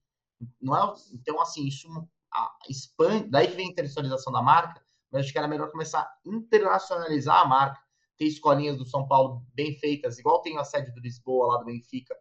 [0.60, 1.88] Não é, então, assim, isso
[2.68, 6.16] expande, daí que vem a internacionalização da marca, mas acho que era melhor começar a
[6.24, 7.80] internacionalizar a marca,
[8.18, 11.66] ter escolinhas do São Paulo bem feitas, igual tem a sede do Lisboa lá do
[11.66, 12.16] Benfica,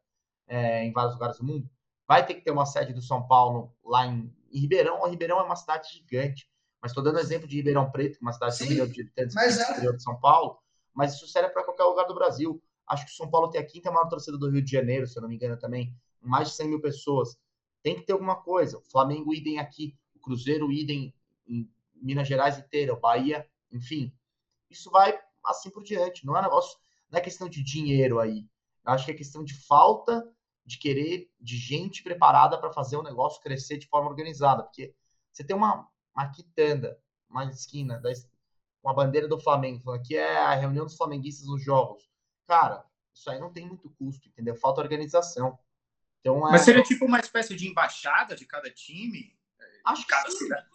[0.48, 1.70] é, em vários lugares do mundo.
[2.08, 5.02] Vai ter que ter uma sede do São Paulo lá em, em Ribeirão.
[5.02, 6.48] O Ribeirão é uma cidade gigante,
[6.82, 9.72] mas estou dando exemplo de Ribeirão Preto, uma cidade de um milhão de habitantes é.
[9.72, 10.60] interior de São Paulo,
[10.94, 12.62] mas isso serve para qualquer lugar do Brasil.
[12.88, 15.18] Acho que o São Paulo tem a quinta maior torcida do Rio de Janeiro, se
[15.18, 17.38] eu não me engano também, mais de 100 mil pessoas.
[17.82, 18.78] Tem que ter alguma coisa.
[18.78, 21.14] O Flamengo idem aqui, o Cruzeiro idem
[21.48, 24.14] em Minas Gerais inteira, o Bahia, enfim.
[24.70, 26.26] Isso vai assim por diante.
[26.26, 26.80] Não é negócio,
[27.10, 28.48] não é questão de dinheiro aí.
[28.84, 30.24] Acho que é questão de falta
[30.66, 34.64] de querer, de gente preparada para fazer o negócio crescer de forma organizada.
[34.64, 34.94] Porque
[35.32, 37.00] você tem uma, uma quitanda,
[37.30, 38.12] uma esquina, da,
[38.82, 42.10] com a bandeira do Flamengo, falando que é a reunião dos flamenguistas nos jogos.
[42.48, 44.56] Cara, isso aí não tem muito custo, entendeu?
[44.56, 45.58] Falta organização.
[46.20, 46.52] Então, é...
[46.52, 49.36] Mas seria tipo uma espécie de embaixada de cada time?
[49.84, 50.66] Acho que cada cidade.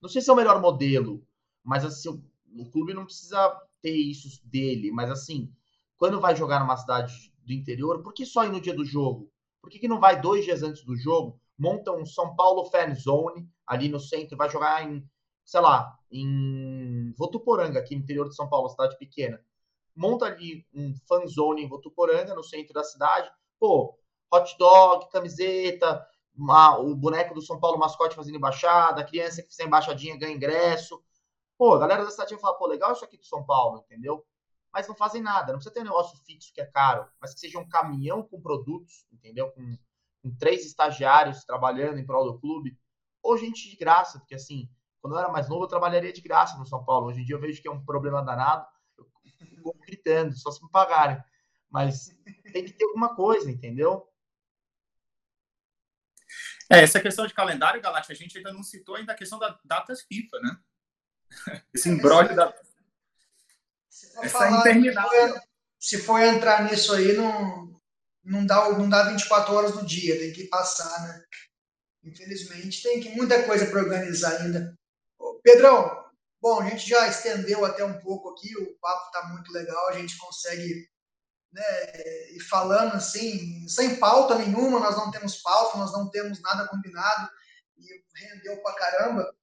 [0.00, 1.26] Não sei se é o melhor modelo,
[1.64, 5.52] mas assim, o, o clube não precisa ter isso dele, mas assim,
[5.96, 9.30] quando vai jogar numa cidade do interior, por que só ir no dia do jogo?
[9.60, 12.94] Por que, que não vai dois dias antes do jogo, monta um São Paulo Fan
[12.94, 15.04] Zone ali no centro, vai jogar em,
[15.44, 19.42] sei lá, em Votuporanga, aqui no interior de São Paulo, cidade pequena.
[19.96, 23.30] Monta ali um fan zone em Votuporanga, no centro da cidade.
[23.58, 23.98] Pô,
[24.32, 29.48] hot dog, camiseta, uma, o boneco do São Paulo mascote fazendo embaixada, a criança que
[29.48, 31.02] fizer embaixadinha ganha ingresso.
[31.58, 34.24] Pô, a galera da cidade vai falar, pô, legal isso aqui do São Paulo, entendeu?
[34.76, 35.52] mas não fazem nada.
[35.52, 38.38] Não precisa ter um negócio fixo que é caro, mas que seja um caminhão com
[38.38, 39.50] produtos, entendeu?
[39.52, 39.78] Com,
[40.22, 42.78] com três estagiários trabalhando em prol do clube,
[43.22, 44.68] ou gente de graça, porque assim,
[45.00, 47.06] Quando eu era mais novo, eu trabalharia de graça no São Paulo.
[47.06, 48.66] Hoje em dia eu vejo que é um problema danado.
[49.72, 51.22] Fico gritando, só se me pagarem.
[51.70, 52.14] Mas
[52.52, 54.08] tem que ter alguma coisa, entendeu?
[56.70, 59.58] É, essa questão de calendário, Galate, a gente ainda não citou ainda a questão da
[59.64, 60.58] datas FIFA, né?
[61.72, 62.52] Esse embrolho da.
[64.22, 65.40] Essa é interminável.
[65.78, 67.80] Se for entrar nisso aí, não,
[68.24, 71.24] não, dá, não dá 24 horas do dia, tem que passar, né?
[72.02, 74.76] Infelizmente, tem que muita coisa para organizar ainda.
[75.42, 76.05] Pedrão,
[76.46, 79.98] bom, a gente já estendeu até um pouco aqui, o papo está muito legal, a
[79.98, 80.88] gente consegue
[81.50, 86.68] né, ir falando assim, sem pauta nenhuma, nós não temos pauta, nós não temos nada
[86.68, 87.28] combinado,
[87.76, 89.36] e rendeu pra caramba.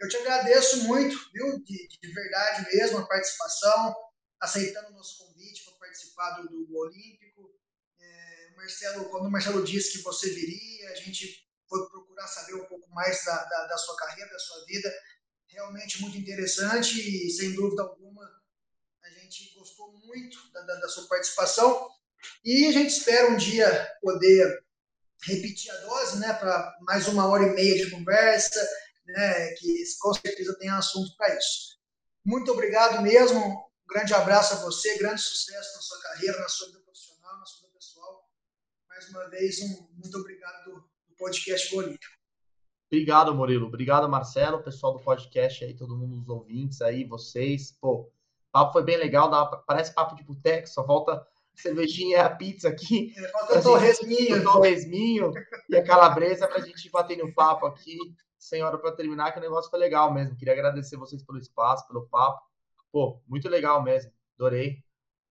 [0.00, 3.94] Eu te agradeço muito, viu, de, de verdade mesmo, a participação,
[4.40, 7.48] aceitando o nosso convite para participar do, do Olímpico.
[8.00, 12.64] É, Marcelo, quando o Marcelo disse que você viria, a gente foi procurar saber um
[12.64, 14.92] pouco mais da, da, da sua carreira, da sua vida.
[15.50, 18.24] Realmente muito interessante e, sem dúvida alguma,
[19.02, 21.88] a gente gostou muito da, da, da sua participação
[22.44, 24.64] e a gente espera um dia poder
[25.22, 28.66] repetir a dose, né, para mais uma hora e meia de conversa,
[29.06, 31.78] né, que com certeza tem assunto para isso.
[32.24, 36.68] Muito obrigado mesmo, um grande abraço a você, grande sucesso na sua carreira, na sua
[36.68, 38.30] vida profissional, na sua vida pessoal.
[38.88, 40.72] Mais uma vez, um muito obrigado do,
[41.08, 42.19] do podcast Olímpico.
[42.92, 43.68] Obrigado, Murilo.
[43.68, 47.70] Obrigado, Marcelo, pessoal do podcast aí, todo mundo, os ouvintes aí, vocês.
[47.80, 48.10] Pô, o
[48.50, 52.68] papo foi bem legal, dá, parece papo de boteco, só falta cervejinha e a pizza
[52.68, 53.14] aqui.
[53.16, 54.40] É, falta o torresminho.
[54.40, 55.32] O torresminho
[55.68, 57.96] e a calabresa para a gente bater no papo aqui,
[58.36, 60.36] sem hora para terminar, que o negócio foi legal mesmo.
[60.36, 62.42] Queria agradecer vocês pelo espaço, pelo papo.
[62.90, 64.10] Pô, muito legal mesmo.
[64.34, 64.82] Adorei.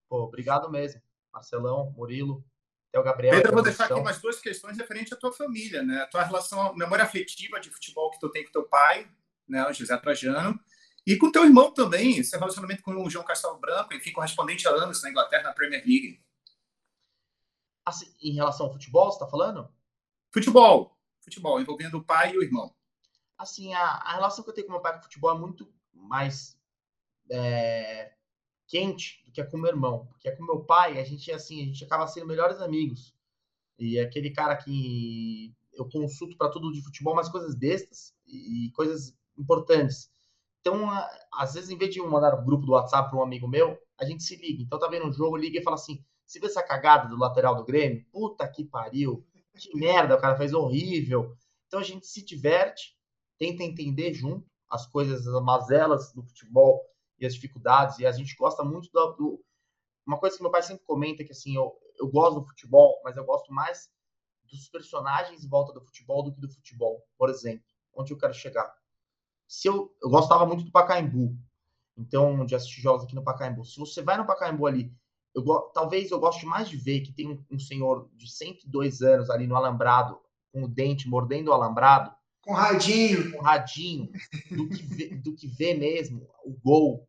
[0.09, 1.03] Pô, obrigado mesmo.
[1.33, 2.45] Marcelão, Murilo,
[2.89, 3.35] até o Gabriel.
[3.35, 6.03] Pedro, eu vou deixar aqui mais duas questões referentes à tua família, né?
[6.03, 9.09] A tua relação, memória afetiva de futebol que tu tem com teu pai,
[9.47, 10.59] né, o José Trajano,
[11.07, 14.71] e com teu irmão também, seu relacionamento com o João Castelo Branco, enfim, correspondente há
[14.73, 16.23] anos na Inglaterra, na Premier League.
[17.85, 19.73] Assim, em relação ao futebol, você está falando?
[20.31, 20.99] Futebol.
[21.23, 22.75] Futebol, envolvendo o pai e o irmão.
[23.39, 25.73] Assim, a, a relação que eu tenho com meu pai com o futebol é muito
[25.95, 26.59] mais
[27.31, 28.13] é,
[28.69, 30.07] quente do que é com meu irmão.
[30.07, 33.15] Porque é com meu pai, a gente, assim, a gente acaba sendo melhores amigos.
[33.79, 38.71] E é aquele cara que eu consulto para tudo de futebol, mas coisas bestas e
[38.75, 40.11] coisas importantes.
[40.61, 40.91] Então,
[41.33, 44.05] às vezes, em vez de mandar um grupo do WhatsApp para um amigo meu, a
[44.05, 44.63] gente se liga.
[44.63, 47.55] Então, tá vendo um jogo, liga e fala assim: você viu essa cagada do lateral
[47.55, 48.05] do Grêmio?
[48.13, 49.25] Puta que pariu.
[49.57, 51.35] Que merda, o cara fez horrível.
[51.67, 52.97] Então, a gente se diverte,
[53.39, 56.83] tenta entender junto as coisas, as mazelas do futebol
[57.19, 57.99] e as dificuldades.
[57.99, 59.13] E a gente gosta muito do.
[59.13, 59.45] do...
[60.07, 63.17] Uma coisa que meu pai sempre comenta que, assim, eu, eu gosto do futebol, mas
[63.17, 63.91] eu gosto mais
[64.45, 67.05] dos personagens em volta do futebol do que do futebol.
[67.19, 67.65] Por exemplo,
[67.95, 68.75] onde eu quero chegar
[69.49, 71.35] se eu, eu gostava muito do Pacaembu,
[71.97, 73.65] então de assistir jogos aqui no Pacaembu.
[73.65, 74.93] Se você vai no Pacaembu ali,
[75.35, 75.43] eu,
[75.73, 79.47] talvez eu goste mais de ver que tem um, um senhor de 102 anos ali
[79.47, 80.21] no alambrado,
[80.53, 82.15] com o dente mordendo o alambrado.
[82.43, 83.33] Com radinho.
[83.33, 84.11] Com radinho,
[84.51, 87.08] do que, ver, do que ver mesmo o gol,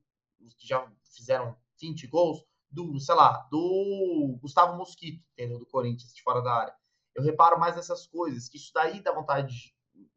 [0.49, 0.85] os que já
[1.15, 5.57] fizeram 20 gols, do, sei lá, do Gustavo Mosquito, entendeu?
[5.57, 6.73] Do Corinthians, de fora da área.
[7.15, 9.75] Eu reparo mais nessas coisas, que isso daí dá vontade de.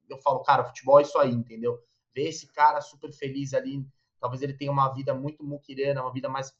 [0.08, 1.82] Eu falo, cara, futebol é isso aí, entendeu?
[2.14, 3.86] ver esse cara super feliz ali.
[4.20, 6.52] Talvez ele tenha uma vida muito muquirana, uma vida mais,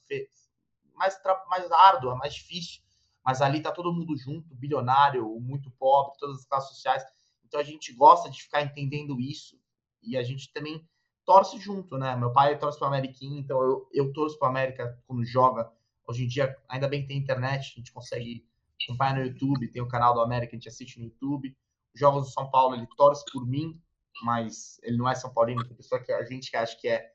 [0.94, 1.16] mais,
[1.48, 2.82] mais árdua, mais difícil.
[3.24, 7.04] Mas ali tá todo mundo junto, bilionário, muito pobre, todas as classes sociais.
[7.44, 9.56] Então a gente gosta de ficar entendendo isso
[10.02, 10.84] e a gente também
[11.24, 12.16] torce junto, né?
[12.16, 15.70] Meu pai torce para o América, então eu, eu torço para o América quando joga.
[16.06, 18.44] Hoje em dia, ainda bem que tem internet, a gente consegue
[18.84, 21.56] acompanhar no YouTube, tem o canal do América, a gente assiste no YouTube.
[21.94, 23.80] Os jogos do São Paulo, ele torce por mim,
[24.22, 27.12] mas ele não é São Paulino, tem pessoa que a gente que acha que é.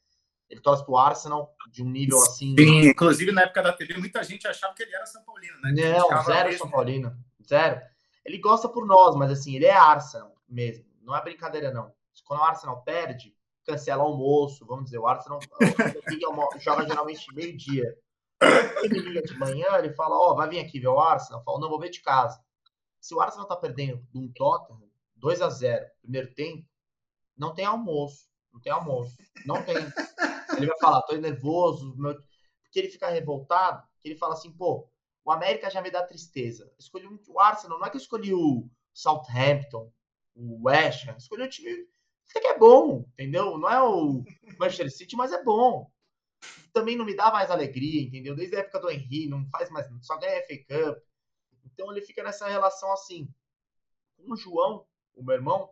[0.50, 2.56] Ele torce pro Arsenal de um nível assim.
[2.58, 5.74] Sim, inclusive na época da TV, muita gente achava que ele era São Paulino, né?
[5.74, 6.60] Não, zero mesmo.
[6.60, 7.18] São Paulino.
[7.46, 7.82] Zero.
[8.24, 10.86] Ele gosta por nós, mas assim, ele é Arsenal mesmo.
[11.02, 11.94] Não é brincadeira, não.
[12.26, 13.37] Quando o Arsenal perde,
[13.68, 15.40] cancela o almoço, vamos dizer, o Arsenal
[16.58, 17.98] joga geralmente meio-dia.
[18.82, 21.42] Ele liga de manhã, ele fala, ó, oh, vai vir aqui ver o Arsenal.
[21.42, 22.42] Eu falo, não, vou ver de casa.
[23.02, 26.66] Se o Arsenal tá perdendo de um Tottenham, 2 a 0 primeiro tempo,
[27.36, 28.30] não tem almoço.
[28.54, 29.18] Não tem almoço.
[29.46, 29.76] Não tem.
[30.56, 32.16] Ele vai falar, tô nervoso, meu...
[32.64, 34.90] porque ele fica revoltado, que ele fala assim, pô,
[35.26, 36.72] o América já me dá tristeza.
[36.80, 39.92] Escolhi o Arsenal, não é que eu escolhi o Southampton,
[40.34, 41.88] o West Ham, escolhi o time
[42.28, 43.58] que é bom, entendeu?
[43.58, 44.24] Não é o
[44.60, 45.90] Manchester City, mas é bom.
[46.74, 48.36] Também não me dá mais alegria, entendeu?
[48.36, 51.04] Desde a época do Henry, não faz mais, só ganha FA Cup.
[51.66, 53.28] Então ele fica nessa relação assim.
[54.18, 54.86] Com o João,
[55.16, 55.70] o meu irmão,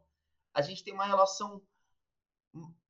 [0.53, 1.61] a gente tem uma relação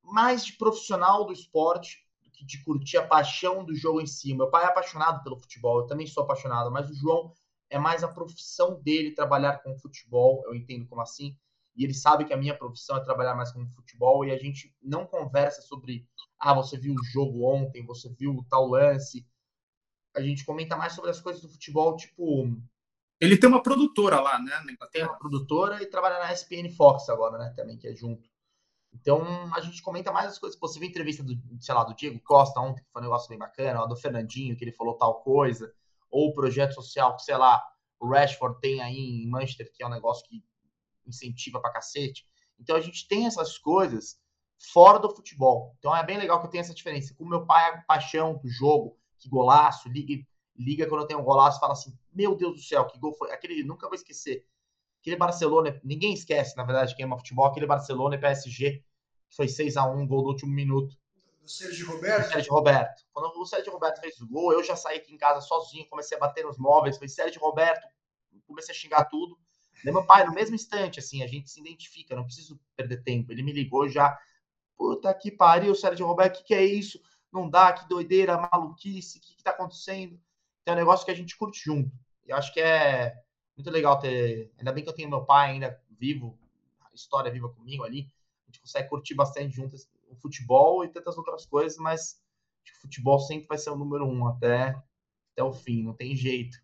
[0.01, 4.33] mais de profissional do esporte do que de curtir a paixão do jogo em si.
[4.33, 7.33] Meu pai é apaixonado pelo futebol, eu também sou apaixonado, mas o João
[7.69, 11.35] é mais a profissão dele trabalhar com futebol, eu entendo como assim,
[11.75, 14.73] e ele sabe que a minha profissão é trabalhar mais com futebol e a gente
[14.81, 16.07] não conversa sobre,
[16.39, 19.27] ah, você viu o jogo ontem, você viu tal lance.
[20.15, 22.47] A gente comenta mais sobre as coisas do futebol, tipo.
[23.19, 24.51] Ele tem uma produtora lá, né?
[24.91, 27.53] Tem uma produtora e trabalha na SPN Fox agora, né?
[27.55, 28.29] Também, que é junto.
[28.93, 29.21] Então,
[29.53, 30.57] a gente comenta mais as coisas.
[30.57, 33.27] Você viu a entrevista do, sei lá, do Diego Costa ontem, que foi um negócio
[33.27, 35.73] bem bacana, ou do Fernandinho, que ele falou tal coisa,
[36.09, 37.61] ou o projeto social que, sei lá,
[37.99, 40.41] o Rashford tem aí em Manchester, que é um negócio que
[41.07, 42.25] incentiva pra cacete.
[42.59, 44.17] Então, a gente tem essas coisas
[44.71, 45.75] fora do futebol.
[45.79, 47.13] Então, é bem legal que eu tenha essa diferença.
[47.15, 50.25] Com meu pai, a paixão do jogo, que golaço, liga,
[50.55, 53.31] liga quando eu tenho um golaço, fala assim: Meu Deus do céu, que gol foi.
[53.31, 54.45] Aquele, nunca vou esquecer
[55.05, 58.83] Aquele Barcelona, ninguém esquece, na verdade, quem ama futebol, aquele Barcelona e PSG,
[59.29, 60.97] que foi 6 a 1 gol do último minuto.
[61.39, 62.25] Do Sérgio Roberto?
[62.25, 63.03] Do Sérgio Roberto.
[63.13, 66.17] Quando o Sérgio Roberto fez o gol, eu já saí aqui em casa sozinho, comecei
[66.17, 67.87] a bater nos móveis, foi Sérgio Roberto,
[68.47, 69.37] comecei a xingar tudo.
[69.83, 73.31] Meu pai, no mesmo instante, assim, a gente se identifica, não preciso perder tempo.
[73.31, 74.17] Ele me ligou já,
[74.77, 76.99] puta que pariu, Sérgio Roberto, o que, que é isso?
[77.31, 80.19] Não dá, que doideira, maluquice, o que, que tá acontecendo?
[80.63, 81.91] Tem um negócio que a gente curte junto.
[82.25, 83.13] E acho que é
[83.55, 84.51] muito legal ter.
[84.57, 86.37] Ainda bem que eu tenho meu pai ainda vivo,
[86.81, 88.07] a história viva comigo ali.
[88.43, 92.19] A gente consegue curtir bastante juntos o futebol e tantas outras coisas, mas
[92.63, 94.75] acho que o futebol sempre vai ser o número um até,
[95.33, 96.57] até o fim, não tem jeito.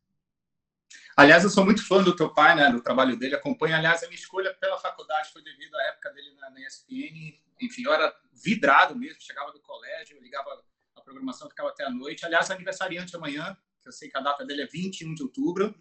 [1.15, 3.75] Aliás, eu sou muito fã do teu pai, né, do trabalho dele, acompanho.
[3.75, 7.39] Aliás, a minha escolha pela faculdade foi devido à época dele na, na ESPN.
[7.61, 10.49] Enfim, eu era vidrado mesmo, chegava do colégio, ligava
[10.95, 12.25] a programação, ficava até a noite.
[12.25, 15.75] Aliás, aniversariante amanhã, que eu sei que a data dele é 21 de outubro.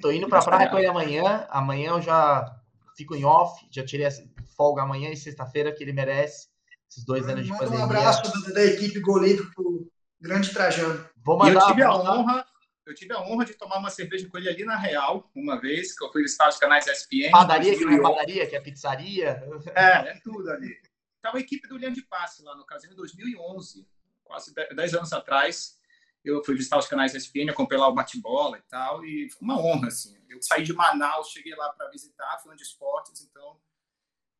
[0.00, 1.46] Tô indo pra praia com ele amanhã.
[1.50, 2.54] Amanhã eu já
[2.96, 4.08] fico em off, já tirei
[4.56, 6.48] folga amanhã e sexta-feira que ele merece.
[6.90, 7.80] Esses dois anos de pandemia.
[7.80, 9.90] Um abraço da, equipe Golírio pro
[10.20, 11.08] grande Trajano.
[11.24, 12.46] Vou mandar, e eu tive a honra,
[12.86, 15.96] eu tive a honra de tomar uma cerveja com ele ali na Real, uma vez,
[15.96, 17.30] que eu fui visitar os canais ESPN.
[17.30, 19.42] Padaria, que não é padaria, que é pizzaria.
[19.74, 20.80] É, é tudo ali.
[21.16, 23.86] Estava a equipe do Linha de Passe lá no caso em 2011,
[24.24, 25.80] quase 10 anos atrás
[26.24, 29.58] eu fui visitar os canais ESPN, acompanhei lá o bate-bola e tal, e foi uma
[29.58, 30.16] honra, assim.
[30.28, 33.58] Eu saí de Manaus, cheguei lá para visitar, fã de esportes, então,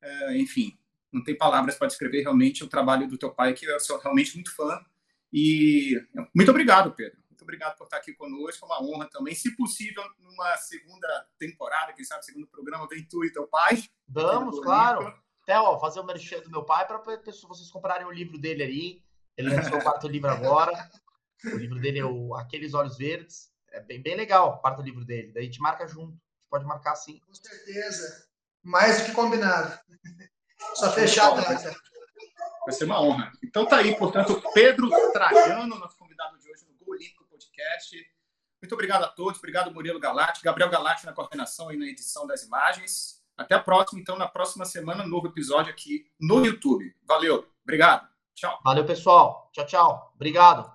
[0.00, 0.78] é, enfim,
[1.12, 4.34] não tem palavras para descrever realmente o trabalho do teu pai, que eu sou realmente
[4.34, 4.80] muito fã.
[5.32, 6.00] E
[6.34, 7.21] muito obrigado, Pedro.
[7.42, 9.34] Muito obrigado por estar aqui conosco, é uma honra também.
[9.34, 13.82] Se possível, numa segunda temporada, quem sabe, segundo programa, vem tu e teu pai.
[14.06, 15.12] Vamos, claro.
[15.42, 19.04] Até, ó, fazer o merchan do meu pai para vocês comprarem o livro dele ali.
[19.36, 20.72] Ele lançou o quarto livro agora.
[21.44, 23.50] O livro dele é o Aqueles Olhos Verdes.
[23.72, 25.32] É bem, bem legal, parte do livro dele.
[25.32, 26.10] Daí a gente marca junto.
[26.10, 27.18] A gente pode marcar sim.
[27.26, 28.28] Com certeza.
[28.62, 29.76] Mais do que combinado.
[30.74, 31.74] Só fechar a data.
[32.64, 33.32] Vai ser uma honra.
[33.42, 37.96] Então tá aí, portanto, Pedro Trajano, nosso convidado de hoje no Gol Olímpico Podcast.
[38.62, 39.38] Muito obrigado a todos.
[39.38, 43.20] Obrigado, Murilo Galati, Gabriel Galati na coordenação e na edição das imagens.
[43.36, 46.94] Até a próxima, então, na próxima semana, novo episódio aqui no YouTube.
[47.02, 48.08] Valeu, obrigado.
[48.34, 48.60] Tchau.
[48.64, 49.50] Valeu, pessoal.
[49.52, 50.12] Tchau, tchau.
[50.14, 50.72] Obrigado.